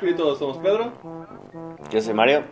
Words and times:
Bienvenidos 0.00 0.28
a 0.28 0.34
los 0.34 0.36
escritos, 0.36 0.38
somos 0.38 0.58
Pedro. 0.58 0.92
Yo 1.90 2.00
soy 2.00 2.14
Mario. 2.14 2.42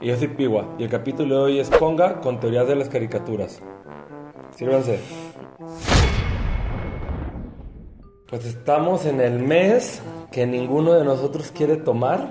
Y 0.00 0.08
yo 0.08 0.16
soy 0.16 0.28
Piwa. 0.28 0.66
Y 0.78 0.84
el 0.84 0.90
capítulo 0.90 1.36
de 1.36 1.42
hoy 1.42 1.60
es 1.60 1.70
Conga 1.70 2.20
con 2.20 2.40
teorías 2.40 2.66
de 2.68 2.76
las 2.76 2.88
caricaturas. 2.88 3.62
Sírvanse. 4.56 5.00
Pues 8.28 8.44
estamos 8.44 9.06
en 9.06 9.20
el 9.20 9.38
mes 9.38 10.02
que 10.30 10.46
ninguno 10.46 10.92
de 10.92 11.04
nosotros 11.04 11.52
quiere 11.52 11.76
tomar. 11.76 12.28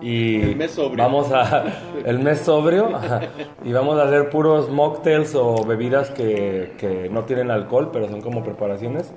Y 0.00 0.40
El 0.40 0.56
mes 0.56 0.72
sobrio. 0.72 0.96
vamos 0.96 1.30
a 1.30 1.64
el 2.04 2.18
mes 2.20 2.40
sobrio 2.40 2.88
y 3.62 3.72
vamos 3.72 3.98
a 3.98 4.04
hacer 4.04 4.30
puros 4.30 4.70
mocktails 4.70 5.34
o 5.34 5.64
bebidas 5.64 6.10
que, 6.10 6.72
que 6.78 7.10
no 7.10 7.24
tienen 7.24 7.50
alcohol 7.50 7.90
pero 7.92 8.08
son 8.08 8.22
como 8.22 8.42
preparaciones 8.42 9.12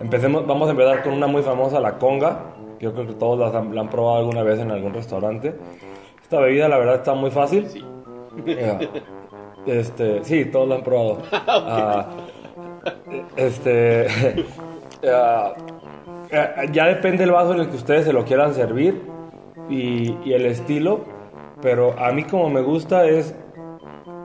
empecemos 0.00 0.46
vamos 0.46 0.68
a 0.68 0.70
empezar 0.70 1.02
con 1.02 1.12
una 1.12 1.26
muy 1.26 1.42
famosa 1.42 1.78
la 1.78 1.98
conga 1.98 2.54
yo 2.80 2.92
creo 2.92 3.06
que 3.06 3.14
todos 3.14 3.54
han- 3.54 3.74
la 3.74 3.80
han 3.82 3.88
probado 3.90 4.18
alguna 4.18 4.42
vez 4.42 4.58
en 4.60 4.70
algún 4.70 4.92
restaurante 4.94 5.54
esta 6.22 6.40
bebida 6.40 6.68
la 6.68 6.78
verdad 6.78 6.96
está 6.96 7.14
muy 7.14 7.30
fácil 7.30 7.66
Sí. 7.68 7.84
Este, 9.66 10.24
sí, 10.24 10.44
todos 10.46 10.68
lo 10.68 10.74
han 10.74 10.82
probado. 10.82 11.18
Ah, 11.46 12.06
este, 13.36 14.06
ya 16.72 16.86
depende 16.86 17.24
el 17.24 17.30
vaso 17.32 17.54
en 17.54 17.60
el 17.60 17.68
que 17.70 17.76
ustedes 17.76 18.04
se 18.04 18.12
lo 18.12 18.24
quieran 18.24 18.54
servir 18.54 19.00
y, 19.68 20.16
y 20.24 20.32
el 20.32 20.46
estilo, 20.46 21.00
pero 21.62 21.94
a 21.98 22.12
mí 22.12 22.24
como 22.24 22.50
me 22.50 22.60
gusta 22.60 23.06
es 23.06 23.34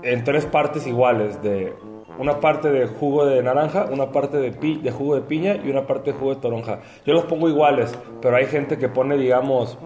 en 0.03 0.23
tres 0.23 0.45
partes 0.45 0.87
iguales, 0.87 1.41
de 1.41 1.73
una 2.19 2.39
parte 2.39 2.69
de 2.69 2.85
jugo 2.85 3.25
de 3.25 3.41
naranja, 3.41 3.87
una 3.91 4.11
parte 4.11 4.37
de, 4.37 4.51
pi- 4.51 4.77
de 4.77 4.91
jugo 4.91 5.15
de 5.15 5.21
piña 5.21 5.55
y 5.55 5.71
una 5.71 5.87
parte 5.87 6.11
de 6.11 6.17
jugo 6.19 6.35
de 6.35 6.41
toronja. 6.41 6.79
Yo 7.05 7.13
los 7.13 7.23
pongo 7.23 7.49
iguales, 7.49 7.97
pero 8.21 8.35
hay 8.35 8.45
gente 8.45 8.77
que 8.77 8.89
pone, 8.89 9.17
digamos, 9.17 9.77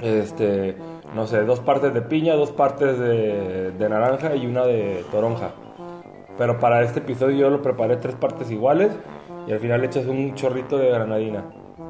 este, 0.00 0.76
no 1.14 1.26
sé, 1.26 1.44
dos 1.44 1.60
partes 1.60 1.92
de 1.92 2.02
piña, 2.02 2.34
dos 2.34 2.52
partes 2.52 2.98
de, 2.98 3.72
de 3.72 3.88
naranja 3.88 4.34
y 4.36 4.46
una 4.46 4.64
de 4.64 5.04
toronja. 5.10 5.50
Pero 6.38 6.58
para 6.58 6.82
este 6.82 7.00
episodio 7.00 7.36
yo 7.36 7.50
lo 7.50 7.62
preparé 7.62 7.96
tres 7.96 8.14
partes 8.14 8.50
iguales 8.50 8.92
y 9.46 9.52
al 9.52 9.58
final 9.58 9.80
le 9.80 9.86
echas 9.86 10.06
un 10.06 10.34
chorrito 10.34 10.76
de 10.76 10.90
granadina. 10.90 11.44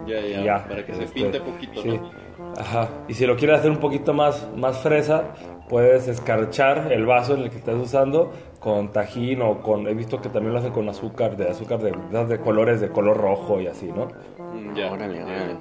Ya, 0.06 0.20
ya, 0.20 0.43
ya, 0.43 0.65
para 0.69 0.87
que 0.87 0.95
se 0.95 1.05
este, 1.05 1.15
pinte 1.20 1.41
poquito, 1.41 1.83
sí. 1.83 1.89
¿no? 1.98 2.53
Ajá. 2.56 2.89
Y 3.09 3.15
si 3.15 3.27
lo 3.27 3.37
quieres 3.37 3.59
hacer 3.59 3.70
un 3.70 3.78
poquito 3.78 4.15
más, 4.15 4.48
más 4.56 4.78
fresa, 4.78 5.25
puedes 5.69 6.09
escarchar 6.09 6.92
el 6.92 7.06
vaso 7.06 7.34
en 7.34 7.42
el 7.42 7.50
que 7.50 7.56
estás 7.59 7.77
usando 7.77 8.33
con 8.61 8.92
tajín 8.92 9.42
o 9.42 9.61
con. 9.62 9.86
He 9.86 9.95
visto 9.95 10.20
que 10.20 10.28
también 10.28 10.53
lo 10.53 10.59
hacen 10.59 10.72
con 10.72 10.89
azúcar, 10.89 11.36
de 11.36 11.48
azúcar 11.48 11.78
de, 11.81 11.92
de, 12.27 12.39
colores 12.41 12.81
de 12.81 12.89
color 12.89 13.17
rojo 13.17 13.61
y 13.61 13.67
así, 13.67 13.87
¿no? 13.87 14.06
Mm, 14.55 14.75
Ya. 14.75 14.92
Órale, 14.92 15.22
órale. 15.22 15.56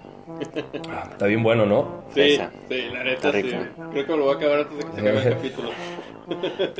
Ah, 0.89 1.07
está 1.11 1.27
bien 1.27 1.43
bueno, 1.43 1.65
¿no? 1.65 2.03
Sí, 2.13 2.21
Esa. 2.21 2.49
sí, 2.67 2.89
la 2.91 3.03
neta, 3.03 3.29
Está 3.29 3.41
sí. 3.41 3.55
Creo 3.91 4.05
que 4.05 4.17
lo 4.17 4.23
voy 4.25 4.33
a 4.33 4.37
acabar 4.37 4.59
antes 4.59 4.77
de 4.77 4.83
que 4.85 4.91
se 4.91 4.99
acabe 5.01 5.27
el 5.27 5.33
capítulo. 5.35 5.69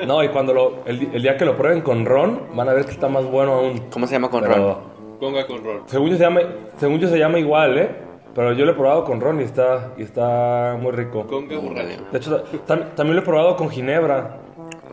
No, 0.08 0.24
y 0.24 0.30
cuando 0.30 0.54
lo, 0.54 0.74
el, 0.88 1.22
día 1.22 1.38
que 1.38 1.46
lo 1.46 1.56
prueben 1.56 1.82
con 1.82 2.06
ron, 2.06 2.42
van 2.56 2.68
a 2.70 2.74
ver 2.74 2.86
que 2.86 2.92
está 2.92 3.08
más 3.08 3.26
bueno 3.26 3.54
aún. 3.54 3.84
¿Cómo 3.92 4.08
se 4.08 4.14
llama 4.14 4.30
con 4.30 4.42
Pero, 4.42 4.56
ron? 4.56 4.96
Conga 5.20 5.46
con 5.46 5.64
ron. 5.64 5.82
Según 5.86 6.10
yo, 6.10 6.18
se 6.18 6.24
llama, 6.24 6.42
según 6.78 7.00
yo 7.00 7.08
se 7.08 7.20
llama 7.20 7.38
igual, 7.40 7.78
¿eh? 7.78 7.90
Pero 8.36 8.52
yo 8.54 8.66
lo 8.66 8.72
he 8.74 8.76
probado 8.76 9.06
con 9.06 9.22
ron 9.22 9.40
y 9.40 9.44
está, 9.46 9.92
y 9.98 10.04
está 10.04 10.78
muy 10.80 10.92
rico. 10.92 11.26
Conga 11.26 11.58
borracho. 11.58 12.04
De 12.12 12.18
hecho, 12.18 12.44
tam- 12.68 12.94
también 12.94 13.16
lo 13.16 13.22
he 13.22 13.26
probado 13.26 13.56
con 13.56 13.70
ginebra. 13.70 14.38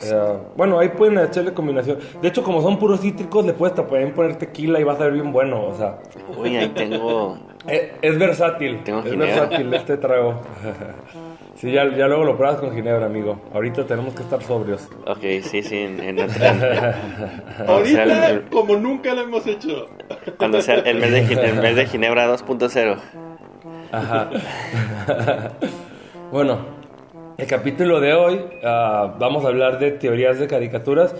Eh, 0.04 0.32
bueno, 0.56 0.78
ahí 0.78 0.88
pueden 0.90 1.18
echarle 1.18 1.52
combinación. 1.52 1.98
De 2.20 2.28
hecho, 2.28 2.42
como 2.44 2.62
son 2.62 2.78
puros 2.78 3.00
cítricos, 3.00 3.44
le 3.44 3.52
puedes 3.52 3.74
también 3.74 4.12
poner 4.12 4.36
tequila 4.36 4.78
y 4.80 4.84
va 4.84 4.92
a 4.92 4.96
saber 4.96 5.12
bien 5.14 5.32
bueno. 5.32 5.64
O 5.66 5.76
sea, 5.76 5.98
Uy, 6.38 6.56
ahí 6.56 6.68
tengo. 6.68 7.36
es, 7.66 7.82
es 8.00 8.19
versátil. 8.19 8.82
Tengo 8.84 9.00
es 9.00 9.10
ginebra. 9.10 9.26
versátil 9.41 9.75
este 9.75 9.97
trago. 9.97 10.41
sí, 11.56 11.70
ya, 11.72 11.84
ya 11.97 12.06
luego 12.06 12.25
lo 12.25 12.36
pruebas 12.36 12.58
con 12.60 12.72
ginebra, 12.72 13.06
amigo. 13.06 13.41
Ahorita 13.52 13.84
tenemos 13.86 14.14
que 14.14 14.22
estar 14.22 14.41
sobrios. 14.42 14.88
Ok, 15.06 15.20
sí, 15.42 15.62
sí, 15.62 15.78
en, 15.78 16.00
en 16.00 16.19
Ahorita, 17.66 18.04
sea 18.06 18.31
el, 18.31 18.42
como 18.50 18.76
nunca 18.76 19.14
lo 19.14 19.22
hemos 19.22 19.47
hecho. 19.47 19.88
cuando 20.38 20.60
sea 20.62 20.76
el 20.76 20.98
mes 20.98 21.10
de, 21.10 21.48
el 21.48 21.60
mes 21.60 21.76
de 21.76 21.86
Ginebra 21.86 22.32
2.0. 22.32 22.97
Ajá. 23.93 24.31
bueno, 26.33 26.59
el 27.39 27.47
capítulo 27.47 28.00
de 28.00 28.15
hoy 28.15 28.41
ah, 28.65 29.15
vamos 29.19 29.45
a 29.45 29.49
hablar 29.49 29.78
de 29.78 29.93
teorías 29.93 30.39
de 30.39 30.47
caricaturas. 30.47 31.15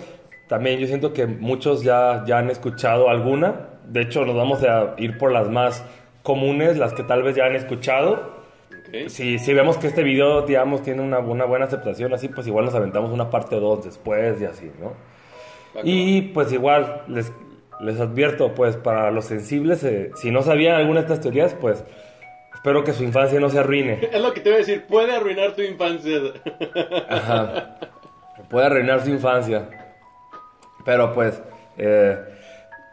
También 0.47 0.79
yo 0.79 0.87
siento 0.87 1.13
que 1.13 1.25
muchos 1.25 1.83
ya, 1.83 2.23
ya 2.25 2.39
han 2.39 2.49
escuchado 2.49 3.09
alguna. 3.09 3.69
De 3.85 4.01
hecho, 4.01 4.25
nos 4.25 4.35
vamos 4.35 4.63
a 4.63 4.95
ir 4.97 5.17
por 5.17 5.31
las 5.31 5.49
más 5.49 5.83
comunes, 6.21 6.77
las 6.77 6.93
que 6.93 7.03
tal 7.03 7.23
vez 7.23 7.35
ya 7.35 7.45
han 7.45 7.55
escuchado. 7.55 8.43
Si, 9.07 9.39
si 9.39 9.53
vemos 9.53 9.77
que 9.77 9.87
este 9.87 10.03
video, 10.03 10.43
digamos, 10.43 10.83
tiene 10.83 11.01
una, 11.01 11.17
una 11.17 11.45
buena 11.45 11.65
aceptación 11.65 12.13
así, 12.13 12.27
pues 12.27 12.45
igual 12.45 12.65
nos 12.65 12.75
aventamos 12.75 13.11
una 13.11 13.29
parte 13.29 13.55
2 13.55 13.85
después 13.85 14.39
y 14.39 14.45
así, 14.45 14.71
¿no? 14.79 14.93
Y 15.83 16.21
pues 16.21 16.51
igual, 16.53 17.01
les, 17.07 17.31
les 17.79 17.99
advierto, 17.99 18.53
pues 18.53 18.77
para 18.77 19.09
los 19.09 19.25
sensibles, 19.25 19.83
eh, 19.83 20.11
si 20.15 20.29
no 20.29 20.43
sabían 20.43 20.75
alguna 20.75 20.99
de 20.99 21.05
estas 21.07 21.21
teorías, 21.21 21.55
pues 21.59 21.83
espero 22.63 22.81
que 22.85 22.93
su 22.93 23.03
infancia 23.03 23.41
no 23.41 23.49
se 23.49 23.59
arruine. 23.59 23.99
Es 24.09 24.21
lo 24.21 24.33
que 24.33 24.39
te 24.39 24.49
voy 24.49 24.55
a 24.55 24.59
decir, 24.59 24.85
puede 24.87 25.13
arruinar 25.13 25.51
tu 25.53 25.61
infancia. 25.61 26.17
Ajá. 27.09 27.75
Puede 28.49 28.65
arruinar 28.67 29.01
su 29.01 29.09
infancia. 29.09 29.67
Pero 30.85 31.11
pues, 31.13 31.41
eh, 31.77 32.17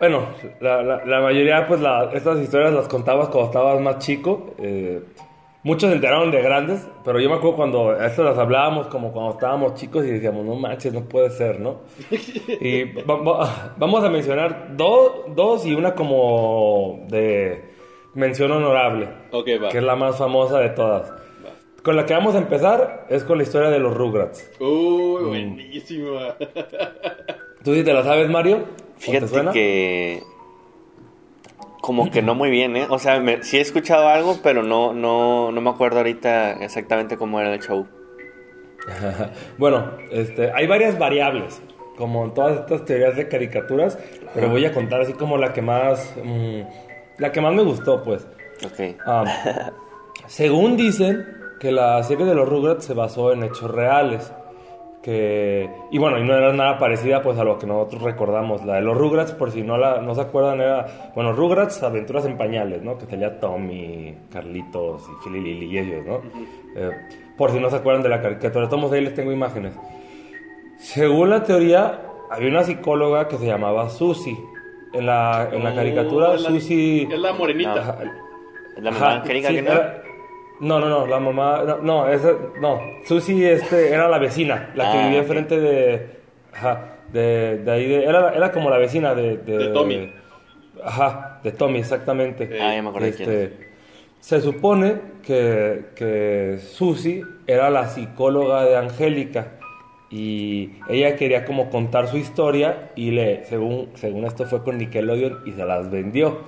bueno, 0.01 0.27
la, 0.61 0.83
la- 0.83 1.05
la 1.05 1.21
mayoría, 1.21 1.69
pues 1.69 1.81
la- 1.81 2.11
estas 2.13 2.41
historias 2.41 2.73
las 2.73 2.89
contabas 2.89 3.29
cuando 3.29 3.47
estabas 3.51 3.81
más 3.81 3.99
chico. 3.99 4.55
eh, 4.59 5.05
muchos 5.63 5.89
se 5.91 5.95
enteraron 5.95 6.33
de 6.33 6.43
grandes, 6.43 6.89
pero 7.05 7.21
yo 7.21 7.29
me 7.29 7.37
acuerdo 7.37 7.55
cuando 7.57 7.93
estas 7.95 8.25
las 8.25 8.39
hablábamos 8.39 8.89
como 8.89 9.13
cuando 9.13 9.33
estábamos 9.33 9.75
chicos 9.75 10.05
y 10.05 10.11
decíamos, 10.11 10.45
no 10.45 10.57
manches, 10.57 10.93
no 10.93 11.03
puede 11.05 11.31
ser, 11.31 11.61
¿no? 11.61 11.83
Y 12.61 12.85
va- 13.03 13.17
va- 13.23 13.75
vamos 13.77 14.03
a 14.03 14.09
mencionar 14.09 14.75
do- 14.77 15.27
dos 15.29 15.65
y 15.65 15.75
una 15.75 15.95
como 15.95 17.05
de 17.09 17.71
mención 18.15 18.51
honorable, 18.53 19.09
Ok, 19.31 19.49
va. 19.63 19.69
que 19.69 19.79
es 19.79 19.85
la 19.85 19.97
más 19.97 20.17
famosa 20.19 20.59
de 20.59 20.71
todas. 20.71 21.11
Va. 21.11 21.17
Con 21.83 21.97
la 21.97 22.05
que 22.07 22.15
vamos 22.15 22.35
a 22.35 22.39
empezar 22.39 23.07
es 23.09 23.25
con 23.25 23.39
la 23.39 23.45
historia 23.45 23.71
de 23.71 23.79
los 23.79 23.95
Rugrats. 23.97 24.51
Uy, 24.61 25.25
buenísima. 25.25 26.35
¿Tú 27.65 27.75
sí 27.75 27.83
te 27.85 27.93
la 27.93 28.03
sabes, 28.03 28.29
Mario? 28.29 28.57
¿O 28.57 28.61
te 28.61 29.01
Fíjate 29.07 29.29
suena? 29.29 29.53
que. 29.53 30.23
Como 31.81 32.11
que 32.11 32.21
no 32.21 32.35
muy 32.35 32.51
bien, 32.51 32.77
¿eh? 32.77 32.87
O 32.91 32.99
sea, 32.99 33.21
me- 33.21 33.43
sí 33.43 33.57
he 33.57 33.61
escuchado 33.63 34.09
algo, 34.09 34.37
pero 34.43 34.63
no, 34.63 34.93
no, 34.93 35.51
no 35.51 35.61
me 35.63 35.71
acuerdo 35.71 35.99
ahorita 35.99 36.63
exactamente 36.63 37.17
cómo 37.17 37.41
era 37.41 37.53
el 37.55 37.61
show. 37.61 37.87
bueno, 39.59 39.93
este, 40.11 40.51
hay 40.53 40.67
varias 40.67 40.99
variables, 40.99 41.63
como 41.97 42.25
en 42.25 42.35
todas 42.35 42.61
estas 42.61 42.85
teorías 42.85 43.17
de 43.17 43.29
caricaturas, 43.29 43.99
pero 44.35 44.51
voy 44.51 44.65
a 44.67 44.73
contar 44.73 45.01
así 45.01 45.15
como 45.15 45.39
la 45.39 45.53
que 45.55 45.63
más, 45.63 46.15
mm, 46.23 46.61
la 47.21 47.31
que 47.31 47.41
más 47.41 47.55
me 47.55 47.63
gustó, 47.63 48.03
pues. 48.03 48.27
Ok. 48.67 48.97
Ah, 49.07 49.73
según 50.27 50.77
dicen 50.77 51.27
que 51.61 51.71
la 51.71 52.03
serie 52.03 52.25
de 52.25 52.35
los 52.35 52.49
Rugrats 52.49 52.85
se 52.85 52.95
basó 52.95 53.33
en 53.33 53.45
hechos 53.45 53.71
reales. 53.71 54.33
Que, 55.03 55.71
y 55.91 55.99
bueno, 55.99 56.19
y 56.19 56.25
no 56.25 56.35
era 56.35 56.53
nada 56.53 56.79
parecida 56.79 57.23
pues 57.23 57.39
a 57.39 57.45
lo 57.45 57.59
que 57.59 57.67
nosotros 57.67 58.03
recordamos. 58.03 58.65
La 58.67 58.75
de 58.75 58.81
los 58.83 58.97
Rugrats, 58.97 59.33
por 59.33 59.51
si 59.51 59.63
no, 59.63 59.79
la, 59.79 60.01
no 60.01 60.15
se 60.15 60.21
acuerdan, 60.23 60.61
era, 60.61 61.13
bueno, 61.15 61.33
Rugrats, 61.33 61.83
aventuras 61.83 62.27
en 62.27 62.37
pañales, 62.37 62.83
¿no? 62.83 62.99
Que 62.99 63.07
salía 63.07 63.39
Tommy, 63.39 64.15
Carlitos 64.31 65.09
y 65.09 65.25
Philly 65.25 65.41
Lily 65.41 65.67
y 65.67 65.79
ellos, 65.79 66.05
¿no? 66.05 66.21
Eh, 66.77 66.91
por 67.37 67.51
si 67.51 67.61
no 67.61 67.71
se 67.71 67.77
acuerdan 67.77 68.03
de 68.03 68.11
la 68.11 68.21
caricatura, 68.21 68.69
todos 68.69 68.93
ahí 68.93 69.01
les 69.03 69.15
tengo 69.15 69.33
imágenes. 69.33 69.75
Según 70.79 71.31
la 71.31 71.45
teoría, 71.45 72.03
había 72.31 72.51
una 72.51 72.65
psicóloga 72.65 73.27
que 73.29 73.39
se 73.39 73.47
llamaba 73.47 73.89
Susie. 73.89 74.39
En 74.93 75.07
la, 75.07 75.49
en 75.53 75.63
la 75.63 75.75
caricatura, 75.75 76.35
es 76.35 76.43
la- 76.43 76.49
Susie... 76.51 77.09
Es 77.11 77.19
la 77.19 77.33
morenita. 77.33 77.75
Ajá, 77.75 77.99
La 78.79 78.91
mamá 78.91 79.23
sí, 79.25 79.29
que 79.43 79.63
no. 79.63 79.71
era- 79.73 80.03
no, 80.61 80.79
no, 80.79 80.89
no, 80.89 81.07
la 81.07 81.19
mamá, 81.21 81.63
no, 81.67 81.79
no, 81.79 82.09
esa, 82.09 82.33
no, 82.61 82.81
Susi 83.07 83.45
este, 83.45 83.95
era 83.95 84.09
la 84.09 84.19
vecina, 84.19 84.71
la 84.75 84.91
que 84.93 84.99
Ah, 84.99 85.05
vivía 85.05 85.21
enfrente 85.21 85.59
de, 85.59 86.07
ajá, 86.53 86.97
de, 87.13 87.59
de 87.65 87.71
ahí, 87.71 87.89
de, 87.89 88.05
era, 88.05 88.35
era 88.35 88.53
como 88.53 88.69
la 88.69 88.77
vecina 88.77 89.15
de, 89.15 89.39
De 89.39 89.69
Tommy. 89.69 90.13
Ajá, 90.85 91.41
de 91.43 91.53
Tommy, 91.53 91.79
exactamente. 91.79 92.45
Eh, 92.45 92.59
Ah, 92.61 92.75
ya 92.75 92.83
me 92.83 92.89
acordé 92.91 93.13
quién 93.15 93.31
Este, 93.31 93.69
se 94.19 94.41
supone 94.43 95.01
que, 95.23 95.87
que 95.95 96.59
Susi 96.61 97.23
era 97.47 97.71
la 97.71 97.87
psicóloga 97.89 98.65
de 98.65 98.77
Angélica 98.77 99.53
y 100.11 100.71
ella 100.89 101.15
quería 101.15 101.45
como 101.45 101.71
contar 101.71 102.09
su 102.09 102.17
historia 102.17 102.91
y 102.97 103.13
le, 103.13 103.45
según, 103.45 103.91
según 103.95 104.25
esto 104.25 104.45
fue 104.45 104.65
con 104.65 104.77
Nickelodeon 104.79 105.43
y 105.47 105.53
se 105.53 105.65
las 105.65 105.89
vendió. 105.91 106.39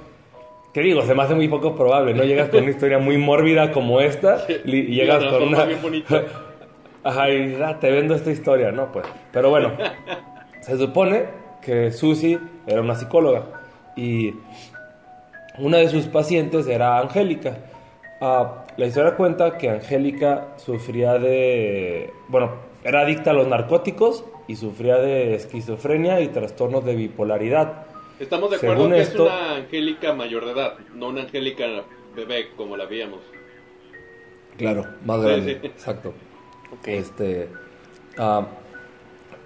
¿Qué 0.74 0.80
digo? 0.80 1.02
Se 1.02 1.14
me 1.14 1.22
hace 1.22 1.34
muy 1.34 1.48
poco 1.48 1.76
probable, 1.76 2.12
¿no? 2.12 2.24
Llegas 2.24 2.48
con 2.48 2.62
una 2.62 2.70
historia 2.70 2.98
muy 2.98 3.18
mórbida 3.18 3.70
como 3.70 4.00
esta 4.00 4.44
y, 4.64 4.86
llegas 4.86 5.24
con 5.24 5.42
una... 5.44 5.68
Ajá, 7.04 7.30
y 7.30 7.58
ah, 7.62 7.78
te 7.78 7.90
vendo 7.90 8.14
esta 8.14 8.30
historia, 8.30 8.72
¿no? 8.72 8.90
Pues, 8.90 9.06
pero 9.32 9.50
bueno, 9.50 9.72
se 10.60 10.76
supone 10.76 11.24
que 11.60 11.90
Susi 11.92 12.38
era 12.66 12.80
una 12.80 12.94
psicóloga 12.94 13.44
y 13.96 14.34
una 15.58 15.78
de 15.78 15.88
sus 15.88 16.06
pacientes 16.06 16.66
era 16.66 16.98
Angélica. 16.98 17.58
Ah, 18.20 18.64
la 18.76 18.86
historia 18.86 19.14
cuenta 19.16 19.58
que 19.58 19.68
Angélica 19.68 20.48
sufría 20.56 21.18
de, 21.18 22.10
bueno, 22.28 22.71
era 22.84 23.00
adicta 23.02 23.30
a 23.30 23.34
los 23.34 23.46
narcóticos 23.48 24.24
y 24.48 24.56
sufría 24.56 24.96
de 24.96 25.34
esquizofrenia 25.34 26.20
y 26.20 26.28
trastornos 26.28 26.84
de 26.84 26.94
bipolaridad. 26.96 27.86
Estamos 28.18 28.50
de 28.50 28.56
acuerdo 28.56 28.76
Según 28.76 28.92
que 28.92 29.00
esto- 29.00 29.26
es 29.26 29.32
una 29.32 29.54
Angélica 29.56 30.12
mayor 30.12 30.44
de 30.44 30.52
edad, 30.52 30.74
no 30.94 31.08
una 31.08 31.22
Angélica 31.22 31.64
bebé 32.14 32.50
como 32.56 32.76
la 32.76 32.86
veíamos. 32.86 33.20
Claro, 34.56 34.86
más 35.04 35.20
Sí, 35.20 35.26
grande, 35.26 35.58
sí. 35.60 35.66
exacto. 35.66 36.12
Ok. 36.72 36.88
Este, 36.88 37.48
ah, 38.18 38.46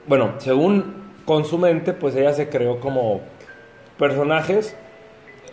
bueno, 0.06 0.34
según 0.38 1.06
con 1.24 1.44
su 1.44 1.58
mente, 1.58 1.92
pues 1.92 2.14
ella 2.16 2.32
se 2.32 2.48
creó 2.48 2.80
como 2.80 3.20
personajes, 3.98 4.76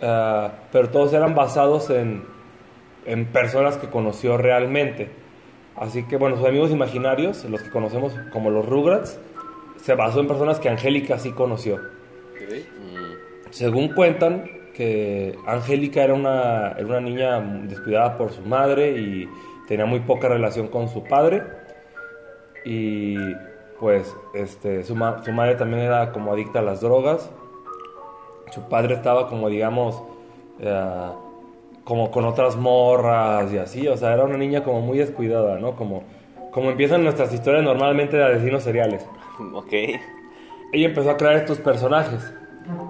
ah, 0.02 0.52
pero 0.72 0.90
todos 0.90 1.12
eran 1.12 1.34
basados 1.34 1.90
en, 1.90 2.24
en 3.06 3.26
personas 3.26 3.76
que 3.76 3.88
conoció 3.88 4.36
realmente. 4.36 5.08
Así 5.76 6.04
que, 6.04 6.16
bueno, 6.16 6.36
sus 6.36 6.46
amigos 6.46 6.70
imaginarios, 6.70 7.44
los 7.46 7.62
que 7.62 7.70
conocemos 7.70 8.14
como 8.32 8.50
los 8.50 8.66
Rugrats, 8.66 9.18
se 9.76 9.94
basó 9.94 10.20
en 10.20 10.28
personas 10.28 10.60
que 10.60 10.68
Angélica 10.68 11.18
sí 11.18 11.32
conoció. 11.32 11.80
Según 13.50 13.88
cuentan, 13.94 14.50
que 14.74 15.36
Angélica 15.46 16.02
era 16.02 16.14
una, 16.14 16.72
era 16.72 16.86
una 16.86 17.00
niña 17.00 17.40
descuidada 17.40 18.16
por 18.18 18.32
su 18.32 18.42
madre 18.42 18.90
y 18.98 19.28
tenía 19.68 19.86
muy 19.86 20.00
poca 20.00 20.28
relación 20.28 20.68
con 20.68 20.88
su 20.88 21.04
padre. 21.04 21.42
Y 22.64 23.16
pues 23.78 24.16
este, 24.34 24.82
su, 24.84 24.94
ma- 24.96 25.22
su 25.24 25.32
madre 25.32 25.54
también 25.56 25.82
era 25.82 26.12
como 26.12 26.32
adicta 26.32 26.60
a 26.60 26.62
las 26.62 26.80
drogas. 26.80 27.30
Su 28.52 28.62
padre 28.68 28.94
estaba 28.94 29.28
como, 29.28 29.48
digamos, 29.48 30.02
eh, 30.60 31.08
como 31.84 32.10
con 32.10 32.24
otras 32.24 32.56
morras 32.56 33.52
y 33.52 33.58
así. 33.58 33.86
O 33.88 33.96
sea, 33.96 34.12
era 34.14 34.24
una 34.24 34.36
niña 34.36 34.64
como 34.64 34.80
muy 34.80 34.98
descuidada, 34.98 35.58
¿no? 35.58 35.76
Como, 35.76 36.02
como 36.50 36.70
empiezan 36.70 37.04
nuestras 37.04 37.32
historias 37.32 37.62
normalmente 37.62 38.16
de 38.16 38.24
asesinos 38.24 38.62
seriales 38.62 39.06
ok. 39.52 39.72
ella 40.72 40.86
empezó 40.86 41.10
a 41.10 41.16
crear 41.16 41.36
estos 41.36 41.58
personajes. 41.58 42.32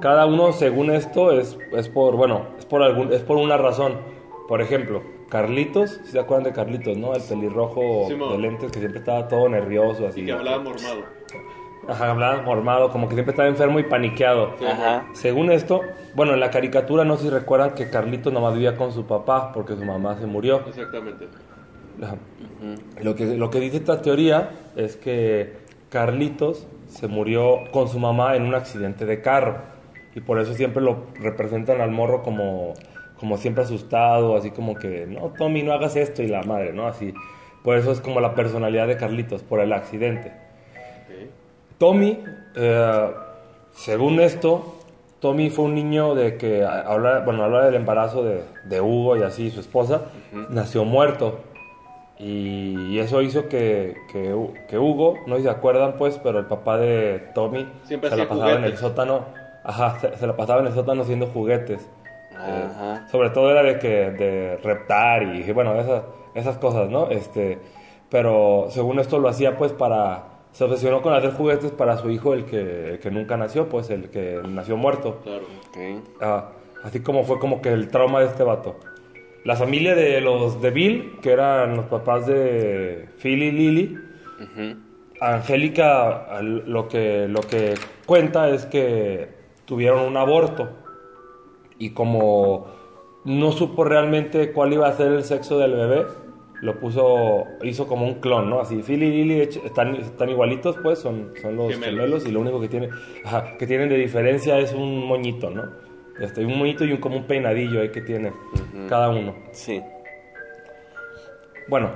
Cada 0.00 0.26
uno, 0.26 0.52
según 0.52 0.91
esto, 0.91 1.32
es, 1.32 1.58
es 1.73 1.88
por, 1.88 2.17
bueno, 2.17 2.46
es 2.58 2.64
por, 2.64 2.82
algún, 2.82 3.12
es 3.12 3.23
por 3.23 3.37
una 3.37 3.56
razón. 3.56 3.99
Por 4.46 4.61
ejemplo, 4.61 5.02
Carlitos, 5.29 6.00
si 6.05 6.12
se 6.12 6.20
acuerdan 6.20 6.44
de 6.44 6.52
Carlitos, 6.52 6.96
¿no? 6.96 7.14
El 7.14 7.23
pelirrojo 7.23 8.08
de 8.08 8.38
lentes 8.38 8.70
que 8.70 8.79
siempre 8.79 9.00
estaba 9.00 9.26
todo 9.26 9.49
nervioso, 9.49 10.06
así. 10.06 10.20
Y 10.20 10.26
que 10.26 10.32
hablaba 10.32 10.62
mormado. 10.62 11.05
Ajá, 11.88 12.10
hablaba 12.10 12.42
mormado, 12.42 12.90
como 12.90 13.08
que 13.08 13.14
siempre 13.14 13.32
estaba 13.32 13.48
enfermo 13.48 13.78
y 13.78 13.84
paniqueado. 13.84 14.54
Sí. 14.58 14.64
Ajá. 14.64 15.06
Según 15.12 15.50
esto, 15.50 15.81
bueno, 16.14 16.34
en 16.34 16.40
la 16.40 16.50
caricatura 16.50 17.04
no 17.04 17.16
sé 17.16 17.25
si 17.25 17.31
recuerdan 17.31 17.75
que 17.75 17.90
Carlitos 17.90 18.32
nomás 18.32 18.54
vivía 18.54 18.76
con 18.76 18.92
su 18.92 19.06
papá 19.06 19.52
porque 19.52 19.76
su 19.76 19.84
mamá 19.84 20.16
se 20.19 20.26
murió. 20.26 20.62
Exactamente. 20.66 21.28
Ajá. 22.02 22.16
Lo 23.02 23.14
que, 23.14 23.26
lo 23.36 23.50
que 23.50 23.60
dice 23.60 23.76
esta 23.76 24.00
teoría 24.02 24.50
es 24.76 24.96
que 24.96 25.58
Carlitos 25.90 26.66
se 26.88 27.08
murió 27.08 27.70
con 27.70 27.88
su 27.88 27.98
mamá 27.98 28.36
en 28.36 28.44
un 28.44 28.54
accidente 28.54 29.06
de 29.06 29.20
carro. 29.20 29.58
Y 30.14 30.20
por 30.20 30.38
eso 30.38 30.54
siempre 30.54 30.82
lo 30.82 31.06
representan 31.14 31.81
al 31.81 31.90
morro 31.90 32.22
como, 32.22 32.75
como 33.19 33.36
siempre 33.36 33.64
asustado, 33.64 34.36
así 34.36 34.50
como 34.50 34.76
que, 34.76 35.06
no, 35.06 35.32
Tommy, 35.36 35.62
no 35.62 35.72
hagas 35.72 35.96
esto 35.96 36.22
y 36.22 36.28
la 36.28 36.42
madre, 36.42 36.72
¿no? 36.72 36.86
Así. 36.86 37.12
Por 37.64 37.76
eso 37.76 37.90
es 37.92 38.00
como 38.00 38.20
la 38.20 38.34
personalidad 38.34 38.86
de 38.86 38.96
Carlitos, 38.96 39.42
por 39.42 39.60
el 39.60 39.72
accidente. 39.72 40.28
Ok. 40.28 41.31
Tommy, 41.78 42.22
eh, 42.56 43.10
según 43.72 44.20
esto, 44.20 44.76
Tommy 45.20 45.50
fue 45.50 45.64
un 45.66 45.74
niño 45.74 46.14
de 46.14 46.36
que, 46.36 46.64
habla, 46.64 47.20
bueno, 47.20 47.44
habla 47.44 47.64
del 47.64 47.74
embarazo 47.74 48.22
de, 48.22 48.42
de 48.64 48.80
Hugo 48.80 49.16
y 49.16 49.22
así, 49.22 49.50
su 49.50 49.60
esposa, 49.60 50.02
nació 50.50 50.84
muerto. 50.84 51.40
Y 52.18 52.98
eso 52.98 53.22
hizo 53.22 53.48
que, 53.48 53.96
que, 54.12 54.34
que 54.68 54.78
Hugo, 54.78 55.18
no 55.26 55.34
sé 55.34 55.42
si 55.42 55.48
se 55.48 55.50
acuerdan 55.50 55.94
pues, 55.98 56.20
pero 56.22 56.38
el 56.38 56.46
papá 56.46 56.78
de 56.78 57.30
Tommy 57.34 57.68
Siempre 57.82 58.08
se 58.08 58.16
la 58.16 58.28
pasaba 58.28 58.52
en 58.52 58.64
el 58.64 58.76
sótano, 58.76 59.24
ajá, 59.64 59.98
se, 60.00 60.16
se 60.16 60.26
la 60.26 60.36
pasaba 60.36 60.60
en 60.60 60.68
el 60.68 60.74
sótano 60.74 61.02
haciendo 61.02 61.26
juguetes. 61.26 61.88
Eh, 62.32 62.64
Ajá. 62.70 63.08
sobre 63.10 63.30
todo 63.30 63.50
era 63.50 63.62
de 63.62 63.78
que 63.78 64.10
de 64.10 64.56
reptar 64.62 65.22
y 65.22 65.50
bueno, 65.52 65.74
esas, 65.76 66.02
esas 66.34 66.58
cosas, 66.58 66.90
¿no? 66.90 67.08
Este, 67.08 67.58
pero 68.10 68.66
según 68.70 68.98
esto 68.98 69.18
lo 69.18 69.28
hacía 69.28 69.56
pues 69.56 69.72
para 69.72 70.33
se 70.54 70.64
obsesionó 70.64 71.02
con 71.02 71.12
hacer 71.12 71.32
juguetes 71.32 71.70
para 71.72 71.98
su 71.98 72.08
hijo 72.10 72.32
el 72.32 72.44
que, 72.46 72.92
el 72.92 72.98
que 73.00 73.10
nunca 73.10 73.36
nació, 73.36 73.68
pues 73.68 73.90
el 73.90 74.08
que 74.08 74.40
nació 74.48 74.76
muerto. 74.76 75.20
Claro. 75.22 75.44
Ok. 75.68 76.04
Ah, 76.22 76.52
así 76.84 77.00
como 77.00 77.24
fue 77.24 77.38
como 77.38 77.60
que 77.60 77.70
el 77.72 77.88
trauma 77.88 78.20
de 78.20 78.26
este 78.26 78.42
vato. 78.44 78.76
La 79.44 79.56
familia 79.56 79.94
de 79.94 80.20
los 80.22 80.62
de 80.62 80.70
Bill, 80.70 81.18
que 81.20 81.32
eran 81.32 81.76
los 81.76 81.86
papás 81.86 82.26
de 82.26 83.08
Phil 83.18 83.42
y 83.42 83.50
Lily, 83.50 83.98
Ujú. 84.40 84.76
Angélica 85.20 86.24
al- 86.36 86.64
lo 86.70 86.88
que, 86.88 87.26
lo 87.28 87.40
que 87.40 87.74
cuenta 88.06 88.48
es 88.50 88.64
que 88.66 89.28
tuvieron 89.64 90.00
un 90.00 90.16
aborto 90.16 90.68
y 91.78 91.90
como 91.90 92.66
no 93.24 93.52
supo 93.52 93.84
realmente 93.84 94.52
cuál 94.52 94.72
iba 94.72 94.86
a 94.86 94.92
ser 94.96 95.12
el 95.12 95.24
sexo 95.24 95.58
del 95.58 95.72
bebé, 95.72 96.06
lo 96.64 96.81
puso, 96.81 97.46
hizo 97.62 97.87
como 97.87 98.06
un 98.06 98.14
clon, 98.14 98.49
¿no? 98.49 98.58
Así, 98.58 98.82
Phil 98.82 99.02
y 99.02 99.11
Lily 99.11 99.34
de 99.34 99.43
hecho, 99.43 99.61
están, 99.66 99.94
están 99.96 100.31
igualitos, 100.31 100.76
pues, 100.82 100.99
son, 100.99 101.34
son 101.40 101.56
los 101.56 101.70
Gemelos. 101.70 102.00
gemelos. 102.00 102.26
y 102.26 102.32
lo 102.32 102.40
único 102.40 102.58
que, 102.58 102.69
tiene, 102.69 102.88
ajá, 103.22 103.58
que 103.58 103.66
tienen 103.66 103.90
de 103.90 103.96
diferencia 103.99 104.58
es 104.58 104.72
un 104.72 105.06
moñito, 105.06 105.50
¿no? 105.50 105.70
Este, 106.19 106.43
un 106.43 106.58
moñito 106.58 106.87
y 106.87 106.93
un, 106.93 106.99
como 106.99 107.19
un 107.19 107.25
peinadillo 107.25 107.82
ahí 107.82 107.90
que 107.90 108.00
tiene 108.00 108.32
cada 108.88 109.11
uno. 109.11 109.34
Sí. 109.52 109.82
Bueno, 111.69 111.90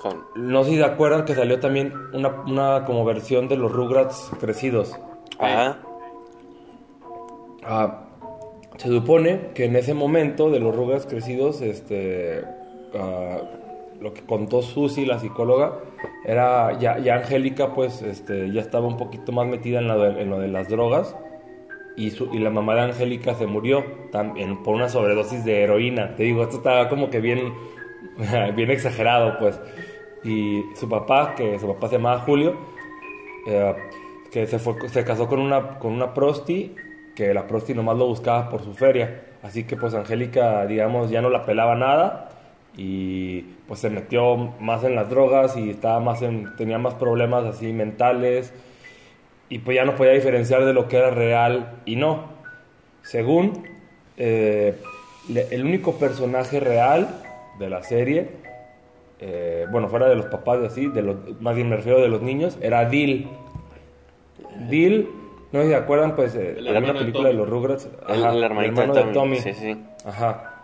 Con... 0.00 0.24
no 0.34 0.64
sé 0.64 0.70
si 0.70 0.76
se 0.78 0.84
acuerdan 0.84 1.24
que 1.24 1.34
salió 1.36 1.60
también 1.60 1.92
una, 2.12 2.28
una 2.46 2.84
como 2.84 3.04
versión 3.04 3.46
de 3.46 3.56
los 3.56 3.70
Rugrats 3.70 4.32
crecidos. 4.40 4.98
Ajá. 5.38 5.78
Ah, 7.62 8.08
se 8.78 8.88
supone 8.88 9.50
que 9.54 9.66
en 9.66 9.76
ese 9.76 9.94
momento 9.94 10.50
de 10.50 10.58
los 10.58 10.74
Rugrats 10.74 11.06
crecidos, 11.06 11.60
este, 11.60 12.42
ah, 12.98 13.38
lo 14.00 14.14
que 14.14 14.22
contó 14.22 14.62
Susi, 14.62 15.04
la 15.04 15.18
psicóloga, 15.18 15.80
era 16.24 16.78
ya, 16.78 16.98
ya 16.98 17.16
Angélica, 17.16 17.74
pues, 17.74 18.02
este, 18.02 18.50
ya 18.50 18.60
estaba 18.60 18.86
un 18.86 18.96
poquito 18.96 19.32
más 19.32 19.46
metida 19.46 19.80
en 19.80 19.88
lo 19.88 20.38
de, 20.38 20.48
las 20.48 20.68
drogas 20.68 21.16
y, 21.96 22.10
la 22.38 22.50
mamá 22.50 22.74
de 22.74 22.80
Angélica 22.82 23.34
se 23.34 23.46
murió 23.46 23.84
también 24.10 24.62
por 24.62 24.74
una 24.74 24.88
sobredosis 24.88 25.44
de 25.44 25.62
heroína. 25.62 26.14
Te 26.16 26.22
digo, 26.22 26.42
esto 26.42 26.56
estaba 26.56 26.88
como 26.88 27.10
que 27.10 27.20
bien, 27.20 27.52
bien 28.56 28.70
exagerado, 28.70 29.38
pues. 29.38 29.60
Y 30.24 30.62
su 30.76 30.88
papá, 30.88 31.34
que 31.34 31.58
su 31.58 31.66
papá 31.66 31.88
se 31.88 31.96
llamaba 31.96 32.20
Julio, 32.20 32.56
eh, 33.46 33.74
que 34.30 34.46
se, 34.46 34.58
se 34.58 35.04
casó 35.04 35.28
con 35.28 35.40
una, 35.40 35.78
con 35.78 35.92
una 35.92 36.14
prosti, 36.14 36.74
que 37.14 37.34
la 37.34 37.46
prosti 37.46 37.74
nomás 37.74 37.98
lo 37.98 38.06
buscaba 38.06 38.48
por 38.48 38.62
su 38.62 38.72
feria. 38.72 39.24
Así 39.42 39.64
que 39.64 39.76
pues 39.76 39.94
Angélica, 39.94 40.66
digamos, 40.66 41.10
ya 41.10 41.20
no 41.20 41.28
la 41.30 41.44
pelaba 41.44 41.74
nada 41.74 42.39
y 42.76 43.42
pues 43.66 43.80
se 43.80 43.90
metió 43.90 44.36
más 44.60 44.84
en 44.84 44.94
las 44.94 45.10
drogas 45.10 45.56
y 45.56 45.70
estaba 45.70 46.00
más 46.00 46.22
en, 46.22 46.54
tenía 46.56 46.78
más 46.78 46.94
problemas 46.94 47.44
así 47.44 47.72
mentales 47.72 48.52
y 49.48 49.58
pues 49.58 49.74
ya 49.76 49.84
no 49.84 49.96
podía 49.96 50.12
diferenciar 50.12 50.64
de 50.64 50.72
lo 50.72 50.86
que 50.88 50.96
era 50.98 51.10
real 51.10 51.80
y 51.84 51.96
no. 51.96 52.24
Según 53.02 53.64
eh, 54.16 54.76
le- 55.28 55.48
el 55.50 55.64
único 55.64 55.94
personaje 55.94 56.60
real 56.60 57.08
de 57.58 57.68
la 57.70 57.82
serie, 57.82 58.28
eh, 59.18 59.66
bueno, 59.70 59.88
fuera 59.88 60.08
de 60.08 60.14
los 60.16 60.26
papás 60.26 60.60
y 60.62 60.66
así, 60.66 60.86
de 60.86 61.02
los, 61.02 61.16
más 61.40 61.54
bien 61.56 61.68
me 61.68 61.76
refiero 61.76 62.00
de 62.00 62.08
los 62.08 62.22
niños, 62.22 62.56
era 62.62 62.88
Dil. 62.88 63.28
Dil, 64.68 65.08
no 65.52 65.60
sé 65.60 65.64
si 65.66 65.70
se 65.72 65.76
acuerdan, 65.76 66.14
pues, 66.16 66.34
eh, 66.34 66.56
había 66.58 66.78
una 66.78 66.92
de 66.92 66.98
película 67.00 67.28
de, 67.28 67.34
los 67.34 67.48
Rugrats. 67.48 67.88
El, 68.08 68.24
Ajá, 68.24 68.32
el 68.32 68.42
hermanito 68.44 68.80
hermano 68.82 69.04
de 69.06 69.12
Tommy. 69.12 69.36
Sí, 69.40 69.52
sí. 69.54 69.76
Ajá. 70.04 70.62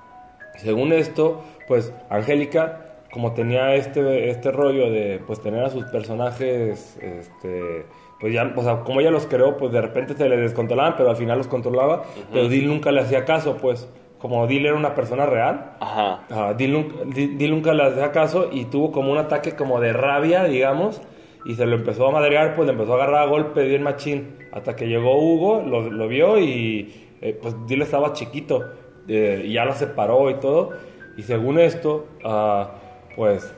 Según 0.56 0.92
esto, 0.92 1.42
pues 1.68 1.92
Angélica, 2.11 2.82
como 3.12 3.32
tenía 3.32 3.75
este, 3.75 4.30
este 4.30 4.50
rollo 4.52 4.90
de 4.90 5.20
pues 5.26 5.40
tener 5.40 5.64
a 5.64 5.70
sus 5.70 5.85
personajes, 5.85 6.99
este, 7.00 7.87
pues 8.20 8.32
ya, 8.32 8.52
o 8.54 8.62
sea, 8.62 8.80
como 8.80 9.00
ella 9.00 9.11
los 9.11 9.26
creó, 9.26 9.56
pues 9.56 9.73
de 9.73 9.80
repente 9.80 10.14
se 10.14 10.28
le 10.28 10.37
descontrolaban, 10.37 10.94
pero 10.96 11.11
al 11.11 11.16
final 11.16 11.38
los 11.38 11.46
controlaba, 11.49 12.02
pero 12.32 12.49
Dil 12.49 12.66
nunca 12.68 12.90
le 12.92 13.00
hacía 13.00 13.25
caso, 13.25 13.56
pues, 13.56 13.88
como 14.18 14.46
Dil 14.46 14.66
era 14.66 14.75
una 14.75 14.94
persona 14.94 15.26
real, 15.26 15.73
Ajá. 15.80 16.23
Ajá, 16.30 16.54
Dil, 16.54 16.73
nunca- 16.73 17.04
Dil- 17.04 17.37
Dil 17.37 17.50
nunca 17.50 17.75
le 17.75 17.85
hacía 17.85 18.12
caso 18.12 18.49
y 18.50 18.64
tuvo 18.66 18.90
como 18.92 19.12
un 19.12 19.18
ataque 19.18 19.54
como 19.54 19.80
de 19.80 19.92
rabia, 19.92 20.44
digamos, 20.44 21.00
y 21.44 21.54
se 21.54 21.64
lo 21.66 21.76
empezó 21.76 22.08
a 22.08 22.11
madrear, 22.11 22.54
pues 22.56 22.66
le 22.66 22.73
empezó 22.73 22.92
a 22.92 22.96
agarrar 22.96 23.23
a 23.23 23.26
golpe 23.26 23.64
bien 23.66 23.82
machín, 23.82 24.37
hasta 24.52 24.75
que 24.75 24.88
llegó 24.88 25.18
Hugo, 25.18 25.62
lo, 25.64 25.82
lo 25.90 26.08
vio 26.08 26.38
y 26.40 27.12
eh, 27.20 27.38
pues 27.40 27.54
Dil 27.66 27.82
estaba 27.82 28.12
chiquito, 28.14 28.64
eh, 29.08 29.42
y 29.44 29.52
ya 29.52 29.64
lo 29.64 29.75
separó 29.75 30.28
y 30.30 30.35
todo, 30.35 30.70
y 31.16 31.23
según 31.23 31.58
esto, 31.58 32.06
ah, 32.25 32.70
pues 33.16 33.52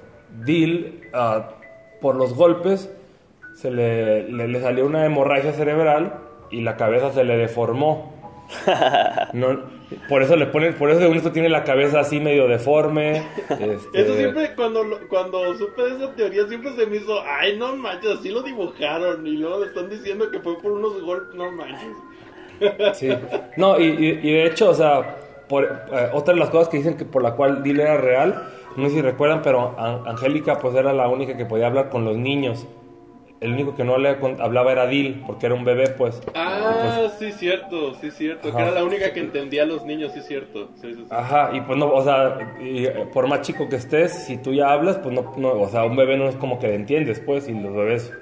Dil, 0.45 1.01
ah, 1.13 1.51
por 2.01 2.15
los 2.15 2.35
golpes, 2.35 2.91
se 3.55 3.71
le, 3.71 4.29
le- 4.31 4.47
le 4.49 4.61
salió 4.61 4.87
una 4.87 5.05
hemorragia 5.05 5.53
cerebral 5.53 6.15
y 6.51 6.61
la 6.61 6.77
cabeza 6.77 7.13
se 7.13 7.25
le 7.25 7.37
deformó. 7.37 8.13
No, 9.35 9.61
por 10.09 10.23
eso 10.23 10.37
le 10.37 10.47
ponen, 10.47 10.75
por 10.75 10.89
eso 10.91 11.01
según 11.01 11.17
esto 11.19 11.33
tiene 11.33 11.49
la 11.51 11.65
cabeza 11.65 12.01
así 12.01 12.19
medio 12.21 12.47
deforme. 12.49 13.23
este, 13.49 14.01
Eso 14.01 14.15
siempre, 14.15 14.55
cuando, 14.55 14.85
lo- 14.85 15.07
cuando 15.09 15.55
supe 15.55 15.83
de 15.83 15.97
esa 15.97 16.15
teoría, 16.15 16.47
siempre 16.47 16.73
se 16.77 16.87
me 16.87 16.97
hizo, 16.97 17.21
ay, 17.23 17.57
no 17.59 17.75
manches, 17.77 18.19
así 18.19 18.31
lo 18.31 18.43
dibujaron. 18.43 19.27
Y 19.27 19.37
luego 19.37 19.61
le 19.61 19.67
están 19.67 19.91
diciendo 19.91 20.31
que 20.31 20.39
fue 20.41 20.59
por 20.63 20.73
unos 20.73 21.01
golpes, 21.03 21.35
no 21.35 21.51
manches. 21.53 21.97
Sí. 22.95 23.11
No, 23.57 23.79
y, 23.79 23.85
y- 23.85 24.21
y 24.29 24.33
de 24.33 24.47
hecho, 24.47 24.71
o 24.71 24.75
sea, 24.75 25.17
por, 25.49 25.65
eh, 25.65 26.09
otra 26.13 26.35
de 26.35 26.41
las 26.41 26.51
cosas 26.51 26.69
que 26.69 26.77
dicen 26.79 26.97
que 26.97 27.05
por 27.05 27.23
la 27.23 27.33
cual 27.33 27.63
Dil 27.63 27.81
era 27.81 27.97
real, 27.97 28.49
no 28.77 28.89
sé 28.89 28.97
si 28.97 29.03
recuerdan, 29.03 29.43
pero 29.43 29.75
An- 29.79 30.07
Angélica 30.07 30.59
pues 30.59 30.75
era 30.75 30.93
la 30.93 31.09
única 31.09 31.37
que 31.37 31.45
podía 31.47 31.67
hablar 31.67 31.89
con 31.89 32.05
los 32.05 32.17
niños. 32.17 32.67
El 33.41 33.53
único 33.53 33.77
que 33.77 33.85
no 33.85 33.99
le 33.99 34.17
hablaba 34.41 34.73
era 34.73 34.89
Dil, 34.89 35.23
porque 35.25 35.47
era 35.47 35.55
un 35.55 35.65
bebé, 35.65 35.91
pues. 35.91 36.21
Ah, 36.35 37.07
sí, 37.21 37.31
cierto, 37.31 37.95
sí, 37.95 38.11
cierto. 38.11 38.49
Ajá. 38.49 38.57
Que 38.57 38.63
era 38.65 38.73
la 38.73 38.83
única 38.85 39.13
que 39.13 39.21
entendía 39.21 39.63
a 39.63 39.67
los 39.67 39.85
niños, 39.85 40.13
sí, 40.13 40.23
cierto. 40.23 40.71
Sí, 40.81 40.93
sí, 40.95 41.03
sí. 41.03 41.07
Ajá, 41.09 41.51
y 41.53 41.61
pues 41.61 41.79
no, 41.79 41.89
o 41.89 42.03
sea, 42.03 42.57
y, 42.61 42.87
eh, 42.87 43.07
por 43.13 43.29
más 43.29 43.43
chico 43.43 43.69
que 43.69 43.77
estés, 43.77 44.13
si 44.27 44.39
tú 44.39 44.53
ya 44.53 44.73
hablas, 44.73 44.99
pues 44.99 45.15
no, 45.15 45.35
no, 45.37 45.53
o 45.53 45.69
sea, 45.69 45.85
un 45.85 45.95
bebé 45.95 46.17
no 46.17 46.29
es 46.29 46.35
como 46.35 46.59
que 46.59 46.67
le 46.67 46.75
entiendes, 46.75 47.21
pues, 47.21 47.49
y 47.49 47.55
los 47.55 47.73
bebés, 47.73 48.13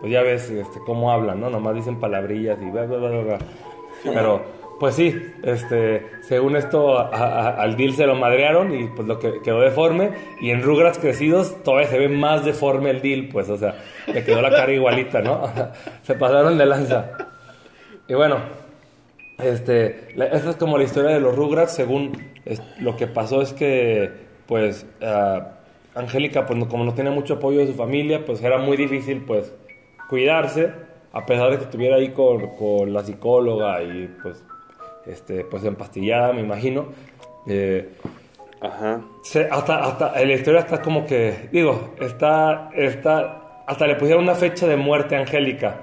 pues 0.00 0.10
ya 0.10 0.22
ves 0.22 0.48
este, 0.48 0.80
cómo 0.86 1.12
hablan, 1.12 1.38
¿no? 1.38 1.50
Nomás 1.50 1.74
dicen 1.74 2.00
palabrillas 2.00 2.58
y 2.62 2.70
bla, 2.70 2.86
bla, 2.86 2.96
bla, 2.96 3.08
bla, 3.10 3.22
bla. 3.22 3.38
Pero, 4.02 4.42
pues 4.82 4.96
sí, 4.96 5.14
este, 5.44 6.04
según 6.22 6.56
esto, 6.56 6.98
a- 6.98 7.50
al 7.50 7.76
Dil 7.76 7.94
se 7.94 8.04
lo 8.04 8.16
madrearon 8.16 8.74
y 8.74 8.88
pues 8.88 9.06
lo 9.06 9.20
que 9.20 9.34
quedó 9.40 9.60
deforme, 9.60 10.10
y 10.40 10.50
en 10.50 10.60
Rugrats 10.60 10.98
crecidos 10.98 11.62
todavía 11.62 11.86
se 11.88 12.00
ve 12.00 12.08
más 12.08 12.44
deforme 12.44 12.90
el 12.90 13.00
Dil, 13.00 13.28
pues, 13.28 13.48
o 13.48 13.56
sea, 13.56 13.76
le 14.12 14.24
quedó 14.24 14.42
la 14.42 14.50
cara 14.50 14.72
igualita, 14.72 15.22
¿no? 15.22 15.42
se 16.02 16.14
pasaron 16.16 16.58
de 16.58 16.66
lanza. 16.66 17.12
Y 18.08 18.14
bueno, 18.14 18.38
este, 19.38 20.08
la- 20.16 20.26
esta 20.26 20.50
es 20.50 20.56
como 20.56 20.76
la 20.78 20.82
historia 20.82 21.10
de 21.10 21.20
los 21.20 21.36
Rugrats, 21.36 21.76
según 21.76 22.18
lo 22.80 22.96
que 22.96 23.06
pasó 23.06 23.40
es 23.40 23.52
que, 23.52 24.10
pues, 24.48 24.84
ah, 25.00 25.58
Angélica, 25.94 26.44
pues 26.44 26.58
como 26.64 26.82
no 26.84 26.92
tenía 26.92 27.12
mucho 27.12 27.34
apoyo 27.34 27.60
de 27.60 27.68
su 27.68 27.74
familia, 27.74 28.24
pues 28.26 28.42
era 28.42 28.58
muy 28.58 28.76
difícil, 28.76 29.22
pues, 29.24 29.54
cuidarse, 30.08 30.72
a 31.12 31.24
pesar 31.24 31.52
de 31.52 31.58
que 31.58 31.64
estuviera 31.66 31.94
ahí 31.98 32.08
con, 32.08 32.56
con 32.56 32.92
la 32.92 33.04
psicóloga 33.04 33.80
y, 33.84 34.08
pues, 34.20 34.42
este, 35.06 35.44
pues 35.44 35.64
empastillada, 35.64 36.32
me 36.32 36.40
imagino. 36.40 36.86
Eh, 37.46 37.92
Ajá. 38.60 39.00
se- 39.22 39.48
hasta, 39.50 39.78
hasta, 39.84 40.20
en 40.20 40.28
la 40.28 40.34
historia 40.34 40.60
está 40.60 40.80
como 40.82 41.04
que, 41.06 41.48
digo, 41.52 41.94
está, 42.00 42.70
está, 42.74 43.64
hasta 43.66 43.86
le 43.86 43.96
pusieron 43.96 44.22
una 44.24 44.34
fecha 44.34 44.66
de 44.66 44.76
muerte 44.76 45.16
a 45.16 45.20
Angélica. 45.20 45.76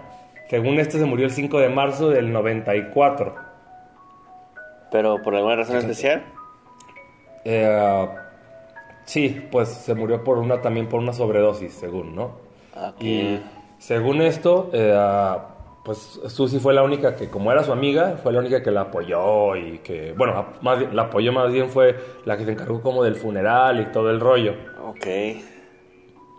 Según 0.49 0.79
esto 0.79 0.97
se 0.97 1.05
murió 1.05 1.25
el 1.25 1.31
5 1.31 1.59
de 1.59 1.69
marzo 1.69 2.09
del 2.09 2.31
94. 2.31 3.35
Pero 4.91 5.21
por 5.21 5.35
alguna 5.35 5.55
razón 5.57 5.77
especial. 5.77 6.23
Eh, 7.45 8.07
sí, 9.05 9.47
pues 9.51 9.69
se 9.69 9.93
murió 9.93 10.23
por 10.23 10.37
una 10.39 10.61
también 10.61 10.87
por 10.89 10.99
una 10.99 11.13
sobredosis, 11.13 11.73
según, 11.73 12.15
¿no? 12.15 12.31
Ok. 12.75 12.95
Y 13.01 13.39
según 13.77 14.21
esto, 14.21 14.69
eh, 14.73 14.91
pues 15.89 16.21
Susi 16.27 16.59
fue 16.59 16.71
la 16.75 16.83
única 16.83 17.15
que, 17.15 17.29
como 17.29 17.51
era 17.51 17.63
su 17.63 17.71
amiga, 17.71 18.19
fue 18.21 18.31
la 18.31 18.37
única 18.41 18.61
que 18.61 18.69
la 18.69 18.81
apoyó 18.81 19.55
y 19.55 19.79
que, 19.79 20.13
bueno, 20.15 20.45
más 20.61 20.77
bien- 20.77 20.95
la 20.95 21.01
apoyó 21.03 21.31
más 21.33 21.51
bien 21.51 21.67
fue 21.69 21.95
la 22.25 22.37
que 22.37 22.45
se 22.45 22.51
encargó 22.51 22.79
como 22.83 23.03
del 23.03 23.15
funeral 23.15 23.79
y 23.81 23.85
todo 23.91 24.11
el 24.11 24.19
rollo. 24.19 24.53
Ok. 24.85 25.07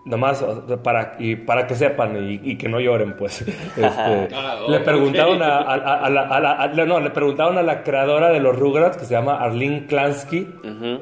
Nomás 0.04 0.42
para, 0.84 1.16
y 1.18 1.34
para 1.34 1.66
que 1.66 1.74
sepan 1.74 2.16
y, 2.16 2.40
y 2.52 2.56
que 2.56 2.68
no 2.68 2.78
lloren, 2.78 3.16
pues. 3.16 3.42
Este, 3.76 4.28
Ah, 4.34 4.60
le 4.68 4.78
preguntaron 4.80 5.42
a, 5.42 5.58
a- 5.58 5.74
a- 5.74 6.04
a 6.06 6.68
la, 6.68 6.84
no, 6.86 7.00
le 7.00 7.10
preguntaron 7.10 7.58
a 7.58 7.62
la 7.64 7.82
creadora 7.82 8.30
de 8.30 8.38
los 8.38 8.56
Rugrats, 8.56 8.96
que 8.98 9.04
se 9.04 9.14
llama 9.14 9.40
Arlene 9.42 9.86
Klansky. 9.86 10.46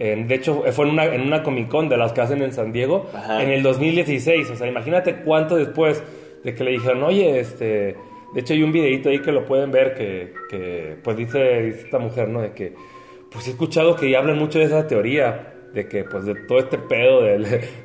En- 0.00 0.26
de 0.26 0.35
hecho, 0.35 0.62
fue 0.73 0.87
en 0.87 0.93
una, 0.93 1.05
en 1.05 1.21
una 1.21 1.43
Comic 1.43 1.69
Con 1.69 1.90
de 1.90 1.99
las 1.99 2.12
que 2.14 2.23
hacen 2.23 2.40
en 2.40 2.52
San 2.52 2.73
Diego, 2.73 3.11
Ajá. 3.14 3.43
en 3.43 3.50
el 3.50 3.62
2016. 3.62 4.50
O 4.50 4.57
sea, 4.57 4.67
imagínate 4.67 5.17
cuánto 5.17 5.57
después 5.57 6.02
de 6.43 6.55
que 6.55 6.64
le 6.64 6.71
dijeron, 6.71 7.02
oye, 7.02 7.40
este... 7.40 8.08
De 8.35 8.40
hecho, 8.40 8.52
hay 8.54 8.62
un 8.62 8.73
videito 8.73 9.08
ahí 9.08 9.20
que 9.20 9.32
lo 9.32 9.44
pueden 9.44 9.70
ver 9.73 9.94
que, 9.94 10.35
que 10.50 10.97
pues 11.02 11.16
dice, 11.16 11.62
dice 11.62 11.80
esta 11.87 11.99
mujer, 11.99 12.28
¿no? 12.28 12.42
De 12.42 12.52
que, 12.52 12.75
pues 13.30 13.47
he 13.49 13.50
escuchado 13.50 13.97
que 13.97 14.11
ya 14.11 14.18
hablan 14.18 14.38
mucho 14.38 14.58
de 14.58 14.66
esa 14.66 14.87
teoría, 14.87 15.54
de 15.73 15.87
que, 15.88 16.04
pues, 16.04 16.25
de 16.25 16.35
todo 16.35 16.58
este 16.58 16.78
pedo 16.78 17.23
de, 17.23 17.38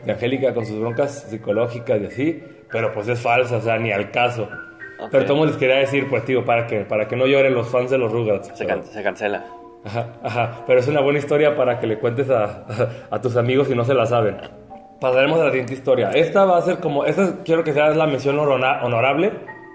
de 0.05 0.11
Angélica 0.11 0.53
con 0.53 0.65
sus 0.65 0.79
broncas 0.79 1.27
psicológicas 1.29 2.01
y 2.01 2.05
así, 2.05 2.43
pero 2.71 2.91
pues 2.93 3.07
es 3.07 3.19
falsa, 3.19 3.57
o 3.57 3.61
sea, 3.61 3.77
ni 3.77 3.91
al 3.91 4.11
caso. 4.11 4.47
Pero 5.11 5.25
todo 5.25 5.45
les 5.45 5.57
quería 5.57 5.75
decir, 5.77 6.07
pues, 6.09 6.23
tío, 6.23 6.45
para 6.45 6.65
que, 6.65 6.81
para 6.85 7.07
que 7.09 7.15
no 7.17 7.25
lloren 7.27 7.53
los 7.53 7.67
fans 7.67 7.91
de 7.91 7.97
los 7.97 8.11
Rugrats. 8.11 8.47
Se, 8.55 8.65
Pero- 8.65 8.81
can- 8.81 8.85
se 8.85 9.03
cancela. 9.03 9.45
Ajá, 9.85 10.13
ajá, 10.23 10.63
pero 10.65 10.79
es 10.79 10.87
una 10.87 11.01
buena 11.01 11.19
historia 11.19 11.57
para 11.57 11.77
que 11.77 11.87
le 11.87 11.99
cuentes 11.99 12.29
a, 12.29 12.65
a 13.11 13.19
tus 13.21 13.35
amigos 13.35 13.67
si 13.67 13.75
no 13.75 13.83
se 13.83 13.93
la 13.93 14.05
saben. 14.05 14.37
Pasaremos 15.01 15.41
a 15.41 15.43
la 15.45 15.49
siguiente 15.49 15.73
historia. 15.73 16.11
Esta 16.11 16.45
va 16.45 16.57
a 16.57 16.61
ser 16.61 16.77
como, 16.77 17.03
esta 17.03 17.43
quiero 17.43 17.65
que 17.65 17.73
sea 17.73 17.89
la 17.89 18.07
mención 18.07 18.39
honora- 18.39 18.81
honorable, 18.85 19.31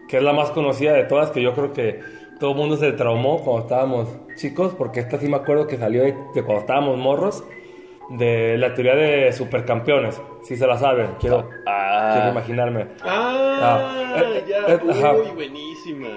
que 0.08 0.16
es 0.16 0.22
la 0.22 0.32
más 0.32 0.50
conocida 0.50 0.92
de 0.94 1.04
todas, 1.04 1.30
que 1.30 1.42
yo 1.42 1.52
creo 1.54 1.72
que 1.72 2.00
todo 2.40 2.52
el 2.52 2.56
mundo 2.56 2.76
se 2.76 2.92
traumó 2.92 3.42
cuando 3.42 3.62
estábamos 3.62 4.08
chicos, 4.36 4.74
porque 4.76 5.00
esta 5.00 5.18
sí 5.18 5.28
me 5.28 5.36
acuerdo 5.36 5.66
que 5.66 5.76
salió 5.76 6.02
de, 6.02 6.14
de 6.34 6.42
cuando 6.42 6.60
estábamos 6.60 6.96
morros, 6.98 7.44
de 8.10 8.56
la 8.56 8.72
teoría 8.74 8.94
de 8.94 9.32
supercampeones. 9.32 10.20
Si 10.42 10.56
se 10.56 10.66
la 10.66 10.78
saben, 10.78 11.08
quiero, 11.20 11.48
Ah. 11.66 12.10
quiero 12.14 12.30
imaginarme. 12.30 12.86
Ah, 13.02 13.34
Ah, 13.60 14.22
eh, 14.22 14.44
ya, 14.48 14.72
eh, 14.74 14.80
ajá. 14.90 15.12
uy, 15.14 15.28
buenísima. 15.34 16.08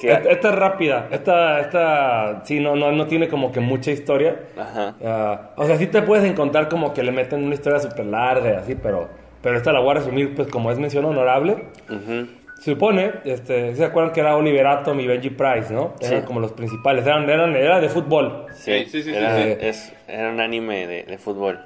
¿Qué? 0.00 0.12
Esta, 0.12 0.30
esta 0.30 0.48
es 0.50 0.54
rápida, 0.54 1.08
esta, 1.10 1.58
esta, 1.60 2.42
sí, 2.44 2.60
no, 2.60 2.76
no, 2.76 2.92
no 2.92 3.06
tiene 3.06 3.26
como 3.28 3.50
que 3.50 3.58
mucha 3.58 3.90
historia. 3.90 4.44
Ajá. 4.56 4.94
Ah, 5.04 5.50
o 5.56 5.64
sea, 5.66 5.76
sí 5.76 5.88
te 5.88 6.02
puedes 6.02 6.24
encontrar 6.24 6.68
como 6.68 6.92
que 6.94 7.02
le 7.02 7.10
meten 7.10 7.42
una 7.44 7.54
historia 7.54 7.80
súper 7.80 8.06
larga 8.06 8.50
y 8.50 8.54
así, 8.54 8.74
pero, 8.76 9.08
pero 9.42 9.56
esta 9.56 9.72
la 9.72 9.80
voy 9.80 9.90
a 9.90 9.94
resumir, 9.94 10.36
pues 10.36 10.46
como 10.48 10.70
es 10.70 10.78
mención 10.78 11.04
honorable. 11.04 11.64
Ujú. 11.90 12.28
Se 12.58 12.72
supone, 12.72 13.12
este, 13.24 13.74
¿se 13.76 13.84
acuerdan 13.84 14.12
que 14.12 14.20
era 14.20 14.36
Oliver 14.36 14.66
Atom 14.66 14.98
y 15.00 15.06
Benji 15.06 15.30
Price, 15.30 15.72
no? 15.72 15.94
Eran 16.00 16.20
Sí. 16.22 16.26
como 16.26 16.40
los 16.40 16.52
principales, 16.52 17.06
eran, 17.06 17.28
eran, 17.30 17.54
era 17.54 17.80
de 17.80 17.88
fútbol. 17.88 18.46
Sí, 18.52 18.84
Sí, 18.84 18.86
sí, 18.86 19.02
sí, 19.04 19.14
era, 19.14 19.36
sí. 19.36 19.56
es- 19.60 19.92
era 20.08 20.30
un 20.30 20.40
anime 20.40 20.86
de, 20.88 21.04
de 21.04 21.18
fútbol. 21.18 21.60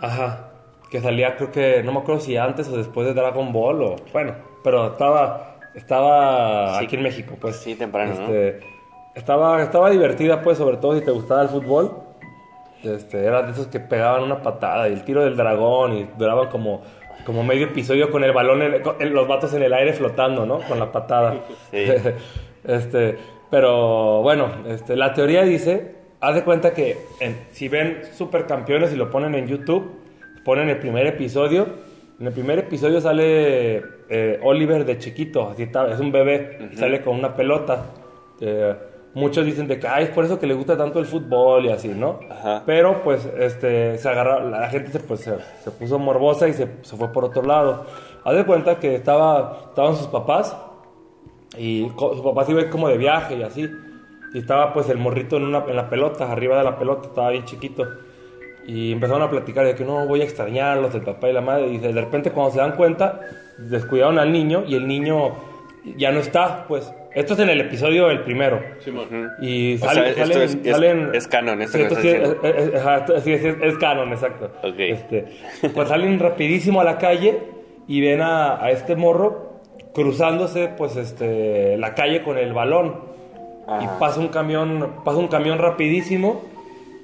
Ajá. 0.00 0.48
Que 0.90 1.00
salía, 1.00 1.36
creo 1.36 1.50
que, 1.50 1.82
no 1.82 1.92
me 1.92 2.00
acuerdo 2.00 2.20
si 2.20 2.36
antes 2.36 2.68
o 2.68 2.76
después 2.76 3.06
de 3.06 3.14
Dragon 3.14 3.52
Ball 3.52 3.82
o, 3.82 3.96
bueno, 4.12 4.34
pero 4.62 4.88
estaba, 4.92 5.56
estaba 5.74 6.78
Sí. 6.78 6.84
aquí 6.84 6.96
en 6.96 7.02
México, 7.02 7.34
pues. 7.40 7.56
Sí, 7.56 7.74
temprano, 7.74 8.12
¿no? 8.14 8.20
Este, 8.22 8.60
estaba, 9.14 9.62
estaba 9.62 9.88
divertida, 9.88 10.42
pues, 10.42 10.58
sobre 10.58 10.76
todo 10.76 10.94
si 10.98 11.02
te 11.04 11.10
gustaba 11.10 11.42
el 11.42 11.48
fútbol. 11.48 11.96
Este, 12.82 13.24
era 13.24 13.42
de 13.42 13.52
esos 13.52 13.68
que 13.68 13.78
pegaban 13.78 14.24
una 14.24 14.42
patada 14.42 14.88
y 14.88 14.92
el 14.92 15.04
tiro 15.04 15.22
del 15.24 15.36
dragón 15.36 15.92
y 15.94 16.04
duraban 16.18 16.48
como, 16.48 16.82
como 17.24 17.44
medio 17.44 17.66
episodio 17.66 18.10
con 18.10 18.24
el 18.24 18.32
balón, 18.32 18.62
en- 18.62 18.82
con 18.82 18.96
los 19.12 19.28
vatos 19.28 19.52
en 19.54 19.62
el 19.62 19.72
aire 19.72 19.92
flotando, 19.92 20.46
¿no? 20.46 20.60
Con 20.60 20.78
la 20.78 20.90
patada. 20.92 21.44
Sí. 21.70 21.84
este, 22.64 23.16
pero 23.50 24.22
bueno, 24.22 24.48
este, 24.66 24.96
la 24.96 25.12
teoría 25.14 25.42
dice, 25.42 25.94
haz 26.20 26.34
de 26.34 26.44
cuenta 26.44 26.72
que 26.74 26.96
en- 27.20 27.36
si 27.50 27.68
ven 27.68 28.00
Supercampeones 28.12 28.92
y 28.92 28.96
lo 28.96 29.10
ponen 29.10 29.34
en 29.34 29.46
YouTube, 29.46 29.90
ponen 30.44 30.68
el 30.68 30.78
primer 30.78 31.06
episodio. 31.06 31.66
En 32.20 32.26
el 32.26 32.32
primer 32.32 32.58
episodio 32.58 33.00
sale 33.00 33.82
eh, 34.08 34.38
Oliver 34.42 34.84
de 34.84 34.98
chiquito, 34.98 35.48
así 35.50 35.64
está, 35.64 35.90
es 35.92 35.98
un 35.98 36.12
bebé, 36.12 36.70
sale 36.74 37.02
con 37.02 37.16
una 37.18 37.34
pelota. 37.34 37.86
Eh, 38.40 38.74
muchos 39.14 39.44
dicen 39.44 39.68
de 39.68 39.78
que 39.78 39.86
"Ay, 39.86 40.04
es 40.04 40.10
por 40.10 40.24
eso 40.24 40.38
que 40.38 40.46
le 40.46 40.54
gusta 40.54 40.76
tanto 40.76 40.98
el 40.98 41.06
fútbol 41.06 41.66
y 41.66 41.70
así, 41.70 41.88
¿no? 41.88 42.20
Ajá. 42.30 42.62
Pero 42.66 43.02
pues 43.02 43.28
este, 43.38 43.98
se 43.98 44.08
agarró, 44.08 44.48
la 44.48 44.68
gente 44.68 44.90
se, 44.90 45.00
pues, 45.00 45.20
se, 45.20 45.34
se 45.62 45.70
puso 45.70 45.98
morbosa 45.98 46.48
y 46.48 46.52
se, 46.54 46.68
se 46.82 46.96
fue 46.96 47.12
por 47.12 47.24
otro 47.24 47.42
lado. 47.42 47.84
Haz 48.24 48.36
de 48.36 48.44
cuenta 48.44 48.78
que 48.78 48.94
estaba, 48.94 49.66
estaban 49.68 49.96
sus 49.96 50.06
papás 50.06 50.56
y 51.58 51.90
su 51.96 52.22
papá 52.22 52.44
se 52.44 52.52
iba 52.52 52.68
como 52.70 52.88
de 52.88 52.96
viaje 52.98 53.36
y 53.36 53.42
así. 53.42 53.68
Y 54.34 54.38
estaba 54.38 54.72
pues 54.72 54.88
el 54.88 54.98
morrito 54.98 55.36
en, 55.36 55.44
una, 55.44 55.64
en 55.68 55.76
la 55.76 55.90
pelota, 55.90 56.30
arriba 56.32 56.56
de 56.56 56.64
la 56.64 56.78
pelota, 56.78 57.08
estaba 57.08 57.30
bien 57.30 57.44
chiquito. 57.44 57.86
Y 58.66 58.92
empezaron 58.92 59.22
a 59.22 59.28
platicar 59.28 59.66
de 59.66 59.74
que 59.74 59.84
no, 59.84 60.06
voy 60.06 60.20
a 60.20 60.24
extrañarlos, 60.24 60.94
el 60.94 61.02
papá 61.02 61.28
y 61.28 61.32
la 61.32 61.40
madre. 61.40 61.66
Y 61.66 61.78
de 61.78 61.92
repente 61.92 62.30
cuando 62.30 62.52
se 62.52 62.58
dan 62.60 62.76
cuenta, 62.76 63.20
descuidaron 63.58 64.18
al 64.18 64.32
niño 64.32 64.64
y 64.66 64.76
el 64.76 64.86
niño 64.86 65.32
ya 65.96 66.10
no 66.12 66.20
está, 66.20 66.66
pues. 66.68 66.92
Esto 67.14 67.34
es 67.34 67.40
en 67.40 67.50
el 67.50 67.60
episodio 67.60 68.10
el 68.10 68.20
primero. 68.22 68.62
Simón. 68.78 69.30
Y 69.40 69.74
O 69.74 69.78
salen, 69.78 70.14
sea, 70.14 70.24
esto 70.24 70.34
salen- 70.34 70.42
es- 70.42 70.54
es- 70.66 70.72
salen- 70.76 71.10
es 71.14 71.28
canon, 71.28 71.60
esto 71.62 71.76
Sí, 71.76 71.82
esto 71.84 71.94
estás 71.98 73.22
sí 73.24 73.32
es, 73.32 73.42
sí 73.42 73.78
canon, 73.78 74.12
exacto. 74.12 74.50
Ok. 74.62 74.74
Este, 74.78 75.24
pues 75.74 75.88
salen 75.88 76.18
rapidísimo 76.18 76.80
a 76.80 76.84
la 76.84 76.96
calle 76.98 77.38
y 77.86 78.00
ven 78.00 78.22
a, 78.22 78.62
a 78.64 78.70
este 78.70 78.96
morro 78.96 79.60
cruzándose, 79.94 80.68
pues, 80.68 80.96
este, 80.96 81.76
la 81.76 81.94
calle 81.94 82.22
con 82.22 82.38
el 82.38 82.52
balón. 82.54 83.12
Y 83.80 83.86
pasa 84.00 84.18
un 84.20 84.28
camión, 84.28 84.96
pasa 85.04 85.18
un 85.18 85.28
camión 85.28 85.58
rapidísimo. 85.58 86.42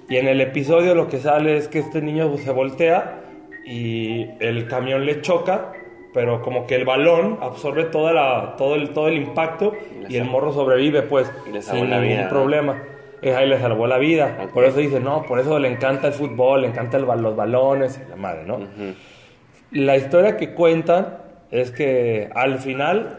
Y 0.09 0.17
en 0.17 0.27
el 0.27 0.41
episodio 0.41 0.95
lo 0.95 1.09
que 1.09 1.19
sale 1.19 1.57
es 1.59 1.69
que 1.69 1.81
este 1.81 2.01
niño 2.01 2.35
se 2.39 2.51
voltea 2.51 3.21
y 3.67 4.27
el 4.41 4.67
camión 4.69 5.05
le 5.05 5.21
choca 5.21 5.73
pero 6.15 6.41
como 6.43 6.67
que 6.67 6.75
el 6.75 6.85
balón 6.85 7.39
absorbe 7.43 7.85
toda 7.85 8.13
la, 8.13 8.55
todo, 8.57 8.75
el, 8.75 8.91
todo 8.91 9.09
el 9.09 9.17
impacto 9.17 9.73
y 10.09 10.17
el 10.17 10.25
morro 10.25 10.53
sobrevive, 10.53 11.03
pues, 11.03 11.31
Y 11.49 11.53
sin 11.63 11.91
ningún 12.01 12.29
problema. 12.29 12.83
Eh, 13.21 13.35
ahí 13.35 13.49
le 13.49 13.59
salvó 13.59 13.87
la 13.87 13.99
vida. 13.99 14.49
Por 14.55 14.65
eso 14.65 14.79
dice, 14.79 15.01
no, 15.01 15.23
por 15.25 15.41
eso 15.41 15.59
le 15.59 15.69
encanta 15.69 16.07
el 16.07 16.13
fútbol, 16.13 16.63
le 16.63 16.69
encanta 16.69 16.97
el, 16.97 17.05
ba- 17.05 17.17
los 17.17 17.35
balones 17.37 18.01
la 18.09 18.17
madre, 18.17 18.45
¿no? 18.47 18.59
La 19.73 19.97
historia 19.97 20.37
que 20.37 20.55
cuentan 20.55 21.19
es 21.51 21.71
que 21.73 22.31
al 22.35 22.59
final 22.59 23.19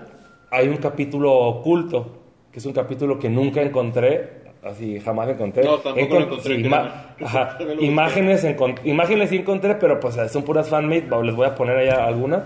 hay 0.51 0.67
un 0.67 0.77
capítulo 0.77 1.33
oculto, 1.33 2.17
que 2.51 2.59
es 2.59 2.65
un 2.65 2.73
capítulo 2.73 3.19
que 3.19 3.29
nunca 3.29 3.61
encontré, 3.61 4.38
así 4.63 4.99
jamás 4.99 5.29
encontré. 5.29 5.63
No, 5.63 5.77
tampoco 5.77 6.15
lo 6.15 6.25
encontré, 6.25 6.55
ima- 6.59 7.15
ajá, 7.23 7.57
imágenes, 7.79 8.43
encon- 8.45 8.79
imágenes 8.83 9.29
sí 9.29 9.37
encontré, 9.37 9.75
pero 9.75 9.99
pues 9.99 10.15
son 10.31 10.43
puras 10.43 10.69
fanmade, 10.69 11.05
les 11.23 11.35
voy 11.35 11.47
a 11.47 11.55
poner 11.55 11.77
allá 11.77 12.05
algunas. 12.05 12.43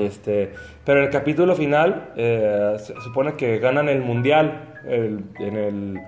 este, 0.00 0.52
pero 0.84 0.98
en 1.00 1.06
el 1.06 1.10
capítulo 1.10 1.54
final 1.54 2.10
eh, 2.16 2.74
se 2.78 2.94
supone 3.00 3.34
que 3.34 3.58
ganan 3.58 3.88
el 3.88 4.00
mundial 4.00 4.74
el- 4.88 5.20
en 5.38 5.56
el, 5.56 6.00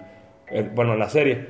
el- 0.51 0.69
bueno, 0.71 0.95
en 0.95 0.99
la 0.99 1.09
serie. 1.09 1.47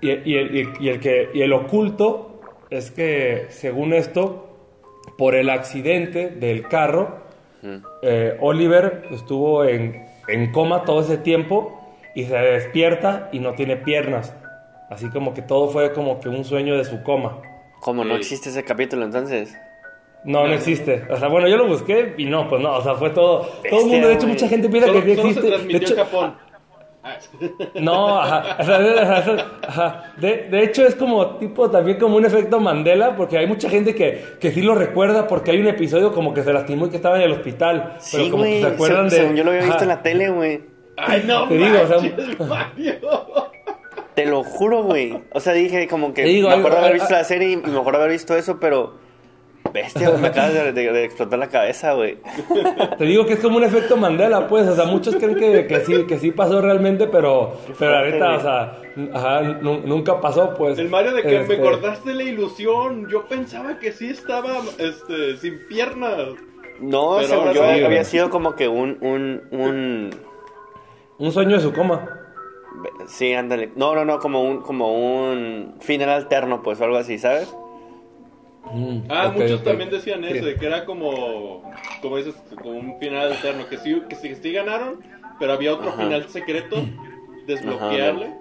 Y, 0.00 0.10
y 0.10 0.36
el, 0.36 0.74
y- 0.80 0.88
el 0.88 1.00
que, 1.00 1.30
y 1.34 1.42
el 1.42 1.52
oculto 1.52 2.40
es 2.70 2.90
que, 2.90 3.46
según 3.50 3.92
esto, 3.92 4.48
por 5.18 5.34
el 5.34 5.48
accidente 5.50 6.28
del 6.28 6.66
carro, 6.68 7.22
eh, 8.02 8.36
Oliver 8.40 9.04
estuvo 9.10 9.64
en, 9.64 10.04
en 10.28 10.52
coma 10.52 10.84
todo 10.84 11.00
ese 11.00 11.16
tiempo 11.18 11.83
y 12.14 12.24
se 12.24 12.36
despierta 12.36 13.28
y 13.32 13.40
no 13.40 13.54
tiene 13.54 13.76
piernas. 13.76 14.34
Así 14.90 15.08
como 15.08 15.34
que 15.34 15.42
todo 15.42 15.68
fue 15.68 15.92
como 15.92 16.20
que 16.20 16.28
un 16.28 16.44
sueño 16.44 16.76
de 16.76 16.84
su 16.84 17.02
coma. 17.02 17.38
¿Cómo 17.80 18.04
no 18.04 18.14
existe 18.14 18.48
ese 18.50 18.64
capítulo 18.64 19.04
entonces? 19.04 19.54
No, 20.24 20.46
no 20.46 20.54
existe. 20.54 21.04
O 21.10 21.16
sea, 21.18 21.28
bueno, 21.28 21.48
yo 21.48 21.56
lo 21.56 21.66
busqué 21.66 22.14
y 22.16 22.24
no, 22.26 22.48
pues 22.48 22.62
no. 22.62 22.76
O 22.76 22.82
sea, 22.82 22.94
fue 22.94 23.10
todo. 23.10 23.42
todo 23.68 23.80
el 23.80 23.86
mundo, 23.86 24.08
de 24.08 24.14
hecho, 24.14 24.22
güey. 24.22 24.32
mucha 24.34 24.48
gente 24.48 24.68
piensa 24.70 24.88
Solo, 24.88 25.02
que 25.04 25.10
sí 25.10 25.16
solo 25.16 25.32
se 25.34 25.40
existe. 25.40 25.68
De 25.68 25.76
hecho, 25.76 25.92
en 25.94 25.98
Japón. 25.98 26.34
No, 27.74 28.18
ajá, 28.18 28.56
o 28.60 28.64
sea, 28.64 28.78
de, 28.78 28.98
ajá, 29.00 29.24
ajá. 29.68 30.12
De- 30.16 30.48
de 30.50 30.64
hecho 30.64 30.86
es 30.86 30.94
como 30.94 31.36
tipo 31.36 31.70
también 31.70 31.98
como 31.98 32.16
un 32.16 32.24
efecto 32.24 32.58
Mandela, 32.60 33.14
porque 33.14 33.36
hay 33.36 33.46
mucha 33.46 33.68
gente 33.68 33.94
que, 33.94 34.24
que 34.40 34.50
sí 34.52 34.62
lo 34.62 34.74
recuerda 34.74 35.26
porque 35.26 35.50
hay 35.50 35.60
un 35.60 35.66
episodio 35.66 36.12
como 36.14 36.32
que 36.32 36.42
se 36.42 36.50
lastimó 36.52 36.86
y 36.86 36.90
que 36.90 36.96
estaba 36.96 37.16
en 37.16 37.22
el 37.24 37.32
hospital. 37.32 37.96
Sí, 37.98 38.16
pero 38.16 38.30
como 38.30 38.44
que 38.44 38.48
güey. 38.48 38.60
se 38.62 38.66
acuerdan 38.68 39.10
Se- 39.10 39.16
de... 39.16 39.22
según 39.22 39.36
yo 39.36 39.44
lo 39.44 39.50
había 39.50 39.62
visto 39.62 39.74
ajá. 39.76 39.84
en 39.84 39.88
la 39.90 40.02
tele, 40.02 40.30
güey. 40.30 40.62
Ay, 40.96 41.24
no, 41.26 41.48
Te 41.48 41.56
digo, 41.56 41.80
o 41.82 41.86
sea, 41.86 41.96
manches, 41.98 42.40
Mario. 42.48 42.94
Te 44.14 44.26
lo 44.26 44.44
juro, 44.44 44.84
güey. 44.84 45.18
O 45.32 45.40
sea, 45.40 45.52
dije 45.54 45.88
como 45.88 46.14
que 46.14 46.22
Te 46.22 46.28
digo, 46.28 46.48
me 46.48 46.54
acuerdo 46.54 46.78
haber 46.78 46.94
visto 46.94 47.12
la 47.12 47.24
serie 47.24 47.50
y 47.52 47.56
me 47.56 47.78
acuerdo 47.78 47.98
haber 48.00 48.12
visto 48.12 48.36
eso, 48.36 48.58
pero 48.60 48.94
bestia, 49.72 50.08
güey, 50.10 50.20
me 50.20 50.28
acabas 50.28 50.54
de, 50.54 50.72
de- 50.72 50.92
de 50.92 51.04
explotar 51.04 51.36
la 51.36 51.48
cabeza, 51.48 51.94
güey. 51.94 52.18
Te 52.98 53.04
digo 53.06 53.26
que 53.26 53.32
es 53.32 53.40
como 53.40 53.56
un 53.56 53.64
efecto 53.64 53.96
Mandela, 53.96 54.46
pues, 54.46 54.68
o 54.68 54.76
sea, 54.76 54.84
muchos 54.84 55.16
creen 55.16 55.34
que, 55.34 55.66
que 55.66 55.80
sí, 55.80 56.04
que 56.06 56.18
sí 56.18 56.30
pasó 56.30 56.60
realmente, 56.60 57.08
pero, 57.08 57.56
pero 57.76 57.98
güey. 57.98 58.22
o 58.22 58.40
sea, 58.40 58.78
ajá, 59.14 59.40
nu- 59.42 59.80
nunca 59.84 60.20
pasó, 60.20 60.54
pues. 60.54 60.78
El 60.78 60.90
Mario 60.90 61.12
de 61.14 61.22
que 61.22 61.40
Este, 61.40 61.56
me 61.56 61.62
cortaste 61.64 62.14
la 62.14 62.22
ilusión. 62.22 63.08
Yo 63.08 63.24
pensaba 63.26 63.80
que 63.80 63.90
sí 63.90 64.10
estaba 64.10 64.58
este, 64.78 65.38
sin 65.38 65.58
piernas. 65.66 66.28
No, 66.78 67.16
Pero 67.16 67.28
según 67.28 67.46
yo 67.46 67.52
sí, 67.64 67.68
había 67.70 67.86
güey. 67.88 68.04
sido 68.04 68.30
como 68.30 68.54
que 68.54 68.68
un, 68.68 68.98
un, 69.00 69.42
un, 69.50 70.10
Un 71.18 71.32
sueño 71.32 71.56
de 71.56 71.62
su 71.62 71.72
coma. 71.72 72.08
sí, 73.06 73.32
ándale. 73.32 73.72
No, 73.76 73.94
no, 73.94 74.04
no, 74.04 74.18
como 74.18 74.42
un, 74.42 74.60
como 74.62 74.92
un 74.94 75.74
final 75.80 76.08
alterno, 76.10 76.62
pues, 76.62 76.80
o 76.80 76.84
algo 76.84 76.96
así, 76.96 77.18
¿sabes? 77.18 77.54
Mm, 78.72 78.98
Ah, 79.08 79.30
muchos 79.34 79.62
también 79.62 79.90
decían 79.90 80.24
Sí. 80.24 80.30
eso, 80.34 80.46
de 80.46 80.56
que 80.56 80.66
era 80.66 80.84
como, 80.84 81.62
como 82.02 82.16
dices, 82.16 82.34
como 82.62 82.70
un 82.78 82.98
final 82.98 83.32
alterno, 83.32 83.68
que 83.68 83.76
sí, 83.78 84.02
que 84.08 84.16
sí, 84.16 84.34
sí 84.34 84.52
ganaron, 84.52 85.00
pero 85.38 85.52
había 85.52 85.74
otro 85.74 85.90
Ajá. 85.90 86.02
final 86.02 86.28
secreto, 86.28 86.84
desbloquearle. 87.46 88.34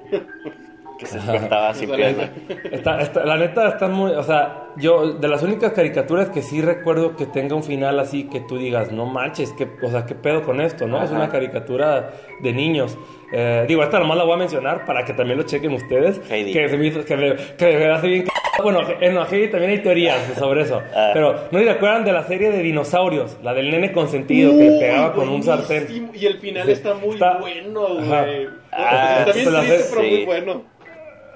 Que 1.03 1.09
se 1.09 1.17
despertaba 1.19 1.73
sin 1.73 1.91
pierna. 1.91 2.29
Está, 2.71 3.01
está- 3.01 3.25
la 3.25 3.37
neta 3.37 3.67
están 3.69 3.91
muy, 3.93 4.11
o 4.11 4.23
sea, 4.23 4.67
yo 4.77 5.13
de 5.13 5.27
las 5.27 5.43
únicas 5.43 5.71
caricaturas 5.73 6.29
que 6.29 6.41
sí 6.41 6.61
recuerdo 6.61 7.15
que 7.15 7.25
tenga 7.25 7.55
un 7.55 7.63
final 7.63 7.99
así 7.99 8.23
que 8.29 8.39
tú 8.39 8.57
digas, 8.57 8.91
no 8.91 9.05
manches, 9.05 9.51
que, 9.53 9.67
o 9.81 9.89
sea, 9.89 10.05
qué 10.05 10.15
pedo 10.15 10.41
con 10.43 10.59
esto, 10.61 10.87
¿no? 10.87 11.03
Es 11.03 11.11
una 11.11 11.29
caricatura 11.29 12.11
de 12.41 12.53
niños. 12.53 12.97
Eh, 13.31 13.65
digo, 13.67 13.83
esta 13.83 13.99
nomás 13.99 14.17
la 14.17 14.23
voy 14.23 14.33
a 14.33 14.37
mencionar 14.37 14.85
para 14.85 15.05
que 15.05 15.13
también 15.13 15.37
lo 15.37 15.43
chequen 15.43 15.73
ustedes. 15.73 16.21
Heidi. 16.29 16.53
Que 16.53 16.69
se 16.69 16.77
me 16.77 16.87
hizo, 16.87 17.03
que, 17.05 17.17
me- 17.17 17.35
que 17.57 17.77
me 17.77 17.85
hace 17.91 18.07
bien. 18.07 18.25
c- 18.25 18.61
Bueno, 18.61 18.81
en 19.01 19.17
Heidi 19.17 19.47
también 19.49 19.71
hay 19.71 19.79
teorías 19.79 20.17
sobre 20.37 20.61
eso. 20.61 20.81
Ah. 20.95 21.09
Pero, 21.13 21.35
¿no 21.51 21.59
se 21.59 21.69
acuerdan 21.69 22.05
de 22.05 22.11
la 22.13 22.23
serie 22.23 22.51
de 22.51 22.59
dinosaurios? 22.61 23.37
La 23.43 23.53
del 23.55 23.71
nene 23.71 23.91
consentido 23.91 24.51
que 24.57 24.69
le 24.69 24.79
pegaba 24.79 25.13
con 25.13 25.27
un 25.29 25.41
sartén. 25.41 26.11
Y 26.13 26.25
el 26.27 26.37
final 26.39 26.65
Sí. 26.67 26.73
está 26.73 26.93
muy 26.93 27.13
Está- 27.15 27.37
bueno, 27.39 27.87
güey. 27.95 28.47
Ah, 28.71 29.17
está 29.19 29.33
bien 29.33 29.49
pues 29.51 29.65
triste, 29.67 29.85
pero 29.91 30.01
sí. 30.01 30.09
muy 30.09 30.25
bueno. 30.25 30.63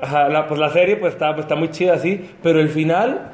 Ajá, 0.01 0.29
la, 0.29 0.47
pues 0.47 0.59
la 0.59 0.69
serie 0.69 0.95
pues 0.97 1.13
está, 1.13 1.33
pues, 1.33 1.45
está 1.45 1.55
muy 1.55 1.69
chida 1.71 1.93
así, 1.93 2.29
pero 2.43 2.59
el 2.59 2.69
final 2.69 3.33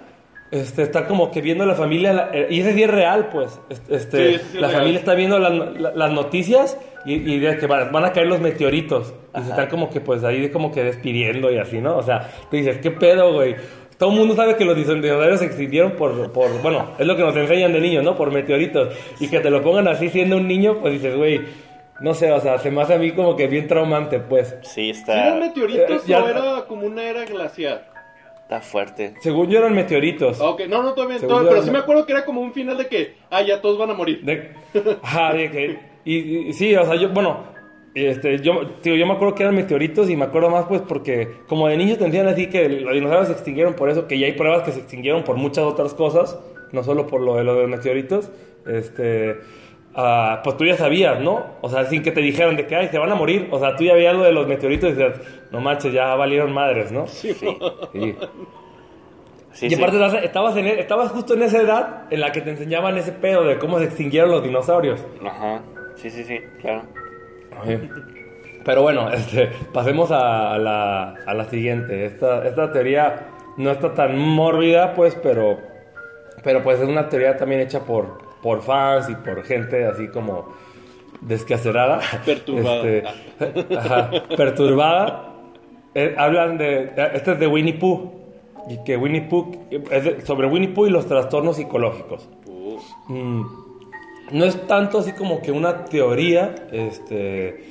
este, 0.52 0.84
está 0.84 1.08
como 1.08 1.32
que 1.32 1.42
viendo 1.42 1.66
la 1.66 1.74
familia, 1.76 2.14
la- 2.14 2.30
eh, 2.32 2.48
y 2.52 2.60
ese 2.62 2.74
sí 2.74 2.84
es 2.84 2.90
real 2.92 3.30
pues, 3.32 3.60
este, 3.70 3.96
este, 3.96 4.18
Sí, 4.18 4.40
sí 4.52 4.56
es 4.58 4.62
la 4.62 4.68
real. 4.68 4.80
familia 4.82 5.00
está 5.00 5.14
viendo 5.16 5.40
la- 5.40 5.50
la- 5.50 5.92
las 5.96 6.12
noticias 6.12 6.78
y, 7.06 7.14
y 7.16 7.40
de 7.40 7.58
que 7.58 7.66
van, 7.68 7.92
van 7.92 8.06
a 8.06 8.14
caer 8.14 8.28
los 8.28 8.40
meteoritos, 8.40 9.14
y 9.38 9.42
se 9.42 9.50
están 9.50 9.68
como 9.68 9.90
que 9.90 10.00
pues 10.00 10.24
ahí 10.24 10.50
como 10.50 10.72
que 10.72 10.84
despidiendo 10.84 11.52
y 11.52 11.58
así, 11.58 11.82
¿no? 11.82 11.98
O 11.98 12.04
sea, 12.04 12.30
tú 12.52 12.56
dices, 12.56 12.78
¿qué 12.78 12.92
pedo, 12.92 13.34
güey? 13.34 13.56
Todo 13.98 14.12
el 14.12 14.18
mundo 14.20 14.36
sabe 14.36 14.56
que 14.56 14.64
los 14.66 14.76
dinosaurios 14.76 15.40
se 15.40 15.46
extinguieron 15.46 15.92
por, 15.94 16.32
por, 16.32 16.62
bueno, 16.62 16.92
es 16.98 17.06
lo 17.08 17.16
que 17.16 17.24
nos 17.24 17.36
enseñan 17.36 17.74
de 17.74 17.80
niños, 17.82 18.04
¿no? 18.04 18.16
Por 18.16 18.32
meteoritos. 18.32 18.90
Y 19.20 19.28
que 19.30 19.40
te 19.40 19.50
lo 19.50 19.62
pongan 19.62 19.88
así 19.88 20.10
siendo 20.10 20.38
un 20.38 20.48
niño, 20.48 20.78
pues 20.82 20.94
dices, 20.94 21.16
güey, 21.16 21.42
no 22.04 22.14
sé, 22.14 22.32
o 22.32 22.40
sea, 22.40 22.60
se 22.60 22.70
me 22.70 22.82
hace 22.82 22.94
a 22.94 22.98
mí 23.00 23.12
como 23.14 23.36
que 23.36 23.48
bien 23.48 23.68
traumante, 23.68 24.20
pues. 24.20 24.56
Sí, 24.62 24.94
¿Sí 24.94 25.02
¿Eran 25.12 25.26
está, 25.26 25.36
meteoritos 25.40 26.04
Eh, 26.04 26.08
ya- 26.08 26.24
o 26.24 26.28
era 26.28 26.66
como 26.68 26.86
una 26.86 27.04
era 27.04 27.26
glaciar? 27.26 27.92
está 28.42 28.60
fuerte. 28.62 29.14
Según 29.22 29.50
yo 29.50 29.60
eran 29.60 29.74
meteoritos. 29.74 30.40
Ok, 30.42 30.64
no, 30.68 30.84
no, 30.84 30.94
todavía, 30.94 31.18
todavía, 31.18 31.50
pero 31.50 31.56
era- 31.56 31.66
sí 31.66 31.72
me 31.72 31.80
acuerdo 31.80 32.06
que 32.06 32.12
era 32.14 32.26
como 32.26 32.42
un 32.42 32.54
final 32.54 32.78
de 32.78 32.88
que, 32.88 33.16
ah, 33.32 33.42
ya 33.42 33.62
todos 33.62 33.78
van 33.80 33.90
a 33.90 33.94
morir. 33.94 34.22
De, 34.24 34.52
ajá, 35.02 35.34
de 35.34 35.50
que, 35.50 35.80
y, 36.06 36.50
y 36.50 36.54
sí, 36.54 36.76
o 36.76 36.86
sea, 36.86 36.96
yo, 36.96 37.10
bueno, 37.10 37.46
este, 37.96 38.40
yo, 38.40 38.68
tío, 38.82 38.96
yo 38.96 39.06
me 39.08 39.14
acuerdo 39.14 39.36
que 39.36 39.44
eran 39.44 39.56
meteoritos 39.56 40.10
y 40.10 40.16
me 40.18 40.26
acuerdo 40.26 40.50
más 40.50 40.66
pues 40.66 40.82
porque 40.82 41.28
como 41.48 41.68
de 41.68 41.78
niño 41.78 41.96
te 41.96 42.06
enseñan 42.06 42.28
así 42.28 42.48
que 42.50 42.68
los 42.68 42.94
dinosaurios 42.94 43.28
se 43.28 43.34
extinguieron 43.34 43.76
por 43.76 43.90
eso, 43.90 44.08
que 44.08 44.18
ya 44.20 44.26
hay 44.26 44.34
pruebas 44.34 44.64
que 44.64 44.72
se 44.72 44.80
extinguieron 44.80 45.24
por 45.24 45.38
muchas 45.38 45.64
otras 45.64 45.94
cosas, 45.94 46.38
no 46.72 46.84
solo 46.84 47.06
por 47.08 47.22
lo 47.22 47.36
de, 47.36 47.44
lo 47.44 47.54
de 47.56 47.62
los 47.62 47.70
meteoritos, 47.70 48.30
este, 48.68 49.38
ah, 49.96 50.42
pues 50.44 50.58
tú 50.58 50.66
ya 50.66 50.76
sabías, 50.78 51.20
¿no? 51.20 51.44
O 51.62 51.70
sea, 51.70 51.86
sin 51.86 52.02
que 52.04 52.12
te 52.12 52.22
dijeran 52.22 52.56
de 52.56 52.66
que, 52.68 52.76
ay, 52.76 52.88
se 52.90 52.98
van 52.98 53.12
a 53.12 53.16
morir, 53.16 53.48
o 53.52 53.60
sea, 53.60 53.76
tú 53.76 53.84
ya 53.84 53.94
veías 53.94 54.16
lo 54.16 54.24
de 54.24 54.32
los 54.34 54.48
meteoritos 54.48 54.90
y 54.90 54.94
decías, 54.94 55.20
no 55.52 55.60
manches, 55.60 55.94
ya 55.94 56.16
valieron 56.16 56.52
madres, 56.54 56.92
¿no? 56.92 57.08
Sí, 57.08 57.34
Sí, 57.34 57.58
Sí. 57.94 58.16
sí, 59.52 59.66
y 59.68 59.70
sí. 59.70 59.76
aparte 59.76 59.98
estabas- 59.98 60.24
estabas, 60.24 60.58
en, 60.58 60.68
e- 60.68 60.80
estabas 60.80 61.12
justo 61.12 61.34
en 61.36 61.44
esa 61.44 61.62
edad 61.62 62.04
en 62.10 62.20
la 62.22 62.32
que 62.32 62.42
te 62.42 62.50
enseñaban 62.52 62.98
ese 62.98 63.12
pedo 63.12 63.44
de 63.46 63.58
cómo 63.60 63.78
se 63.80 63.86
extinguieron 63.86 64.32
los 64.32 64.44
dinosaurios. 64.44 65.06
Ajá, 65.26 65.62
sí, 65.96 66.10
sí, 66.10 66.24
sí, 66.24 66.40
claro. 66.62 66.84
Pero 68.66 68.82
bueno, 68.82 69.10
este, 69.14 69.50
pasemos 69.74 70.12
a, 70.12 70.54
a 70.54 70.58
la, 70.58 71.16
a 71.26 71.34
la 71.34 71.46
siguiente. 71.46 72.06
Esta, 72.06 72.46
esta 72.48 72.72
teoría 72.72 73.28
no 73.58 73.72
está 73.72 73.94
tan 73.94 74.18
mórbida, 74.18 74.94
pues, 74.96 75.16
pero, 75.22 75.60
pero 76.44 76.64
pues 76.64 76.80
es 76.80 76.88
una 76.88 77.10
teoría 77.10 77.38
también 77.38 77.62
hecha 77.62 77.82
por, 77.82 78.18
por 78.44 78.62
fans 78.62 79.10
y 79.10 79.16
por 79.16 79.44
gente 79.44 79.86
así 79.86 80.08
como 80.10 80.50
descacerada. 81.22 82.02
Perturbada. 82.26 82.84
Este, 82.86 83.76
ajá, 83.76 84.12
perturbada. 84.38 85.30
Eh, 85.96 86.14
hablan 86.18 86.58
de... 86.58 86.92
Este 87.14 87.32
es 87.32 87.40
de 87.40 87.48
Winnie 87.48 87.74
Pooh. 87.74 88.12
Y 88.70 88.84
que 88.84 88.98
Winnie 88.98 89.22
Pooh... 89.22 89.52
Es 89.92 90.04
de- 90.04 90.22
sobre 90.26 90.48
Winnie 90.48 90.70
Pooh 90.70 90.88
y 90.88 90.90
los 90.90 91.08
trastornos 91.08 91.56
psicológicos. 91.58 92.30
Uh, 92.46 92.78
Mm, 93.08 93.44
no 94.32 94.46
es 94.46 94.68
tanto 94.68 95.00
así 95.00 95.12
como 95.14 95.42
que 95.42 95.52
una 95.52 95.86
teoría, 95.86 96.56
este, 96.72 97.64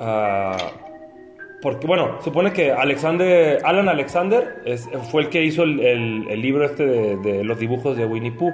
ah, 0.00 0.56
porque 1.60 1.86
bueno, 1.86 2.18
supone 2.22 2.52
que 2.52 2.70
Alexander, 2.72 3.58
Alan 3.64 3.88
Alexander 3.88 4.62
es- 4.64 4.88
fue 5.10 5.22
el 5.22 5.28
que 5.28 5.42
hizo 5.44 5.64
el, 5.64 5.80
el- 5.80 6.26
el 6.30 6.40
libro 6.40 6.64
este 6.64 6.86
de, 6.86 7.16
de 7.16 7.44
los 7.44 7.58
dibujos 7.58 7.96
de 7.96 8.06
Winnie 8.06 8.30
Pooh. 8.32 8.52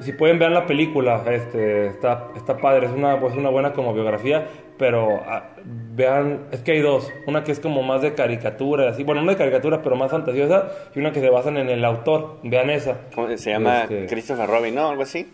Si 0.00 0.12
pueden 0.12 0.38
ver 0.38 0.50
la 0.50 0.66
película, 0.66 1.22
este, 1.30 1.86
está, 1.86 2.28
está 2.36 2.56
padre, 2.56 2.86
es 2.86 2.92
una, 2.92 3.20
pues, 3.20 3.34
una 3.36 3.50
buena 3.50 3.72
como 3.72 3.92
biografía, 3.92 4.46
pero 4.78 5.20
ah, 5.26 5.50
vean, 5.64 6.46
es 6.52 6.60
que 6.60 6.72
hay 6.72 6.80
dos, 6.80 7.12
una 7.26 7.44
que 7.44 7.52
es 7.52 7.60
como 7.60 7.82
más 7.82 8.00
de 8.00 8.14
caricatura, 8.14 8.88
así, 8.88 9.04
bueno, 9.04 9.22
no 9.22 9.30
de 9.30 9.36
caricatura, 9.36 9.82
pero 9.82 9.96
más 9.96 10.10
fantasiosa, 10.10 10.70
y 10.94 10.98
una 10.98 11.12
que 11.12 11.20
se 11.20 11.28
basan 11.28 11.58
en 11.58 11.68
el 11.68 11.84
autor, 11.84 12.38
vean 12.42 12.70
esa. 12.70 12.98
¿Cómo 13.14 13.28
se 13.36 13.50
llama? 13.50 13.82
Este- 13.82 14.06
Christopher 14.06 14.48
Robin, 14.48 14.74
¿no? 14.74 14.88
Algo 14.88 15.02
así. 15.02 15.30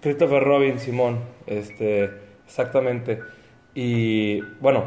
Christopher 0.00 0.42
Robin, 0.42 0.78
Simón, 0.78 1.20
este, 1.46 2.10
exactamente. 2.46 3.20
Y 3.74 4.40
bueno, 4.60 4.86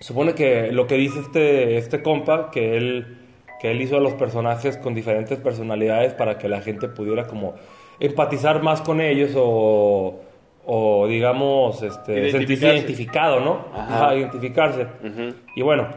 supone 0.00 0.34
que 0.34 0.70
lo 0.72 0.86
que 0.86 0.96
dice 0.96 1.20
este, 1.20 1.78
este 1.78 2.02
compa, 2.02 2.50
que 2.50 2.76
él, 2.76 3.18
que 3.60 3.70
él 3.70 3.80
hizo 3.80 3.96
a 3.96 4.00
los 4.00 4.14
personajes 4.14 4.76
con 4.76 4.94
diferentes 4.94 5.38
personalidades 5.38 6.12
para 6.12 6.38
que 6.38 6.48
la 6.48 6.60
gente 6.60 6.88
pudiera 6.88 7.26
como 7.26 7.54
empatizar 8.00 8.62
más 8.62 8.80
con 8.80 9.00
ellos 9.00 9.32
o, 9.36 10.20
o 10.66 11.06
digamos, 11.06 11.82
este, 11.82 12.30
sentirse 12.30 12.66
identificado, 12.66 13.40
¿no? 13.40 13.66
Ajá. 13.74 14.06
Ajá, 14.06 14.14
identificarse. 14.16 14.82
Ujú. 14.82 15.34
Y 15.54 15.62
bueno, 15.62 15.88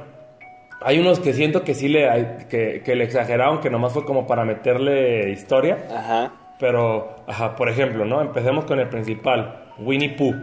hay 0.81 0.99
unos 0.99 1.19
que 1.19 1.33
siento 1.33 1.63
que 1.63 1.73
sí 1.73 1.89
le, 1.89 2.47
que, 2.49 2.81
que 2.83 2.95
le 2.95 3.03
exageraron, 3.03 3.59
que 3.59 3.69
nomás 3.69 3.93
fue 3.93 4.05
como 4.05 4.27
para 4.27 4.45
meterle 4.45 5.31
historia. 5.31 5.77
Ajá. 5.93 6.31
Pero, 6.59 7.15
ajá, 7.27 7.55
por 7.55 7.69
ejemplo, 7.69 8.05
¿no? 8.05 8.21
Empecemos 8.21 8.65
con 8.65 8.79
el 8.79 8.89
principal, 8.89 9.63
Winnie 9.79 10.09
Pooh. 10.09 10.35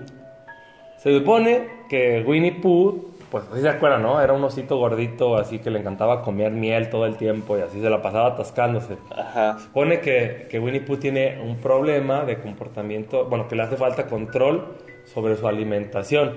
Se 0.96 1.16
supone 1.16 1.68
que 1.90 2.22
Winnie 2.26 2.52
Pooh, 2.52 3.15
pues 3.30 3.44
si 3.54 3.60
se 3.60 3.68
acuerdan, 3.68 4.02
¿no? 4.02 4.20
Era 4.20 4.32
un 4.32 4.42
osito 4.44 4.76
gordito, 4.76 5.36
así 5.36 5.58
que 5.58 5.70
le 5.70 5.80
encantaba 5.80 6.22
comer 6.22 6.52
miel 6.52 6.88
todo 6.90 7.06
el 7.06 7.16
tiempo 7.16 7.58
y 7.58 7.60
así 7.62 7.80
se 7.80 7.90
la 7.90 8.00
pasaba 8.02 8.28
atascándose. 8.28 8.96
Ajá. 9.16 9.58
Supone 9.58 10.00
que, 10.00 10.46
que 10.50 10.58
Winnie 10.58 10.80
Pooh 10.80 10.96
tiene 10.98 11.40
un 11.42 11.56
problema 11.56 12.24
de 12.24 12.38
comportamiento, 12.38 13.24
bueno, 13.26 13.48
que 13.48 13.56
le 13.56 13.62
hace 13.62 13.76
falta 13.76 14.06
control 14.06 14.76
sobre 15.04 15.36
su 15.36 15.46
alimentación. 15.48 16.34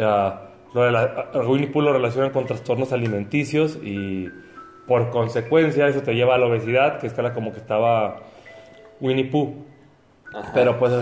Ah, 0.00 0.48
lo 0.74 0.90
la- 0.90 1.30
Winnie 1.46 1.68
Pooh 1.68 1.82
lo 1.82 1.92
relacionan 1.92 2.30
con 2.30 2.46
trastornos 2.46 2.92
alimenticios 2.92 3.78
y 3.82 4.28
por 4.86 5.10
consecuencia 5.10 5.86
eso 5.86 6.02
te 6.02 6.14
lleva 6.14 6.34
a 6.34 6.38
la 6.38 6.46
obesidad, 6.46 6.98
que 6.98 7.06
es 7.06 7.14
como 7.34 7.52
que 7.52 7.58
estaba 7.58 8.16
Winnie 9.00 9.24
Pooh. 9.26 9.64
Ajá. 10.32 10.50
Pero 10.54 10.78
pues 10.78 10.92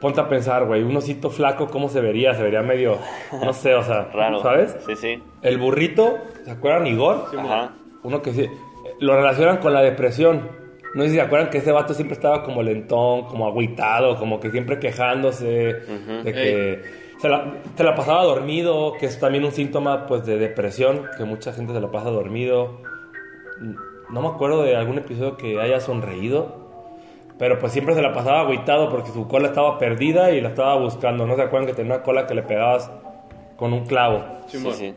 ponte 0.00 0.20
a 0.20 0.28
pensar, 0.28 0.66
güey, 0.66 0.82
un 0.82 0.96
osito 0.96 1.30
flaco, 1.30 1.68
¿cómo 1.68 1.88
se 1.88 2.00
vería? 2.00 2.34
Se 2.34 2.42
vería 2.42 2.62
medio, 2.62 2.98
no 3.42 3.52
sé, 3.52 3.74
o 3.74 3.82
sea, 3.82 4.10
Raro. 4.12 4.42
¿sabes? 4.42 4.76
Sí, 4.86 4.96
sí. 4.96 5.22
El 5.42 5.58
burrito, 5.58 6.18
¿se 6.44 6.50
acuerdan? 6.50 6.86
Igor. 6.86 7.26
Ajá. 7.38 7.72
Uno 8.02 8.20
que 8.20 8.32
sí, 8.32 8.48
lo 9.00 9.16
relacionan 9.16 9.58
con 9.58 9.72
la 9.72 9.80
depresión. 9.80 10.62
No 10.94 11.04
sé 11.04 11.10
si 11.10 11.14
se 11.14 11.22
acuerdan 11.22 11.48
que 11.48 11.58
ese 11.58 11.72
vato 11.72 11.94
siempre 11.94 12.14
estaba 12.14 12.42
como 12.42 12.62
lentón, 12.62 13.24
como 13.24 13.46
agüitado, 13.46 14.18
como 14.18 14.40
que 14.40 14.50
siempre 14.50 14.78
quejándose, 14.78 15.46
de 15.46 16.32
que 16.32 16.82
se 17.18 17.28
la, 17.30 17.54
se 17.76 17.84
la 17.84 17.94
pasaba 17.94 18.24
dormido, 18.24 18.92
que 19.00 19.06
es 19.06 19.18
también 19.18 19.44
un 19.44 19.52
síntoma 19.52 20.06
pues 20.06 20.26
de 20.26 20.36
depresión, 20.36 21.06
que 21.16 21.24
mucha 21.24 21.52
gente 21.52 21.72
se 21.72 21.80
la 21.80 21.90
pasa 21.90 22.10
dormido. 22.10 22.80
No 24.10 24.20
me 24.20 24.28
acuerdo 24.28 24.64
de 24.64 24.76
algún 24.76 24.98
episodio 24.98 25.38
que 25.38 25.58
haya 25.60 25.80
sonreído, 25.80 26.61
pero 27.42 27.58
pues 27.58 27.72
siempre 27.72 27.96
se 27.96 28.02
la 28.02 28.12
pasaba 28.12 28.42
agüitado 28.42 28.88
porque 28.88 29.10
su 29.10 29.26
cola 29.26 29.48
estaba 29.48 29.76
perdida 29.76 30.30
y 30.30 30.40
la 30.40 30.50
estaba 30.50 30.76
buscando. 30.76 31.26
¿No 31.26 31.34
se 31.34 31.42
acuerdan 31.42 31.66
que 31.66 31.74
tenía 31.74 31.96
una 31.96 32.04
cola 32.04 32.24
que 32.24 32.36
le 32.36 32.44
pegabas 32.44 32.88
con 33.56 33.72
un 33.72 33.84
clavo? 33.84 34.24
Sí, 34.46 34.64
sí. 34.74 34.94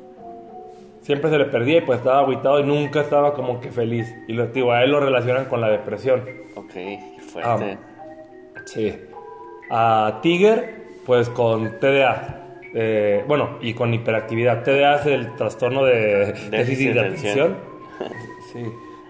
Siempre 1.02 1.32
se 1.32 1.40
le 1.40 1.46
perdía 1.46 1.80
y 1.80 1.82
pues 1.82 1.98
estaba 1.98 2.20
agüitado 2.20 2.60
y 2.60 2.64
nunca 2.64 3.02
estaba 3.02 3.34
como 3.34 3.60
que 3.60 3.72
feliz. 3.72 4.16
Y 4.28 4.34
lo 4.34 4.46
digo, 4.46 4.72
a 4.74 4.84
él 4.84 4.92
lo 4.92 5.00
relacionan 5.00 5.46
con 5.46 5.60
la 5.60 5.70
depresión. 5.70 6.24
Ok, 6.54 6.72
qué 6.72 7.20
fuerte. 7.20 7.80
Sí. 8.66 8.96
A 9.72 10.20
Tiger, 10.22 10.84
pues 11.04 11.30
con 11.30 11.80
TDA. 11.80 12.60
Eh, 12.76 13.24
bueno, 13.28 13.58
y 13.60 13.74
con 13.74 13.92
hiperactividad. 13.92 14.62
TDA 14.62 14.98
es 14.98 15.06
el 15.08 15.36
trastorno 15.36 15.84
de 15.84 16.34
déficit 16.52 16.94
de 16.94 17.00
atención. 17.00 17.58
sí. 18.54 18.64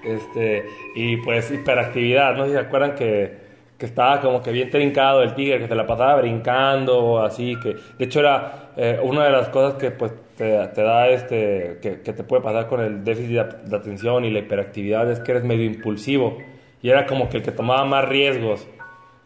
Este, 0.06 0.66
y 0.96 1.18
pues 1.18 1.52
hiperactividad, 1.52 2.36
no 2.36 2.46
si 2.46 2.52
se 2.52 2.60
acuerdan 2.60 2.96
que, 2.96 3.46
que 3.78 3.86
estaba 3.86 4.22
como 4.22 4.42
que 4.42 4.52
bien 4.52 4.70
trincado 4.70 5.22
el 5.22 5.34
tigre, 5.34 5.60
que 5.60 5.68
se 5.68 5.76
la 5.76 5.86
pasaba 5.86 6.22
brincando, 6.22 7.20
así 7.20 7.56
que, 7.62 7.76
de 7.98 8.06
hecho 8.06 8.20
era 8.22 8.72
eh, 8.78 9.00
una 9.04 9.26
de 9.26 9.32
las 9.32 9.50
cosas 9.50 9.76
que 9.76 9.92
pues 9.92 10.14
te, 10.38 10.48
da 10.48 11.08
este, 11.10 11.80
que, 11.82 11.96
te 11.98 12.24
puede 12.24 12.42
pasar 12.42 12.68
con 12.68 12.82
el 12.82 13.04
déficit 13.04 13.32
de, 13.32 13.76
atención 13.76 14.26
y 14.26 14.32
la 14.32 14.40
hiperactividad 14.40 15.10
es 15.12 15.20
que 15.20 15.32
eres 15.32 15.44
medio 15.44 15.66
impulsivo 15.66 16.38
y 16.82 16.90
era 16.90 17.06
como 17.06 17.30
que 17.30 17.38
el 17.38 17.44
que 17.44 17.52
tomaba 17.52 17.86
más 17.86 18.08
riesgos 18.08 18.68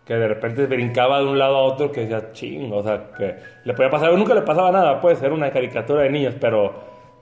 que 0.06 0.16
de 0.16 0.28
repente 0.28 0.66
brincaba 0.66 1.20
de 1.20 1.26
un 1.26 1.38
lado 1.38 1.58
a 1.58 1.62
otro 1.62 1.92
que 1.92 2.02
decía 2.02 2.32
ching, 2.32 2.72
o 2.74 2.82
sea, 2.82 3.12
que 3.16 3.36
le 3.64 3.74
podía 3.74 3.92
pasar, 3.92 4.12
nunca 4.14 4.34
le 4.34 4.42
pasaba 4.42 4.72
nada, 4.72 5.00
pues 5.00 5.22
era 5.22 5.34
una 5.34 5.52
caricatura 5.52 6.02
de 6.02 6.10
niños, 6.10 6.36
pero, 6.40 6.74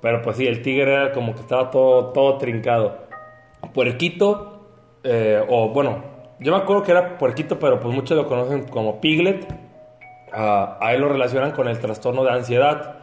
pero 0.01 0.21
pues 0.21 0.37
sí, 0.37 0.47
el 0.47 0.61
tigre 0.61 0.93
era 0.93 1.11
como 1.11 1.35
que 1.35 1.41
estaba 1.41 1.69
todo, 1.69 2.13
todo 2.13 2.37
trincado. 2.37 3.06
Puerquito, 3.73 4.61
eh, 5.03 5.43
o 5.47 5.69
bueno, 5.69 6.03
yo 6.39 6.51
me 6.51 6.57
acuerdo 6.59 6.83
que 6.83 6.91
era 6.91 7.17
puerquito, 7.17 7.57
pero 7.59 7.79
pues 7.79 7.93
muchos 7.93 8.15
lo 8.17 8.27
conocen 8.27 8.67
como 8.67 8.99
piglet, 9.01 9.47
Ah, 10.33 10.77
a 10.81 10.93
él 10.93 10.99
lo 11.01 11.07
relacionan 11.07 11.51
con 11.51 11.69
el 11.69 11.79
trastorno 11.79 12.23
de 12.25 12.31
ansiedad. 12.31 12.95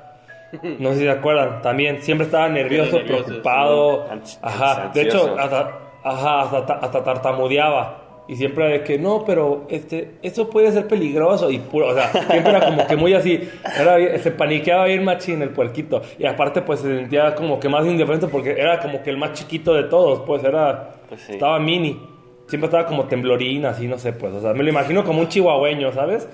No 0.78 0.90
sé 0.90 0.98
si 0.98 1.04
se 1.04 1.10
acuerdan, 1.10 1.62
también 1.62 2.02
siempre 2.02 2.26
estaba 2.26 2.48
nervioso, 2.48 2.98
nervioso, 2.98 3.24
preocupado, 3.24 4.04
ajá, 4.42 4.90
de 4.94 5.00
hecho 5.02 5.18
hasta, 5.40 5.78
ajá, 6.04 6.40
hasta, 6.42 6.66
ta- 6.66 6.74
hasta 6.74 7.02
tartamudeaba. 7.02 7.96
Y 8.26 8.36
siempre 8.36 8.66
de 8.68 8.82
que 8.84 8.98
no, 8.98 9.22
pero 9.26 9.66
este, 9.68 10.12
eso 10.22 10.48
puede 10.48 10.72
ser 10.72 10.88
peligroso. 10.88 11.50
Y 11.50 11.58
puro, 11.58 11.88
o 11.88 11.94
sea, 11.94 12.10
siempre 12.10 12.50
era 12.50 12.64
como 12.64 12.86
que 12.86 12.96
muy 12.96 13.12
así. 13.12 13.48
Era, 13.78 13.96
bien- 13.96 14.18
se 14.18 14.30
paniqueaba 14.30 14.86
bien 14.86 15.04
machín 15.04 15.42
el 15.42 15.50
puerquito. 15.50 16.00
Y 16.18 16.24
aparte, 16.24 16.62
pues 16.62 16.80
se 16.80 16.96
sentía 16.96 17.34
como 17.34 17.60
que 17.60 17.68
más 17.68 17.84
indefenso 17.86 18.30
porque 18.30 18.52
era 18.52 18.80
como 18.80 19.02
que 19.02 19.10
el 19.10 19.18
más 19.18 19.32
chiquito 19.34 19.74
de 19.74 19.84
todos. 19.84 20.20
Pues 20.20 20.42
era. 20.42 20.92
Pues 21.08 21.20
sí. 21.20 21.32
Estaba 21.32 21.58
mini. 21.58 22.00
Siempre 22.46 22.66
estaba 22.66 22.86
como 22.86 23.04
temblorín, 23.04 23.66
así, 23.66 23.86
no 23.88 23.98
sé, 23.98 24.12
pues. 24.14 24.32
O 24.32 24.40
sea, 24.40 24.54
me 24.54 24.62
lo 24.62 24.70
imagino 24.70 25.04
como 25.04 25.20
un 25.20 25.28
chihuahueño, 25.28 25.92
¿sabes? 25.92 26.26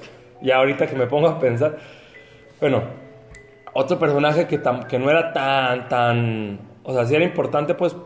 Y 0.42 0.50
ahorita 0.52 0.86
que 0.86 0.94
me 0.96 1.06
pongo 1.06 1.26
a 1.28 1.38
pensar. 1.40 1.76
Bueno, 2.60 2.82
otro 3.72 3.98
personaje 3.98 4.46
que, 4.46 4.62
tam- 4.62 4.86
que 4.86 4.98
no 4.98 5.10
era 5.10 5.32
tan, 5.32 5.88
tan... 5.88 6.58
O 6.82 6.92
sea, 6.92 7.04
sí 7.04 7.14
era 7.14 7.24
importante, 7.24 7.74
pues, 7.74 7.96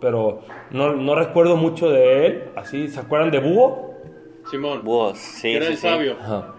pero 0.00 0.40
no, 0.70 0.94
no 0.94 1.14
recuerdo 1.14 1.56
mucho 1.56 1.90
de 1.90 2.26
él. 2.26 2.44
Así, 2.56 2.88
¿se 2.88 3.00
acuerdan 3.00 3.30
de 3.30 3.38
Búho? 3.40 3.94
Simón. 4.50 4.82
Búhos, 4.82 5.18
sí, 5.18 5.52
era 5.54 5.66
sí, 5.66 5.72
el 5.72 5.78
sí. 5.78 5.82
sabio. 5.88 6.16
Ajá. 6.20 6.54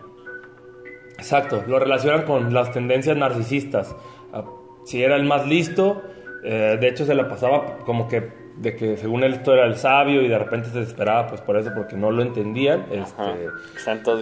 Exacto, 1.17 1.63
lo 1.67 1.77
relacionan 1.79 2.23
con 2.23 2.53
las 2.53 2.71
tendencias 2.71 3.15
narcisistas. 3.17 3.95
Ah, 4.33 4.43
Si 4.85 5.03
era 5.03 5.15
el 5.15 5.23
más 5.23 5.45
listo, 5.47 6.01
eh, 6.43 6.77
de 6.79 6.87
hecho 6.87 7.05
se 7.05 7.13
la 7.13 7.27
pasaba 7.27 7.77
como 7.85 8.07
que 8.07 8.41
de 8.57 8.75
que 8.75 8.97
según 8.97 9.23
él 9.23 9.33
esto 9.33 9.53
era 9.53 9.65
el 9.65 9.75
sabio 9.75 10.21
y 10.21 10.27
de 10.27 10.37
repente 10.37 10.69
se 10.69 10.79
desesperaba 10.79 11.27
pues 11.27 11.41
por 11.41 11.57
eso 11.57 11.71
porque 11.75 11.95
no 11.95 12.11
lo 12.11 12.21
entendían. 12.21 12.85
Este, 12.91 13.49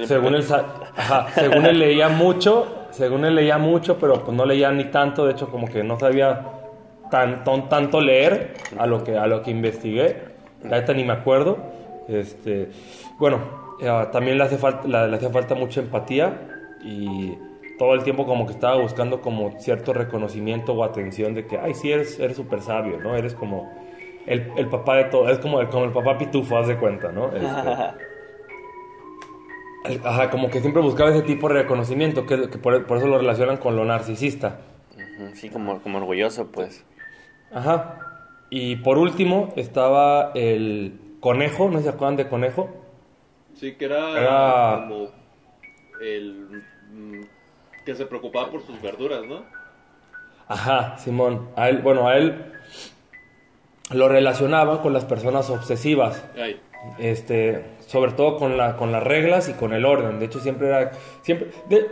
según 0.05 0.35
él, 0.35 0.45
ajá, 0.95 1.27
según 1.35 1.65
él 1.65 1.79
leía 1.79 2.09
mucho, 2.09 2.87
según 2.91 3.25
él 3.25 3.35
leía 3.35 3.57
mucho, 3.57 3.97
pero 3.97 4.23
pues 4.23 4.35
no 4.35 4.45
leía 4.45 4.71
ni 4.71 4.85
tanto, 4.85 5.25
de 5.25 5.33
hecho 5.33 5.49
como 5.49 5.67
que 5.67 5.83
no 5.83 5.99
sabía 5.99 6.58
tan, 7.09 7.43
ton- 7.43 7.69
tanto 7.69 8.01
leer 8.01 8.53
a 8.77 8.85
lo 8.85 9.03
que 9.03 9.17
a 9.17 9.27
lo 9.27 9.41
que 9.41 9.51
investigué. 9.51 10.17
La 10.63 10.79
neta 10.79 10.93
ni 10.93 11.03
me 11.03 11.13
acuerdo. 11.13 11.57
Este, 12.07 12.69
bueno, 13.19 13.39
eh, 13.81 14.07
también 14.11 14.37
le 14.37 14.43
hace 14.43 14.57
falta 14.57 14.87
la- 14.87 15.07
le 15.07 15.15
hacía 15.15 15.29
falta 15.29 15.55
mucha 15.55 15.79
empatía 15.79 16.41
y 16.83 17.37
todo 17.77 17.93
el 17.93 18.03
tiempo 18.03 18.25
como 18.25 18.45
que 18.45 18.53
estaba 18.53 18.75
buscando 18.77 19.21
como 19.21 19.59
cierto 19.59 19.93
reconocimiento 19.93 20.73
o 20.73 20.83
atención 20.83 21.33
de 21.33 21.45
que, 21.45 21.57
ay, 21.57 21.73
sí, 21.73 21.91
eres 21.91 22.19
eres 22.19 22.35
súper 22.37 22.61
sabio, 22.61 22.99
¿no? 22.99 23.15
Eres 23.15 23.33
como 23.33 23.71
el, 24.25 24.51
el 24.57 24.67
papá 24.67 24.95
de 24.97 25.05
todo, 25.05 25.29
es 25.29 25.39
como 25.39 25.61
el, 25.61 25.69
como 25.69 25.85
el 25.85 25.91
papá 25.91 26.17
pitufo, 26.17 26.57
haz 26.57 26.67
de 26.67 26.77
cuenta, 26.77 27.11
¿no? 27.11 27.27
Este, 27.27 27.45
el- 29.85 30.01
Ajá, 30.05 30.29
como 30.29 30.49
que 30.49 30.59
siempre 30.61 30.81
buscaba 30.81 31.09
ese 31.11 31.21
tipo 31.21 31.47
de 31.47 31.55
reconocimiento, 31.55 32.25
que, 32.25 32.49
que 32.49 32.57
por, 32.57 32.85
por 32.85 32.97
eso 32.97 33.07
lo 33.07 33.17
relacionan 33.17 33.57
con 33.57 33.75
lo 33.75 33.85
narcisista. 33.85 34.59
Sí, 35.33 35.49
como, 35.49 35.81
como 35.81 35.97
orgulloso, 35.99 36.47
pues. 36.47 36.83
Ajá. 37.53 37.95
Y 38.49 38.77
por 38.77 38.97
último 38.97 39.53
estaba 39.55 40.31
el 40.35 40.99
conejo, 41.19 41.69
¿no 41.69 41.81
se 41.81 41.89
acuerdan 41.89 42.15
de 42.17 42.27
conejo? 42.27 42.69
Sí, 43.53 43.75
que 43.75 43.85
era, 43.85 44.19
Era- 44.19 44.85
como 44.87 45.07
el 46.01 46.63
mm, 46.91 47.21
que 47.85 47.95
se 47.95 48.05
preocupaba 48.05 48.49
por 48.49 48.61
sus 48.65 48.81
verduras, 48.81 49.23
¿no? 49.25 49.43
Ajá, 50.47 50.97
Simón. 50.97 51.49
A 51.55 51.69
él, 51.69 51.79
bueno, 51.79 52.07
a 52.07 52.17
él 52.17 52.53
lo 53.91 54.07
relacionaban 54.07 54.79
con 54.79 54.93
las 54.93 55.05
personas 55.05 55.49
obsesivas. 55.49 56.23
Ay, 56.35 56.59
este 56.97 57.65
sobre 57.87 58.13
todo 58.13 58.37
con 58.37 58.55
la 58.55 58.77
con 58.77 58.91
las 58.93 59.03
reglas 59.03 59.49
y 59.49 59.53
con 59.53 59.73
el 59.73 59.83
orden 59.83 60.17
de 60.17 60.25
hecho 60.27 60.39
siempre 60.39 60.67
era 60.69 60.91
siempre 61.23 61.51
de- 61.67 61.87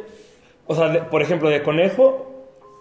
o 0.65 0.75
sea 0.75 0.87
de- 0.87 1.01
por 1.01 1.21
ejemplo 1.21 1.49
de 1.49 1.61
conejo 1.61 2.36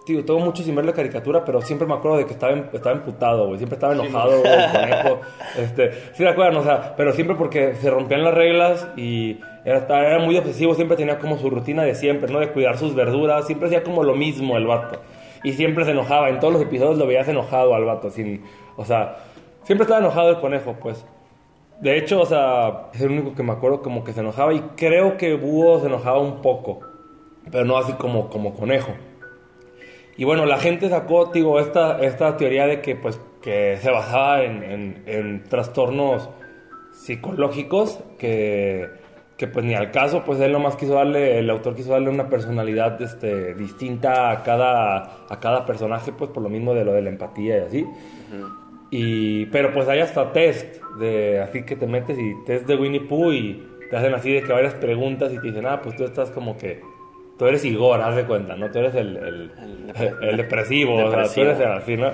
tío 0.07 0.25
tengo 0.25 0.39
mucho 0.39 0.63
sin 0.63 0.73
ver 0.75 0.85
la 0.85 0.93
caricatura 0.93 1.43
pero 1.45 1.61
siempre 1.61 1.85
me 1.87 1.93
acuerdo 1.93 2.17
de 2.17 2.25
que 2.25 2.33
estaba 2.33 2.53
en- 2.53 2.69
estaba 2.73 2.95
emputado 2.95 3.45
güey. 3.47 3.57
Siempre 3.57 3.75
estaba 3.75 3.93
enojado 3.93 4.39
güey, 4.39 4.53
el 4.53 4.71
conejo 4.71 5.19
este 5.59 5.91
sí 6.13 6.23
me 6.23 6.29
acuerdan 6.29 6.57
o 6.57 6.63
sea 6.63 6.95
pero 6.97 7.11
siempre 7.13 7.35
porque 7.35 7.75
se 7.75 7.89
rompían 7.91 8.23
las 8.23 8.33
reglas 8.33 8.87
y 8.97 9.39
era, 9.65 9.85
era 9.89 10.19
muy 10.19 10.37
obsesivo 10.37 10.73
siempre 10.73 10.97
tenía 10.97 11.19
como 11.19 11.37
su 11.37 11.49
rutina 11.49 11.83
de 11.83 11.93
siempre 11.93 12.31
no 12.33 12.39
de 12.39 12.49
cuidar 12.51 12.77
sus 12.77 12.95
verduras 12.95 13.45
siempre 13.45 13.67
hacía 13.67 13.83
como 13.83 14.03
lo 14.03 14.15
mismo 14.15 14.57
el 14.57 14.65
vato. 14.65 14.99
Y 15.43 15.53
siempre 15.53 15.85
se 15.85 15.91
enojaba 15.91 16.29
en 16.29 16.39
todos 16.39 16.53
los 16.53 16.61
episodios 16.63 16.97
lo 16.97 17.05
veías 17.05 17.27
enojado 17.27 17.75
al 17.75 17.83
vato 17.85 18.09
sin 18.09 18.43
o 18.77 18.85
sea 18.85 19.17
siempre 19.63 19.83
estaba 19.83 19.99
enojado 19.99 20.29
el 20.31 20.39
conejo 20.39 20.75
pues. 20.81 21.05
De 21.79 21.95
hecho, 21.95 22.19
o 22.19 22.25
sea, 22.25 22.87
es 22.91 23.01
el 23.01 23.11
único 23.11 23.35
que 23.35 23.43
me 23.43 23.51
acuerdo 23.51 23.83
como 23.83 24.03
que 24.03 24.11
se 24.11 24.21
enojaba 24.21 24.51
y 24.51 24.61
creo 24.75 25.15
que 25.15 25.35
Búho 25.35 25.79
se 25.79 25.85
enojaba 25.85 26.17
un 26.17 26.41
poco, 26.41 26.79
pero 27.51 27.65
no 27.65 27.77
así 27.77 27.93
como, 27.93 28.29
como 28.31 28.55
conejo. 28.55 28.93
Y 30.17 30.25
bueno, 30.25 30.45
la 30.45 30.57
gente 30.57 30.89
sacó, 30.89 31.27
digo, 31.27 31.59
esta, 31.59 31.99
esta 32.01 32.37
teoría 32.37 32.65
de 32.67 32.81
que 32.81 32.95
pues 32.95 33.19
que 33.41 33.77
se 33.81 33.91
basaba 33.91 34.43
en, 34.43 34.63
en- 34.63 35.03
en 35.05 35.43
trastornos 35.43 36.29
psicológicos 36.91 37.99
que, 38.17 38.89
que 39.37 39.47
pues 39.47 39.63
ni 39.63 39.75
al 39.75 39.91
caso, 39.91 40.23
pues 40.25 40.39
él 40.39 40.51
nomás 40.51 40.75
quiso 40.75 40.95
darle, 40.95 41.37
el 41.37 41.49
autor 41.49 41.75
quiso 41.75 41.91
darle 41.91 42.09
una 42.09 42.29
personalidad 42.29 42.99
este, 43.01 43.53
distinta 43.53 44.31
a 44.31 44.43
cada, 44.43 45.25
a 45.29 45.39
cada 45.39 45.65
personaje, 45.65 46.11
pues 46.11 46.31
por 46.31 46.41
lo 46.41 46.49
mismo 46.49 46.73
de 46.73 46.83
lo 46.83 46.93
de 46.93 47.03
la 47.03 47.09
empatía 47.09 47.57
y 47.57 47.61
así. 47.61 47.85
Y, 48.89 49.45
pero 49.47 49.71
pues 49.73 49.87
hay 49.89 49.99
hasta 49.99 50.31
test, 50.31 50.81
de, 50.99 51.39
así 51.41 51.63
que 51.63 51.75
te 51.75 51.85
metes 51.87 52.17
y 52.17 52.33
test 52.45 52.65
de 52.65 52.75
Winnie 52.75 53.01
Pooh 53.01 53.31
y 53.33 53.67
te 53.89 53.95
hacen 53.97 54.13
así 54.13 54.31
de 54.31 54.41
que 54.41 54.51
varias 54.51 54.73
preguntas 54.75 55.31
y 55.33 55.39
te 55.39 55.47
dicen, 55.47 55.65
ah, 55.67 55.81
pues 55.81 55.95
tú 55.95 56.03
estás 56.05 56.31
como 56.31 56.57
que, 56.57 56.81
tú 57.37 57.45
eres 57.45 57.63
Igor, 57.65 58.01
haz 58.01 58.15
de 58.15 58.23
cuenta, 58.25 58.55
¿no? 58.55 58.69
Tú 58.71 58.79
eres 58.79 58.95
el, 58.95 59.15
el, 59.17 59.51
El 59.95 60.29
el 60.29 60.37
depresivo, 60.37 60.95
o 60.95 61.11
sea, 61.11 61.23
tú 61.33 61.41
eres 61.41 61.59
el 61.59 61.71
así, 61.71 61.95
¿no? 61.97 62.11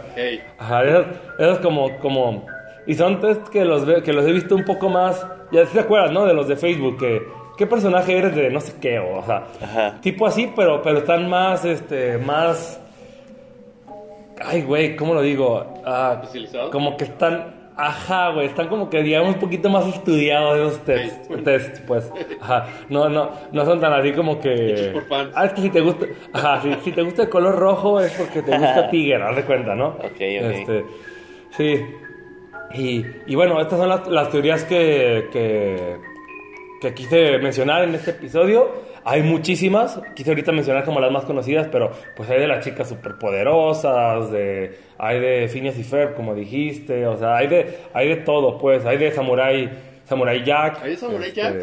Ajá, 0.58 0.84
esos, 0.84 1.06
esos 1.40 1.60
como, 1.60 1.98
como... 2.00 2.46
Y 2.86 2.96
son 2.96 3.20
test 3.22 3.48
que 3.48 3.64
los, 3.64 3.86
ve- 3.86 4.04
que 4.04 4.12
los 4.14 4.26
he 4.28 4.32
visto 4.32 4.56
un 4.56 4.66
poco 4.66 4.90
más... 4.90 5.26
Ya 5.52 5.66
se 5.66 5.80
acuerdan, 5.80 6.14
¿no? 6.14 6.26
De 6.26 6.34
los 6.34 6.48
de 6.48 6.56
Facebook, 6.56 6.98
que... 7.00 7.22
¿Qué 7.58 7.68
personaje 7.68 8.18
eres 8.18 8.36
de 8.36 8.50
no 8.50 8.60
sé 8.60 8.74
qué? 8.82 8.98
O, 9.00 9.20
o 9.20 9.24
sea, 9.26 9.44
Ajá. 9.62 10.00
tipo 10.02 10.26
así, 10.26 10.52
pero, 10.56 10.82
pero 10.82 10.98
están 11.00 11.30
más, 11.30 11.64
este, 11.66 12.18
más... 12.18 12.80
Ay, 14.44 14.64
güey, 14.64 14.96
¿cómo 14.96 15.14
lo 15.14 15.22
digo? 15.22 15.64
Ah, 15.86 16.14
¿Especializados? 16.22 16.72
como 16.72 16.98
que 16.98 17.06
están... 17.06 17.63
Ajá, 17.76 18.30
güey, 18.32 18.48
están 18.48 18.68
como 18.68 18.90
que, 18.90 19.02
digamos, 19.02 19.36
un 19.36 19.40
poquito 19.40 19.70
más 19.70 19.88
estudiados 19.88 20.58
esos 20.58 20.86
test, 20.86 21.32
Ey. 21.32 21.44
test, 21.44 21.80
pues. 21.86 22.12
Ajá, 22.40 22.68
no, 22.90 23.10
no, 23.10 23.32
no 23.52 23.66
son 23.66 23.80
tan 23.80 23.94
así 23.94 24.12
como 24.12 24.40
que... 24.40 24.92
Por 24.94 25.06
fans. 25.08 25.32
Ah, 25.36 25.46
es 25.46 25.54
que 25.54 25.62
si 25.62 25.70
te 25.70 25.82
gusta... 25.82 26.06
Ajá, 26.34 26.62
si, 26.62 26.74
si 26.84 26.92
te 26.92 27.02
gusta 27.02 27.24
el 27.24 27.30
color 27.30 27.56
rojo 27.58 28.00
es 28.00 28.12
porque 28.14 28.42
te 28.42 28.52
gusta 28.58 28.90
Tiger, 28.90 29.22
haz 29.22 29.36
de 29.36 29.44
cuenta, 29.44 29.76
¿no? 29.76 29.88
ok. 29.88 30.20
Este, 30.20 30.86
sí. 31.52 31.86
Y, 32.76 33.06
y 33.28 33.36
bueno, 33.36 33.60
estas 33.62 33.80
son 33.80 33.90
las, 33.90 34.08
las 34.08 34.30
teorías 34.30 34.64
que, 34.66 35.30
que, 35.32 35.98
que 36.82 36.94
quise 36.94 37.38
mencionar 37.40 37.84
en 37.84 37.96
este 37.96 38.12
episodio. 38.12 38.72
Hay 39.06 39.22
muchísimas, 39.22 40.00
quise 40.16 40.32
ahorita 40.32 40.52
mencionar 40.52 40.86
como 40.86 41.00
las 41.00 41.12
más 41.12 41.26
conocidas, 41.26 41.68
pero 41.72 41.92
pues 42.16 42.30
hay 42.30 42.40
de 42.40 42.48
las 42.48 42.64
chicas 42.64 42.88
superpoderosas, 42.88 44.32
de, 44.32 44.78
hay 44.98 45.20
de 45.20 45.48
Phineas 45.50 45.78
y 45.78 45.84
Ferb, 45.84 46.16
como 46.16 46.34
dijiste, 46.36 47.06
o 47.06 47.18
sea, 47.18 47.36
hay 47.36 47.48
de, 47.48 47.80
hay 47.94 48.08
de 48.08 48.16
todo, 48.18 48.58
pues, 48.58 48.86
hay 48.86 48.98
de 48.98 49.12
Samurai, 49.12 49.70
Samurai 50.06 50.44
Jack. 50.44 50.82
¿Hay 50.84 50.92
de 50.92 50.98
Samurai 50.98 51.30
este, 51.30 51.42
Jack? 51.42 51.54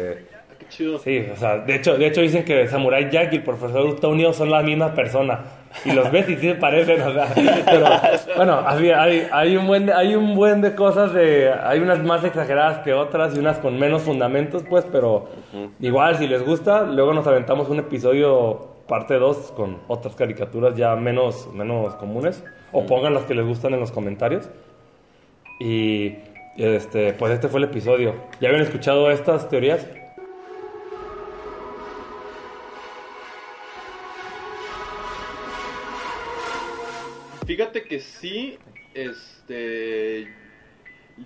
Qué 0.59 0.67
chido. 0.69 0.99
Sí, 0.99 1.25
o 1.33 1.35
sea, 1.35 1.57
de 1.57 1.75
hecho, 1.75 1.97
de 1.97 2.07
hecho 2.07 2.21
dicen 2.21 2.45
que 2.45 2.67
Samurai 2.67 3.09
Jack 3.09 3.33
y 3.33 3.37
el 3.37 3.43
profesor 3.43 3.85
Utonio 3.87 4.33
son 4.33 4.51
la 4.51 4.61
misma 4.61 4.93
persona. 4.93 5.60
Y 5.85 5.91
los 5.93 6.11
ves 6.11 6.27
y 6.29 6.35
sí 6.35 6.53
parecen, 6.53 7.01
o 7.01 7.13
sea, 7.13 7.27
pero 7.65 7.85
bueno, 8.35 8.53
así, 8.65 8.89
hay, 8.91 9.27
hay, 9.31 9.55
un 9.57 9.67
buen, 9.67 9.85
de- 9.85 9.93
hay 9.93 10.15
un 10.15 10.35
buen 10.35 10.61
de 10.61 10.75
cosas, 10.75 11.13
de, 11.13 11.51
hay 11.63 11.79
unas 11.79 12.03
más 12.03 12.23
exageradas 12.23 12.79
que 12.79 12.93
otras 12.93 13.35
y 13.35 13.39
unas 13.39 13.57
con 13.59 13.79
menos 13.79 14.01
fundamentos, 14.01 14.63
pues, 14.69 14.85
pero 14.91 15.29
igual 15.79 16.17
si 16.17 16.27
les 16.27 16.45
gusta, 16.45 16.83
luego 16.83 17.13
nos 17.13 17.25
aventamos 17.25 17.69
un 17.69 17.79
episodio 17.79 18.67
parte 18.87 19.13
2 19.15 19.53
con 19.55 19.77
otras 19.87 20.15
caricaturas 20.15 20.75
ya 20.75 20.95
menos, 20.97 21.47
menos 21.53 21.95
comunes, 21.95 22.43
o 22.73 22.85
pongan 22.85 23.13
las 23.13 23.23
que 23.23 23.33
les 23.35 23.45
gustan 23.45 23.73
en 23.73 23.79
los 23.79 23.91
comentarios. 23.91 24.49
Y 25.59 26.15
este, 26.57 27.13
pues 27.13 27.31
este 27.33 27.47
fue 27.47 27.59
el 27.59 27.65
episodio. 27.65 28.13
¿Ya 28.39 28.49
habían 28.49 28.63
escuchado 28.63 29.09
estas 29.11 29.47
teorías? 29.47 29.87
Fíjate 37.51 37.83
que 37.83 37.99
sí, 37.99 38.57
este... 38.93 40.33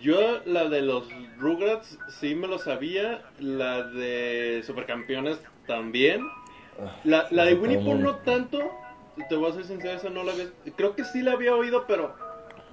Yo 0.01 0.39
la 0.47 0.67
de 0.67 0.81
los 0.81 1.07
Rugrats 1.37 1.99
sí 2.19 2.33
me 2.33 2.47
lo 2.47 2.57
sabía, 2.57 3.21
la 3.39 3.83
de 3.83 4.63
Supercampeones 4.65 5.37
también. 5.67 6.27
La, 7.03 7.27
la 7.29 7.45
de 7.45 7.53
Winnie 7.53 7.77
Pooh 7.77 7.93
no 7.93 8.15
tanto, 8.15 8.57
te 9.29 9.35
voy 9.35 9.51
a 9.51 9.53
ser 9.53 9.65
sincero, 9.65 9.93
esa 9.93 10.09
no 10.09 10.23
la 10.23 10.31
había... 10.31 10.45
Creo 10.75 10.95
que 10.95 11.03
sí 11.05 11.21
la 11.21 11.33
había 11.33 11.55
oído, 11.55 11.85
pero 11.87 12.15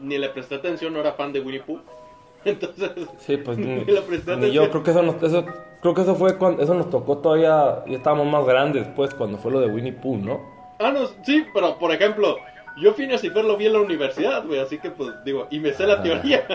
ni 0.01 0.17
le 0.17 0.31
presté 0.31 0.55
atención, 0.55 0.95
no 0.95 1.01
era 1.01 1.13
fan 1.13 1.35
de 1.35 1.41
Winnie 1.41 1.61
Pooh. 1.61 1.83
Entonces, 2.47 2.91
Sí, 3.19 3.37
pues 3.37 3.59
ni, 3.59 3.67
Ni 3.67 3.93
la 3.93 4.01
presté 4.01 4.35
ni 4.39 4.51
yo 4.51 4.63
atención. 4.63 4.71
creo 4.71 4.83
que 4.83 4.91
eso 4.93 5.03
nos, 5.03 5.23
eso, 5.23 5.45
creo 5.83 5.93
que 5.95 6.01
eso 6.01 6.15
fue 6.17 6.39
cuando 6.39 6.63
eso 6.63 6.73
nos 6.73 6.89
tocó 6.89 7.19
todavía, 7.19 7.85
ya 7.87 7.97
estábamos 7.99 8.27
más 8.29 8.47
grandes 8.47 8.89
pues 8.97 9.13
cuando 9.13 9.37
fue 9.37 9.53
lo 9.53 9.61
de 9.61 9.67
Winnie 9.67 9.93
Pooh, 9.93 10.17
¿no? 10.17 10.41
Ah, 10.79 10.91
no, 10.91 11.07
sí, 11.23 11.45
pero 11.53 11.79
por 11.79 11.93
ejemplo, 11.93 12.39
yo 12.81 12.95
Phineas 12.95 13.23
y 13.25 13.31
Fer 13.31 13.45
lo 13.45 13.57
vi 13.57 13.67
en 13.67 13.75
la 13.75 13.81
universidad, 13.81 14.45
güey, 14.47 14.61
así 14.61 14.79
que 14.79 14.91
pues 14.91 15.11
digo, 15.25 15.47
y 15.51 15.61
me 15.61 15.73
sé 15.73 15.87
la 15.87 15.95
Ah. 15.95 16.03
teoría. 16.03 16.47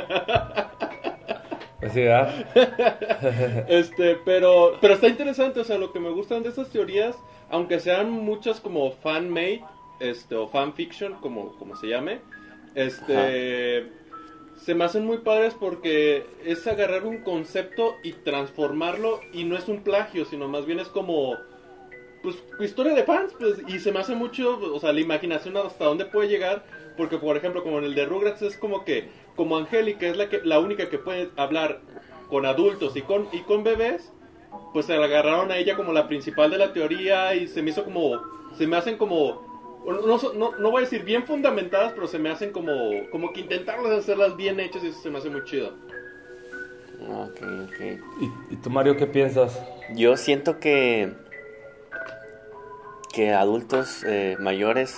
Pues 1.80 1.94
sí, 1.94 2.02
¿verdad? 2.02 2.34
este, 3.70 4.16
pero, 4.26 4.78
pero 4.82 4.96
está 4.96 5.08
interesante, 5.08 5.60
o 5.60 5.64
sea, 5.64 5.78
lo 5.78 5.92
que 5.92 6.00
me 6.00 6.10
gustan 6.10 6.42
de 6.44 6.50
estas 6.50 6.70
teorías, 6.70 7.16
aunque 7.50 7.80
sean 7.80 8.10
muchas 8.10 8.60
como 8.60 8.92
fan-made, 8.92 9.64
este, 10.00 10.36
o 10.36 10.48
fan-fiction, 10.48 11.14
como, 11.22 11.56
como 11.58 11.76
se 11.76 11.88
llame, 11.88 12.20
este, 12.74 13.88
se 14.58 14.74
me 14.74 14.86
hacen 14.86 15.06
muy 15.06 15.20
padres 15.20 15.54
porque 15.60 16.26
es 16.44 16.66
agarrar 16.66 17.06
un 17.06 17.20
concepto 17.20 17.96
y 18.04 18.14
transformarlo, 18.14 19.20
y 19.32 19.44
no 19.44 19.56
es 19.56 19.68
un 19.68 19.84
plagio, 19.84 20.26
sino 20.26 20.48
más 20.48 20.66
bien 20.66 20.80
es 20.80 20.88
como, 20.88 21.36
pues, 22.58 22.70
historia 22.70 22.94
de 22.94 23.04
fans, 23.04 23.34
pues, 23.40 23.62
y 23.68 23.80
se 23.80 23.92
me 23.92 24.00
hace 24.00 24.16
mucho, 24.16 24.60
o 24.60 24.80
sea, 24.80 24.92
la 24.92 25.00
imaginación 25.00 25.56
hasta 25.56 25.86
dónde 25.86 26.06
puede 26.06 26.28
llegar, 26.28 26.66
porque, 26.98 27.18
por 27.18 27.38
ejemplo, 27.38 27.63
como 27.63 27.78
en 27.80 27.86
el 27.86 27.96
de 27.96 28.06
Rugrats 28.06 28.42
es 28.42 28.58
como 28.58 28.84
que, 28.84 29.10
como 29.36 29.58
Angélica 29.58 30.08
es 30.08 30.18
la, 30.18 30.28
que, 30.28 30.42
la 30.44 30.60
única 30.60 30.90
que 30.90 30.98
puede 30.98 31.30
hablar 31.38 31.80
con 32.30 32.46
adultos 32.46 32.98
y 32.98 33.02
con, 33.02 33.30
y 33.32 33.42
con 33.42 33.63
bebés, 33.63 34.12
pues 34.74 34.88
se 34.88 34.98
la 34.98 35.06
agarraron 35.06 35.52
a 35.52 35.58
ella 35.58 35.76
como 35.76 35.94
la 35.94 36.08
principal 36.08 36.52
de 36.52 36.58
la 36.58 36.74
teoría 36.74 37.34
y 37.36 37.48
se 37.48 37.62
me 37.62 37.70
hizo 37.70 37.86
como, 37.86 38.22
se 38.58 38.68
me 38.68 38.76
hacen 38.76 38.98
como, 38.98 39.80
no, 39.86 40.18
no, 40.34 40.58
no 40.58 40.72
voy 40.72 40.80
a 40.80 40.84
decir 40.84 41.04
bien 41.04 41.26
fundamentadas, 41.26 41.94
pero 41.94 42.08
se 42.08 42.20
me 42.20 42.30
hacen 42.30 42.52
como, 42.52 42.92
como 43.10 43.32
que 43.32 43.42
intentarlas 43.42 43.94
hacerlas 43.94 44.36
bien 44.36 44.60
hechas 44.60 44.84
y 44.84 44.88
eso 44.88 45.00
se 45.00 45.10
me 45.10 45.20
hace 45.20 45.30
muy 45.30 45.46
chido. 45.46 45.76
Ok, 47.08 47.42
ok. 47.42 47.82
¿Y, 48.22 48.54
y 48.54 48.58
tú 48.58 48.70
Mario 48.70 48.98
qué 48.98 49.06
piensas? 49.06 49.62
Yo 49.96 50.18
siento 50.18 50.60
que 50.60 51.13
que 53.18 53.34
adultos 53.34 54.04
eh, 54.08 54.36
mayores 54.40 54.96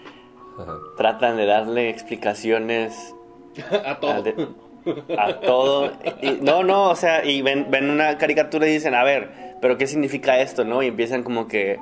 tratan 0.96 1.36
de 1.36 1.44
darle 1.46 1.90
explicaciones 1.90 3.14
a 3.84 3.98
todo. 3.98 4.12
a, 4.12 4.22
de- 4.22 4.48
a 5.18 5.40
todo. 5.40 5.92
Y- 6.22 6.38
no, 6.40 6.62
no, 6.62 6.90
o 6.90 6.94
sea, 6.94 7.24
y 7.24 7.42
ven, 7.42 7.66
ven 7.68 7.90
una 7.90 8.16
caricatura 8.16 8.68
y 8.68 8.72
dicen, 8.74 8.94
a 8.94 9.02
ver, 9.02 9.56
pero 9.60 9.76
¿qué 9.76 9.88
significa 9.88 10.38
esto, 10.38 10.64
no? 10.64 10.84
Y 10.84 10.86
empiezan 10.86 11.24
como 11.24 11.48
que 11.48 11.78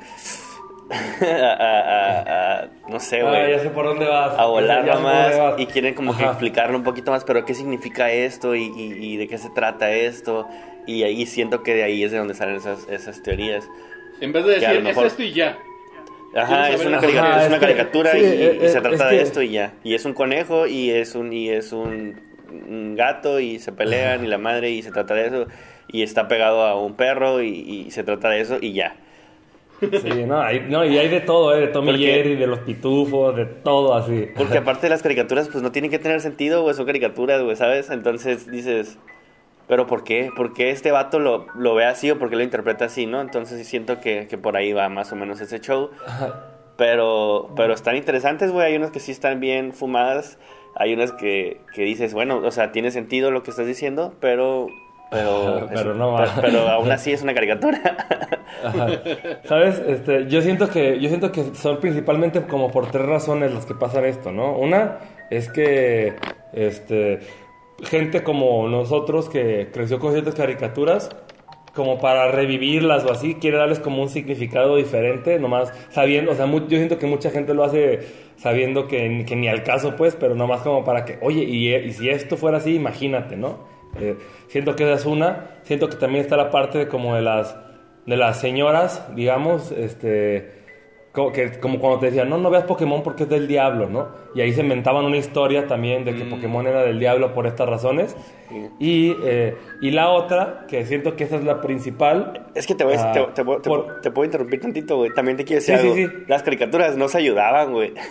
a, 1.22 1.34
a- 1.34 1.80
a- 1.80 2.60
a- 2.62 2.68
no 2.88 2.98
sé, 2.98 3.20
Ah, 3.20 3.28
güey. 3.28 3.50
ya 3.52 3.58
sé 3.58 3.68
por 3.68 3.84
dónde 3.84 4.06
vas. 4.06 4.38
a 4.38 4.46
volar 4.46 4.86
Ya 4.86 4.96
sé 4.96 5.02
por 5.02 5.12
dónde 5.12 5.38
más 5.38 5.60
y 5.60 5.66
quieren 5.66 5.94
como 5.94 6.16
que 6.16 6.22
Ajá. 6.22 6.32
explicarlo 6.32 6.78
un 6.78 6.84
poquito 6.84 7.10
más, 7.10 7.24
pero 7.24 7.44
qué 7.44 7.52
significa 7.52 8.10
esto 8.10 8.54
y, 8.54 8.62
y- 8.64 9.12
y 9.12 9.16
de 9.18 9.28
qué 9.28 9.36
se 9.36 9.50
trata 9.50 9.90
esto. 9.90 10.48
Y 10.86 11.02
ahí 11.02 11.26
siento 11.26 11.62
que 11.62 11.74
de 11.74 11.82
ahí 11.84 12.02
es 12.02 12.12
de 12.12 12.18
donde 12.18 12.32
salen 12.34 12.56
esas, 12.56 12.88
esas 12.88 13.22
teorías. 13.22 13.68
En 14.20 14.32
vez 14.32 14.44
de 14.44 14.52
decir, 14.54 14.68
es 14.70 14.82
mejor- 14.82 15.06
esto 15.06 15.22
y 15.22 15.32
ya. 15.32 15.58
Ajá, 16.34 16.70
es 16.70 16.84
una 16.86 17.00
caricatura, 17.00 17.30
Ajá, 17.32 17.42
es 17.42 17.46
una 17.48 17.56
es 17.56 17.60
que- 17.60 17.66
caricatura 17.66 18.12
sí, 18.12 18.18
y, 18.18 18.22
eh, 18.24 18.58
y 18.64 18.68
se 18.68 18.80
trata 18.80 18.90
es 18.94 18.98
de 19.10 19.16
que- 19.16 19.22
esto 19.22 19.42
y 19.42 19.50
ya. 19.50 19.72
Y 19.82 19.94
es 19.94 20.04
un 20.04 20.12
conejo 20.14 20.66
y 20.66 20.90
es 20.90 21.14
un 21.16 21.32
y 21.32 21.50
es 21.50 21.72
un, 21.72 22.20
un 22.68 22.94
gato 22.94 23.40
y 23.40 23.58
se 23.58 23.72
pelean 23.72 24.24
y 24.24 24.28
la 24.28 24.38
madre 24.38 24.70
y 24.70 24.82
se 24.82 24.92
trata 24.92 25.14
de 25.14 25.26
eso 25.26 25.46
y 25.88 26.02
está 26.02 26.28
pegado 26.28 26.62
a 26.62 26.80
un 26.80 26.94
perro 26.94 27.42
y, 27.42 27.48
y 27.48 27.90
se 27.90 28.04
trata 28.04 28.30
de 28.30 28.40
eso 28.40 28.58
y 28.60 28.74
ya. 28.74 28.94
Sí, 29.80 30.24
no, 30.26 30.40
hay, 30.42 30.60
no, 30.68 30.84
y 30.84 30.98
hay 30.98 31.08
de 31.08 31.20
todo, 31.20 31.54
¿eh? 31.56 31.60
De 31.62 31.66
Tommy 31.68 31.92
Porque- 31.92 32.04
Jerry, 32.04 32.36
de 32.36 32.46
los 32.46 32.58
pitufos, 32.60 33.34
de 33.34 33.46
todo 33.46 33.94
así. 33.94 34.26
Porque 34.36 34.58
aparte 34.58 34.82
de 34.82 34.90
las 34.90 35.02
caricaturas, 35.02 35.48
pues 35.48 35.62
no 35.64 35.72
tienen 35.72 35.90
que 35.90 35.98
tener 35.98 36.20
sentido, 36.20 36.62
güey, 36.62 36.74
son 36.76 36.84
caricaturas, 36.86 37.42
güey, 37.42 37.56
¿sabes? 37.56 37.88
Entonces 37.90 38.48
dices, 38.50 38.98
¿pero 39.70 39.86
por 39.86 40.04
qué? 40.04 40.30
¿Por 40.36 40.52
qué 40.52 40.68
este 40.70 40.90
vato 40.90 41.18
lo, 41.18 41.46
lo 41.54 41.74
ve 41.74 41.86
así 41.86 42.10
o 42.10 42.18
por 42.18 42.28
qué 42.28 42.36
lo 42.36 42.42
interpreta 42.42 42.84
así, 42.84 43.06
no? 43.06 43.22
Entonces 43.22 43.56
sí 43.56 43.64
siento 43.64 44.00
que, 44.00 44.26
que 44.28 44.36
por 44.36 44.56
ahí 44.58 44.74
va 44.74 44.90
más 44.90 45.10
o 45.12 45.16
menos 45.16 45.40
ese 45.40 45.60
show. 45.60 45.88
Pero, 46.76 47.50
pero 47.56 47.74
están 47.74 47.96
interesantes, 47.96 48.50
güey. 48.52 48.66
Hay 48.66 48.76
unas 48.76 48.90
que 48.90 49.00
sí 49.00 49.12
están 49.12 49.40
bien 49.40 49.72
fumadas. 49.72 50.38
Hay 50.76 50.94
unas 50.94 51.12
que, 51.12 51.60
que 51.74 51.82
dices, 51.82 52.14
bueno, 52.14 52.38
o 52.44 52.50
sea, 52.50 52.72
tiene 52.72 52.90
sentido 52.90 53.30
lo 53.30 53.42
que 53.42 53.50
estás 53.50 53.66
diciendo, 53.66 54.14
pero... 54.20 54.66
Pero, 55.10 55.66
Pero 55.74 55.90
es- 55.90 55.96
no 55.96 56.12
va. 56.12 56.24
pero, 56.36 56.40
pero 56.40 56.68
aún 56.68 56.90
así 56.92 57.12
es 57.12 57.22
una 57.22 57.34
caricatura. 57.34 57.80
Ajá. 58.64 58.86
¿Sabes? 59.44 59.82
Este, 59.84 60.26
yo 60.28 60.40
siento 60.40 60.68
que 60.70 61.00
yo 61.00 61.08
siento 61.08 61.32
que 61.32 61.52
son 61.56 61.80
principalmente 61.80 62.42
como 62.42 62.70
por 62.70 62.92
tres 62.92 63.06
razones 63.06 63.52
las 63.52 63.66
que 63.66 63.74
pasan 63.74 64.04
esto, 64.04 64.30
¿no? 64.30 64.56
Una 64.56 64.98
es 65.30 65.48
que 65.50 66.14
este 66.52 67.18
gente 67.84 68.22
como 68.22 68.68
nosotros 68.68 69.28
que 69.28 69.70
creció 69.72 69.98
con 69.98 70.12
ciertas 70.12 70.34
caricaturas 70.34 71.10
como 71.74 72.00
para 72.00 72.30
revivirlas 72.30 73.04
o 73.04 73.12
así, 73.12 73.36
quiere 73.36 73.56
darles 73.56 73.78
como 73.78 74.02
un 74.02 74.08
significado 74.08 74.76
diferente, 74.76 75.38
nomás 75.38 75.72
sabiendo, 75.90 76.32
o 76.32 76.34
sea, 76.34 76.46
yo 76.46 76.68
siento 76.68 76.98
que 76.98 77.06
mucha 77.06 77.30
gente 77.30 77.54
lo 77.54 77.62
hace 77.62 78.00
sabiendo 78.36 78.88
que, 78.88 79.24
que 79.26 79.36
ni 79.36 79.48
al 79.48 79.62
caso, 79.62 79.94
pues, 79.96 80.16
pero 80.18 80.34
nomás 80.34 80.62
como 80.62 80.84
para 80.84 81.04
que, 81.04 81.18
oye, 81.22 81.44
y, 81.44 81.72
y 81.72 81.92
si 81.92 82.08
esto 82.08 82.36
fuera 82.36 82.58
así, 82.58 82.74
imagínate, 82.74 83.36
¿no? 83.36 83.68
Eh, 83.98 84.16
siento 84.48 84.76
que 84.76 84.84
esa 84.84 84.94
es 84.94 85.06
una. 85.06 85.50
Siento 85.62 85.88
que 85.88 85.96
también 85.96 86.24
está 86.24 86.36
la 86.36 86.50
parte 86.50 86.88
como 86.88 87.14
de 87.14 87.22
las, 87.22 87.56
de 88.06 88.16
las 88.16 88.40
señoras, 88.40 89.06
digamos, 89.14 89.72
este, 89.72 90.59
co- 91.12 91.32
que, 91.32 91.58
como 91.60 91.78
cuando 91.78 91.98
te 92.00 92.06
decían, 92.06 92.28
no, 92.28 92.38
no 92.38 92.50
veas 92.50 92.64
Pokémon 92.64 93.02
porque 93.02 93.24
es 93.24 93.28
del 93.28 93.46
diablo, 93.48 93.88
¿no? 93.88 94.08
Y 94.34 94.40
ahí 94.40 94.52
se 94.52 94.60
inventaban 94.62 95.04
una 95.04 95.16
historia 95.16 95.66
también 95.66 96.04
de 96.04 96.14
que 96.14 96.24
Pokémon 96.24 96.66
era 96.66 96.82
del 96.82 96.98
diablo 96.98 97.32
por 97.34 97.46
estas 97.46 97.68
razones. 97.68 98.16
Y, 98.80 99.14
eh, 99.24 99.56
y 99.80 99.90
la 99.92 100.08
otra, 100.10 100.66
que 100.68 100.84
siento 100.84 101.14
que 101.16 101.24
esa 101.24 101.36
es 101.36 101.44
la 101.44 101.60
principal, 101.60 102.46
Es 102.54 102.66
que 102.66 102.74
te, 102.74 102.84
voy, 102.84 102.94
a- 102.94 103.10
Ah, 103.10 103.12
te, 103.12 103.20
te 103.34 103.42
voy- 103.42 103.60
te 103.60 103.68
por- 103.70 103.84
puedo- 103.86 104.00
te 104.00 104.10
puedo 104.10 104.24
interrumpir 104.24 104.60
tantito, 104.60 104.96
güey. 104.96 105.12
También 105.14 105.36
te 105.36 105.44
quiero 105.44 105.60
decir 105.60 105.76
Sí, 105.78 105.82
sí, 105.94 106.02
algo. 106.04 106.16
sí. 106.18 106.24
Las 106.28 106.42
caricaturas 106.42 106.96
no 106.96 107.08
se 107.08 107.18
ayudaban, 107.18 107.72
güey. 107.72 107.92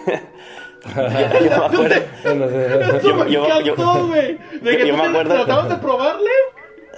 yo, 0.85 0.91
yo 0.95 1.49
me 1.49 1.55
acuerdo. 1.65 1.95
bueno, 2.23 2.45
sí. 2.47 2.97
Eso 2.97 3.15
me 3.15 3.31
yo- 3.31 3.47
yo- 3.47 3.73
encantó, 3.73 4.07
güey. 4.07 4.37
De 4.61 4.77
que 4.77 4.87
yo 4.87 4.93
tú 4.95 5.01
me 5.01 5.07
acuerdo- 5.09 5.35
tratabas 5.35 5.69
de 5.69 5.75
probarle 5.75 6.29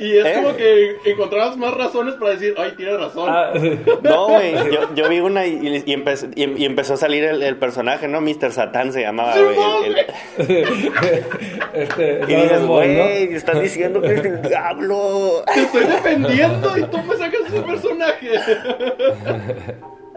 y 0.02 0.18
es 0.18 0.26
¿Eh? 0.26 0.34
como 0.36 0.56
que 0.58 0.96
encontrabas 1.06 1.56
más 1.58 1.74
razones 1.76 2.16
para 2.16 2.32
decir, 2.32 2.56
ay, 2.58 2.74
tienes 2.76 3.00
razón. 3.00 3.30
Ah, 3.30 3.54
No, 4.02 4.28
güey. 4.30 4.54
Yo, 4.72 4.94
yo 4.96 5.08
vi 5.10 5.20
una 5.20 5.46
y, 5.46 5.84
y 5.86 5.94
empezó, 5.94 6.28
y, 6.36 6.44
y 6.62 6.66
empezó 6.66 6.96
a 6.96 6.98
salir 6.98 7.24
el, 7.24 7.42
el 7.44 7.56
personaje, 7.58 8.08
¿no? 8.08 8.20
Mr. 8.20 8.52
Satán 8.52 8.92
se 8.92 9.02
llamaba, 9.02 9.36
güey. 9.38 9.58
El- 9.86 9.98
el- 9.98 10.76
este, 11.74 12.22
y 12.28 12.36
dices, 12.36 12.66
güey, 12.66 13.34
estás 13.34 13.62
diciendo 13.62 14.02
que 14.02 14.14
es 14.16 14.26
el 14.26 14.42
diablo. 14.48 15.44
Te 15.54 15.62
estoy 15.62 15.86
defendiendo 15.86 16.78
y 16.78 16.84
tú 16.84 16.98
me 17.04 17.16
sacas 17.16 17.42
ese 17.48 17.62
personaje. 17.62 18.30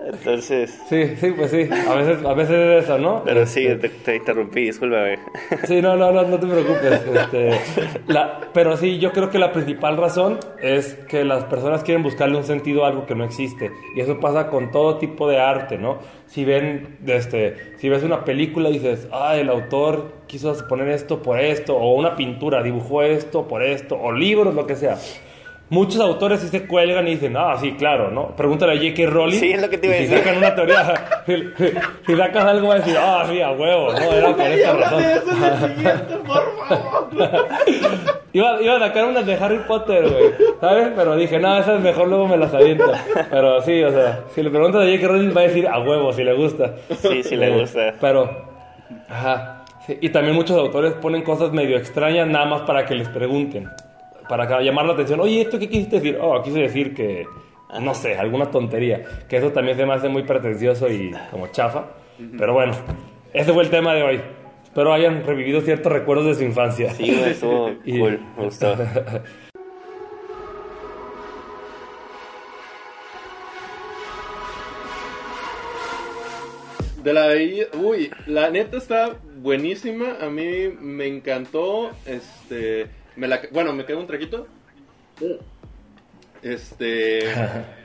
Entonces, 0.07 0.79
Sí, 0.89 1.17
sí, 1.17 1.31
pues 1.33 1.51
sí. 1.51 1.69
A 1.89 1.95
veces, 1.95 2.25
a 2.25 2.35
veces 2.35 2.57
es 2.57 2.85
eso, 2.85 2.99
¿no? 2.99 3.23
pero 3.25 3.47
sí, 3.47 3.67
te, 3.81 3.89
te 3.89 4.17
interrumpí, 4.17 4.61
discúlpame. 4.67 5.19
Sí, 5.67 5.81
no, 5.81 5.97
no, 5.97 6.13
no, 6.13 6.23
no 6.23 6.39
te 6.39 6.47
preocupes. 6.47 7.01
Este, 7.07 7.51
la- 8.07 8.41
pero 8.53 8.77
sí, 8.77 8.99
yo 8.99 9.13
creo 9.13 9.31
que 9.31 9.39
la 9.39 9.53
principal 9.53 9.97
razón 9.97 10.39
es 10.61 10.95
que 11.09 11.25
las 11.25 11.45
personas 11.45 11.83
quieren 11.85 12.03
buscarle 12.03 12.37
un 12.37 12.45
sentido 12.45 12.85
a 12.85 12.89
algo 12.89 13.07
que 13.07 13.15
no 13.15 13.25
existe. 13.25 13.71
Y 13.97 14.01
eso 14.01 14.21
pasa 14.21 14.49
con 14.49 14.71
todo 14.71 14.99
tipo 14.99 15.29
de 15.29 15.39
arte, 15.39 15.79
¿no? 15.79 15.99
Si 16.27 16.45
ven, 16.45 16.99
este, 17.07 17.57
si 17.79 17.89
ves 17.89 18.03
una 18.03 18.25
película 18.25 18.69
y 18.69 18.75
dices, 18.75 19.09
ah, 19.13 19.37
el 19.37 19.49
autor 19.49 20.13
quiso 20.27 20.55
poner 20.69 20.89
esto 20.89 21.23
por 21.23 21.41
esto, 21.41 21.77
o 21.77 21.95
una 21.95 22.17
pintura 22.17 22.63
dibujó 22.63 23.03
esto 23.03 23.49
por 23.49 23.63
esto, 23.63 23.99
o 24.01 24.13
libros, 24.13 24.55
lo 24.55 24.67
que 24.67 24.77
sea. 24.77 24.99
Muchos 25.75 26.01
autores 26.01 26.41
sí 26.41 26.49
se 26.49 26.67
cuelgan 26.67 27.07
y 27.09 27.13
dicen, 27.17 27.37
ah, 27.37 27.57
sí, 27.61 27.73
claro, 27.73 28.11
¿no? 28.11 28.29
Pregúntale 28.37 28.73
a 28.75 28.77
J.K. 28.77 29.11
Rowling. 29.11 29.39
Sí, 29.39 29.51
es 29.51 29.61
lo 29.61 29.69
que 29.69 29.79
te 29.79 29.87
iba 29.89 29.97
a 29.97 29.99
y 29.99 30.07
si 30.07 30.07
decir. 30.09 30.25
sacan 30.25 30.39
una 30.39 30.55
teoría, 30.55 30.95
si, 31.27 31.35
si 32.07 32.17
sacan 32.17 32.47
algo, 32.47 32.69
va 32.69 32.75
a 32.75 32.79
decir, 32.79 32.97
ah, 32.99 33.27
sí, 33.29 33.41
a 33.41 33.51
huevo, 33.51 33.93
no, 33.93 34.13
era 34.13 34.31
por 34.37 34.47
esta 34.47 34.73
razón. 34.73 35.03
de 35.03 35.13
eso 35.15 35.31
en 35.33 35.43
el 35.45 35.59
siguiente, 35.75 36.15
por 36.27 36.69
favor. 36.69 37.49
Iba, 38.33 38.63
iba 38.63 38.77
a 38.77 38.79
sacar 38.81 39.05
unas 39.07 39.27
de 39.27 39.35
Harry 39.35 39.59
Potter, 39.67 40.09
güey, 40.09 40.33
¿sabes? 40.61 40.89
Pero 40.97 41.17
dije, 41.17 41.39
no, 41.39 41.57
esas 41.59 41.81
mejor 41.81 42.09
luego 42.09 42.27
me 42.29 42.37
las 42.37 42.53
aviento. 42.55 42.91
Pero 43.31 43.61
sí, 43.63 43.83
o 43.83 43.91
sea, 43.91 44.21
si 44.35 44.43
le 44.43 44.51
preguntas 44.51 44.83
a 44.83 44.85
J.K. 44.87 45.07
Rowling 45.09 45.37
va 45.37 45.41
a 45.43 45.45
decir 45.45 45.67
a 45.69 45.79
huevo, 45.81 46.13
si 46.13 46.25
le 46.25 46.33
gusta. 46.35 46.73
Sí, 47.01 47.23
sí 47.23 47.37
le 47.37 47.49
Eh, 47.49 47.61
gusta. 47.61 47.95
Pero, 48.01 48.29
ajá. 49.09 49.65
sí, 49.87 49.99
Y 50.01 50.09
también 50.11 50.35
muchos 50.35 50.57
autores 50.59 50.95
ponen 50.95 51.23
cosas 51.23 51.53
medio 51.53 51.77
extrañas 51.77 52.27
nada 52.29 52.45
más 52.47 52.63
para 52.63 52.85
que 52.87 52.95
les 52.95 53.09
pregunten. 53.09 53.69
Para 54.29 54.47
que- 54.47 54.65
llamar 54.65 54.87
la 54.87 54.93
atención. 54.95 55.21
Oye, 55.21 55.43
¿esto 55.43 55.59
qué 55.59 55.69
quisiste 55.69 55.97
decir? 55.97 56.19
Oh, 56.21 56.41
quise 56.43 56.59
decir 56.61 56.95
que, 56.95 57.27
no 57.81 57.95
sé, 57.95 58.17
alguna 58.17 58.51
tontería. 58.51 59.03
Que 59.29 59.37
eso 59.37 59.51
también 59.53 59.77
se 59.77 59.85
me 59.87 59.93
hace 59.95 60.09
muy 60.09 60.23
pretencioso 60.23 60.89
y 60.89 61.13
como 61.31 61.49
chafa. 61.49 61.87
Pero 62.39 62.53
bueno, 62.55 62.73
ese 63.33 63.53
fue 63.53 63.63
el 63.65 63.71
tema 63.71 63.95
de 63.95 64.03
hoy. 64.03 64.21
Espero 64.63 64.93
hayan 64.93 65.25
revivido 65.25 65.61
ciertos 65.61 65.93
recuerdos 65.93 66.27
de 66.27 66.35
su 66.35 66.43
infancia. 66.45 66.93
Sí, 66.95 67.05
güey, 67.17 67.31
estuvo 67.31 67.71
Y- 67.85 67.99
cool, 67.99 68.21
me 68.37 68.45
gustó. 68.45 68.75
De 77.03 77.13
la 77.13 77.29
de 77.29 77.69
uy, 77.79 78.11
la 78.27 78.49
neta 78.51 78.79
está 78.79 79.17
buenísima, 79.37 80.17
a 80.23 80.31
mí 80.31 80.69
me 80.81 81.07
encantó, 81.07 81.91
este, 82.07 82.87
me 83.17 83.29
la, 83.29 83.41
bueno, 83.53 83.73
me 83.73 83.85
quedó 83.85 84.01
un 84.01 84.07
traquito, 84.07 84.47
este, 86.43 87.21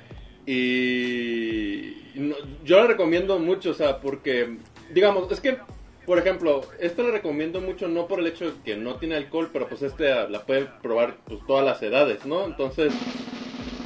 y 0.46 1.94
no, 2.16 2.36
yo 2.64 2.78
la 2.78 2.88
recomiendo 2.88 3.40
mucho, 3.40 3.72
o 3.72 3.74
sea, 3.74 4.00
porque, 4.00 4.58
digamos, 4.94 5.32
es 5.32 5.40
que, 5.40 5.58
por 6.06 6.18
ejemplo, 6.18 6.62
esta 6.80 7.04
la 7.04 7.12
recomiendo 7.12 7.62
mucho 7.62 7.88
no 7.88 8.08
por 8.08 8.20
el 8.20 8.28
hecho 8.28 8.52
de 8.52 8.62
que 8.64 8.76
no 8.76 8.96
tiene 8.96 9.16
alcohol, 9.16 9.50
pero 9.54 9.68
pues 9.68 9.82
este 9.84 10.10
la 10.28 10.44
pueden 10.46 10.68
probar 10.82 11.18
pues 11.26 11.40
todas 11.46 11.64
las 11.64 11.82
edades, 11.84 12.26
¿no? 12.26 12.46
Entonces, 12.46 12.94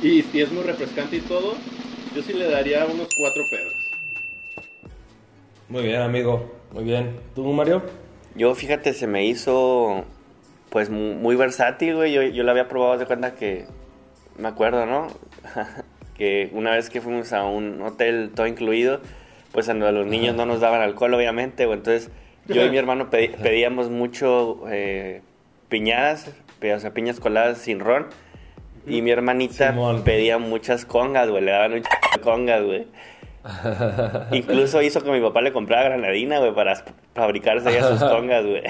y 0.02 0.22
si 0.22 0.42
es 0.42 0.52
muy 0.52 0.64
refrescante 0.64 1.18
y 1.18 1.22
todo, 1.22 1.56
yo 2.16 2.22
sí 2.22 2.34
le 2.34 2.50
daría 2.50 2.86
unos 2.86 3.10
cuatro 3.18 3.44
pedos. 3.50 3.74
Muy 5.70 5.84
bien, 5.84 6.02
amigo. 6.02 6.52
Muy 6.72 6.84
bien. 6.84 7.20
¿Tú, 7.36 7.44
Mario? 7.52 7.82
Yo, 8.36 8.54
fíjate, 8.56 8.94
se 8.94 9.08
me 9.08 9.26
hizo, 9.26 10.06
pues, 10.74 10.90
mu- 10.90 11.14
muy 11.14 11.36
versátil, 11.36 11.96
güey. 11.96 12.12
Yo, 12.12 12.24
yo 12.24 12.44
la 12.44 12.50
había 12.52 12.68
probado 12.68 12.98
de 12.98 13.06
cuenta 13.06 13.36
que, 13.36 13.66
me 14.40 14.48
acuerdo, 14.48 14.88
¿no? 14.88 15.08
que 16.18 16.50
una 16.52 16.72
vez 16.72 16.90
que 16.90 17.00
fuimos 17.00 17.32
a 17.32 17.44
un 17.46 17.80
hotel 17.84 18.32
todo 18.36 18.48
incluido, 18.48 19.00
pues 19.52 19.70
a 19.70 19.76
los 19.76 20.08
niños 20.08 20.36
no 20.36 20.48
nos 20.48 20.62
daban 20.62 20.82
alcohol, 20.82 21.14
obviamente, 21.14 21.68
güey. 21.68 21.78
Entonces, 21.78 22.10
yo 22.48 22.66
y 22.66 22.72
mi 22.72 22.78
hermano 22.80 23.12
pedíamos 23.12 23.92
mucho 23.92 24.64
eh, 24.72 25.22
piñadas, 25.70 26.32
o 26.60 26.80
sea, 26.80 26.92
piñas 26.92 27.20
coladas 27.20 27.60
sin 27.60 27.80
ron. 27.80 28.08
Y 28.88 29.04
mi 29.04 29.12
hermanita 29.12 29.70
Simón. 29.74 30.04
pedía 30.04 30.40
muchas 30.40 30.86
congas, 30.86 31.30
güey. 31.30 31.44
Le 31.44 31.52
daban 31.52 31.74
un 31.74 31.82
de 31.84 32.22
congas, 32.22 32.64
güey. 32.64 32.88
Incluso 34.32 34.82
hizo 34.82 35.04
que 35.04 35.12
mi 35.12 35.22
papá 35.22 35.42
le 35.42 35.54
comprara 35.54 35.84
granadina, 35.84 36.40
güey, 36.40 36.54
para 36.56 36.84
fabricarse 37.14 37.70
ella 37.70 37.88
sus 37.90 38.04
congas, 38.04 38.44
güey. 38.46 38.64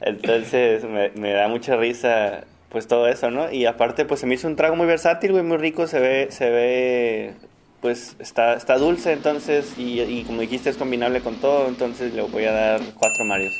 Entonces 0.00 0.84
me, 0.84 1.32
da 1.32 1.48
mucha 1.48 1.76
risa, 1.76 2.44
pues 2.70 2.86
todo 2.86 3.06
eso, 3.06 3.30
¿no? 3.30 3.52
Y 3.52 3.66
aparte, 3.66 4.04
pues 4.04 4.20
se 4.20 4.26
me 4.26 4.34
hizo 4.34 4.48
un 4.48 4.56
trago 4.56 4.76
muy 4.76 4.86
versátil, 4.86 5.32
güey, 5.32 5.44
muy 5.44 5.58
rico, 5.58 5.86
se 5.86 6.00
ve, 6.00 6.28
se 6.30 6.50
ve, 6.50 7.34
pues 7.80 8.16
está, 8.18 8.54
está 8.54 8.78
dulce, 8.78 9.12
entonces, 9.12 9.74
y, 9.78 10.00
y 10.00 10.24
como 10.24 10.40
dijiste, 10.40 10.70
es 10.70 10.76
combinable 10.76 11.20
con 11.20 11.36
todo, 11.36 11.68
entonces 11.68 12.14
le 12.14 12.22
voy 12.22 12.44
a 12.44 12.52
dar 12.52 12.80
cuatro 12.98 13.24
Marios. 13.24 13.52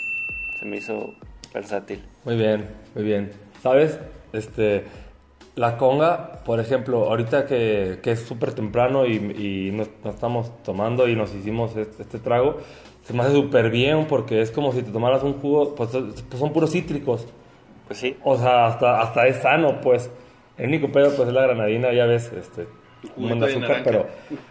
Se 0.58 0.66
me 0.66 0.76
hizo 0.76 1.14
versátil. 1.52 2.02
Muy 2.24 2.36
bien, 2.36 2.66
muy 2.94 3.04
bien. 3.04 3.30
¿Sabes? 3.62 3.98
Este, 4.32 4.84
la 5.60 5.76
conga, 5.76 6.40
por 6.42 6.58
ejemplo, 6.58 7.04
ahorita 7.04 7.44
que, 7.44 7.98
que 8.02 8.12
es 8.12 8.20
súper 8.20 8.54
temprano 8.54 9.04
y, 9.04 9.16
y 9.16 9.70
nos, 9.72 9.90
nos 10.02 10.14
estamos 10.14 10.50
tomando 10.62 11.06
y 11.06 11.14
nos 11.14 11.34
hicimos 11.34 11.76
este, 11.76 12.02
este 12.02 12.18
trago, 12.18 12.56
se 13.02 13.12
me 13.12 13.20
hace 13.20 13.32
súper 13.32 13.68
bien 13.68 14.06
porque 14.06 14.40
es 14.40 14.50
como 14.50 14.72
si 14.72 14.80
te 14.80 14.90
tomaras 14.90 15.22
un 15.22 15.34
jugo, 15.34 15.74
pues, 15.74 15.90
pues 15.90 16.38
son 16.38 16.50
puros 16.54 16.70
cítricos. 16.70 17.26
Pues 17.86 17.98
sí. 17.98 18.16
O 18.24 18.38
sea, 18.38 18.68
hasta, 18.68 19.02
hasta 19.02 19.26
es 19.26 19.36
sano, 19.36 19.82
pues. 19.82 20.10
El 20.56 20.68
único 20.68 20.90
pedo, 20.90 21.14
pues, 21.14 21.28
es 21.28 21.34
la 21.34 21.42
granadina, 21.42 21.92
ya 21.92 22.06
ves, 22.06 22.32
este, 22.32 22.66
un 23.18 23.44
azúcar, 23.44 23.82
pero, 23.84 24.06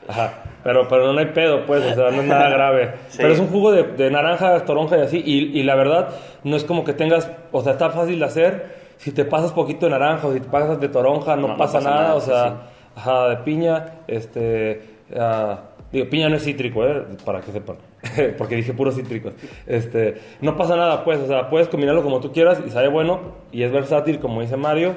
ajá, 0.07 0.43
pero, 0.63 0.87
pero 0.87 1.11
no 1.11 1.17
hay 1.17 1.27
pedo, 1.27 1.65
pues, 1.65 1.83
o 1.85 1.95
sea, 1.95 2.11
no 2.11 2.21
es 2.21 2.27
nada 2.27 2.49
grave. 2.55 2.91
Sí. 3.07 3.17
Pero 3.19 3.33
es 3.33 3.39
un 3.39 3.47
jugo 3.47 3.71
de, 3.71 3.81
de 3.81 4.11
naranja, 4.11 4.63
toronja 4.63 4.99
y 4.99 5.01
así, 5.01 5.23
y, 5.25 5.59
y 5.59 5.63
la 5.63 5.73
verdad, 5.73 6.09
no 6.43 6.55
es 6.55 6.63
como 6.63 6.83
que 6.83 6.93
tengas, 6.93 7.31
o 7.51 7.63
sea, 7.63 7.71
está 7.71 7.89
fácil 7.89 8.19
de 8.19 8.25
hacer. 8.25 8.78
Si 8.99 9.11
te 9.11 9.25
pasas 9.25 9.51
poquito 9.53 9.85
de 9.85 9.91
naranja 9.91 10.27
o 10.27 10.33
si 10.33 10.39
te 10.39 10.47
pasas 10.47 10.79
de 10.79 10.89
toronja, 10.89 11.35
no, 11.35 11.43
No, 11.43 11.47
no 11.49 11.57
pasa, 11.57 11.79
nada, 11.79 12.01
nada, 12.01 12.15
o 12.15 12.21
sea, 12.21 12.49
sí, 12.49 12.55
ajá, 12.97 13.29
de 13.29 13.37
piña, 13.37 13.85
este, 14.07 14.97
ah, 15.17 15.61
digo, 15.91 16.09
piña 16.09 16.29
no 16.29 16.35
es 16.35 16.43
cítrico, 16.43 16.85
¿eh? 16.85 17.05
Para 17.25 17.39
que 17.39 17.51
sepan, 17.51 17.77
porque 18.37 18.57
dije 18.57 18.73
puros 18.73 18.95
cítricos. 18.95 19.33
Este, 19.65 20.21
no 20.41 20.55
pasa 20.57 20.75
nada, 20.75 21.03
pues, 21.05 21.19
o 21.21 21.27
sea, 21.27 21.49
puedes 21.49 21.69
combinarlo 21.69 22.03
como 22.03 22.19
tú 22.19 22.31
quieras 22.33 22.61
y 22.65 22.69
sabe 22.69 22.89
bueno 22.89 23.21
y 23.51 23.63
es 23.63 23.71
versátil, 23.71 24.19
como 24.19 24.41
dice 24.41 24.57
Mario. 24.57 24.95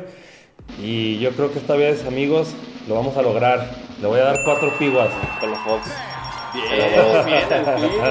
Y 0.80 1.18
yo 1.18 1.30
creo 1.30 1.52
que 1.52 1.58
esta 1.58 1.76
vez, 1.76 2.06
amigos, 2.06 2.54
lo 2.88 2.94
vamos 2.94 3.16
a 3.16 3.22
lograr. 3.22 3.66
Le 4.00 4.06
voy 4.06 4.20
a 4.20 4.24
dar 4.24 4.36
cuatro 4.44 4.70
piguas. 4.78 5.10
Con 5.40 5.50
los 5.50 5.58
Fox. 5.60 6.11
Bien, 6.54 6.66
bien, 6.68 7.40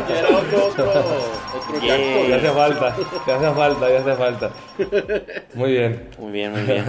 ya 0.08 0.20
era 0.20 0.38
otro, 0.38 0.68
otro, 0.68 0.90
otro 0.90 1.42
Yeah. 1.82 2.28
Ya 2.28 2.36
hace 2.36 2.50
falta, 2.50 2.96
ya 3.28 3.36
hace 3.36 3.52
falta, 3.52 3.90
ya 3.90 4.00
hace 4.00 4.16
falta. 4.16 4.52
Muy 5.54 5.72
bien. 5.72 6.10
Muy 6.18 6.32
bien, 6.32 6.52
muy 6.52 6.62
bien. 6.62 6.86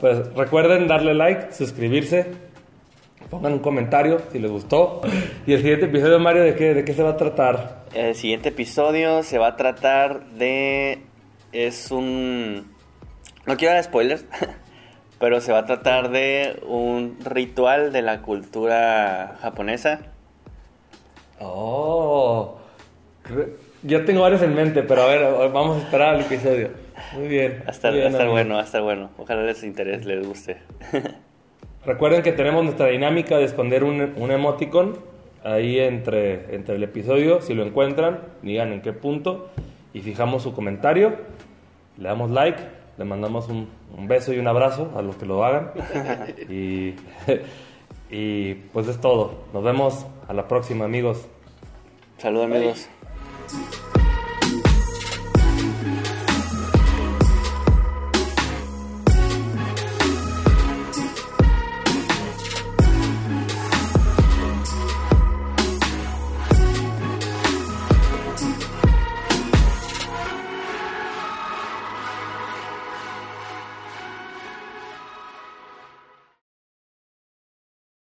Pues 0.00 0.34
recuerden 0.34 0.86
darle 0.86 1.14
like, 1.14 1.52
suscribirse, 1.52 2.26
pongan 3.30 3.54
un 3.54 3.58
comentario 3.58 4.20
si 4.32 4.38
les 4.38 4.50
gustó. 4.50 5.00
Y 5.46 5.52
el 5.54 5.60
siguiente 5.60 5.86
episodio, 5.86 6.18
Mario, 6.18 6.42
¿de 6.42 6.54
qué, 6.54 6.74
de 6.74 6.84
qué 6.84 6.92
se 6.92 7.02
va 7.02 7.10
a 7.10 7.16
tratar? 7.16 7.84
El 7.94 8.14
siguiente 8.14 8.50
episodio 8.50 9.22
se 9.22 9.38
va 9.38 9.48
a 9.48 9.56
tratar 9.56 10.26
de... 10.30 11.00
Es 11.52 11.90
un... 11.90 12.74
No 13.46 13.56
quiero 13.56 13.74
dar 13.74 13.84
spoilers, 13.84 14.24
pero 15.18 15.40
se 15.40 15.52
va 15.52 15.60
a 15.60 15.66
tratar 15.66 16.10
de 16.10 16.60
un 16.66 17.18
ritual 17.24 17.92
de 17.92 18.02
la 18.02 18.22
cultura 18.22 19.36
japonesa. 19.40 20.00
Oh, 21.40 22.56
yo 23.82 24.04
tengo 24.04 24.22
varios 24.22 24.42
en 24.42 24.54
mente, 24.54 24.82
pero 24.82 25.02
a 25.02 25.06
ver, 25.06 25.52
vamos 25.52 25.76
a 25.76 25.80
esperar 25.80 26.14
al 26.14 26.20
episodio. 26.22 26.70
Muy 27.14 27.28
bien. 27.28 27.62
Hasta, 27.66 27.90
muy 27.90 27.98
bien, 27.98 28.08
hasta 28.08 28.22
amigos. 28.22 28.34
bueno, 28.34 28.58
hasta 28.58 28.80
bueno. 28.80 29.10
Ojalá 29.18 29.42
les 29.42 29.62
interese, 29.62 30.06
les 30.06 30.26
guste. 30.26 30.56
Recuerden 31.86 32.22
que 32.22 32.32
tenemos 32.32 32.64
nuestra 32.64 32.88
dinámica 32.88 33.38
de 33.38 33.44
esconder 33.44 33.84
un, 33.84 34.14
un 34.16 34.30
emoticon 34.30 34.98
ahí 35.44 35.78
entre, 35.78 36.54
entre 36.54 36.76
el 36.76 36.82
episodio. 36.82 37.40
Si 37.40 37.54
lo 37.54 37.64
encuentran, 37.64 38.20
digan 38.42 38.72
en 38.72 38.82
qué 38.82 38.92
punto 38.92 39.48
y 39.94 40.00
fijamos 40.00 40.42
su 40.42 40.52
comentario. 40.52 41.16
Le 41.96 42.08
damos 42.08 42.30
like, 42.30 42.60
le 42.96 43.04
mandamos 43.04 43.48
un, 43.48 43.68
un 43.96 44.08
beso 44.08 44.32
y 44.32 44.38
un 44.38 44.48
abrazo 44.48 44.92
a 44.96 45.02
los 45.02 45.16
que 45.16 45.26
lo 45.26 45.44
hagan. 45.44 45.70
y, 46.48 46.94
y 48.10 48.54
pues 48.54 48.88
es 48.88 49.00
todo. 49.00 49.32
Nos 49.52 49.62
vemos 49.62 50.06
a 50.26 50.32
la 50.32 50.48
próxima, 50.48 50.84
amigos. 50.84 51.26
Saludos 52.18 52.46
amigos. 52.46 52.88
Bye. 53.50 53.87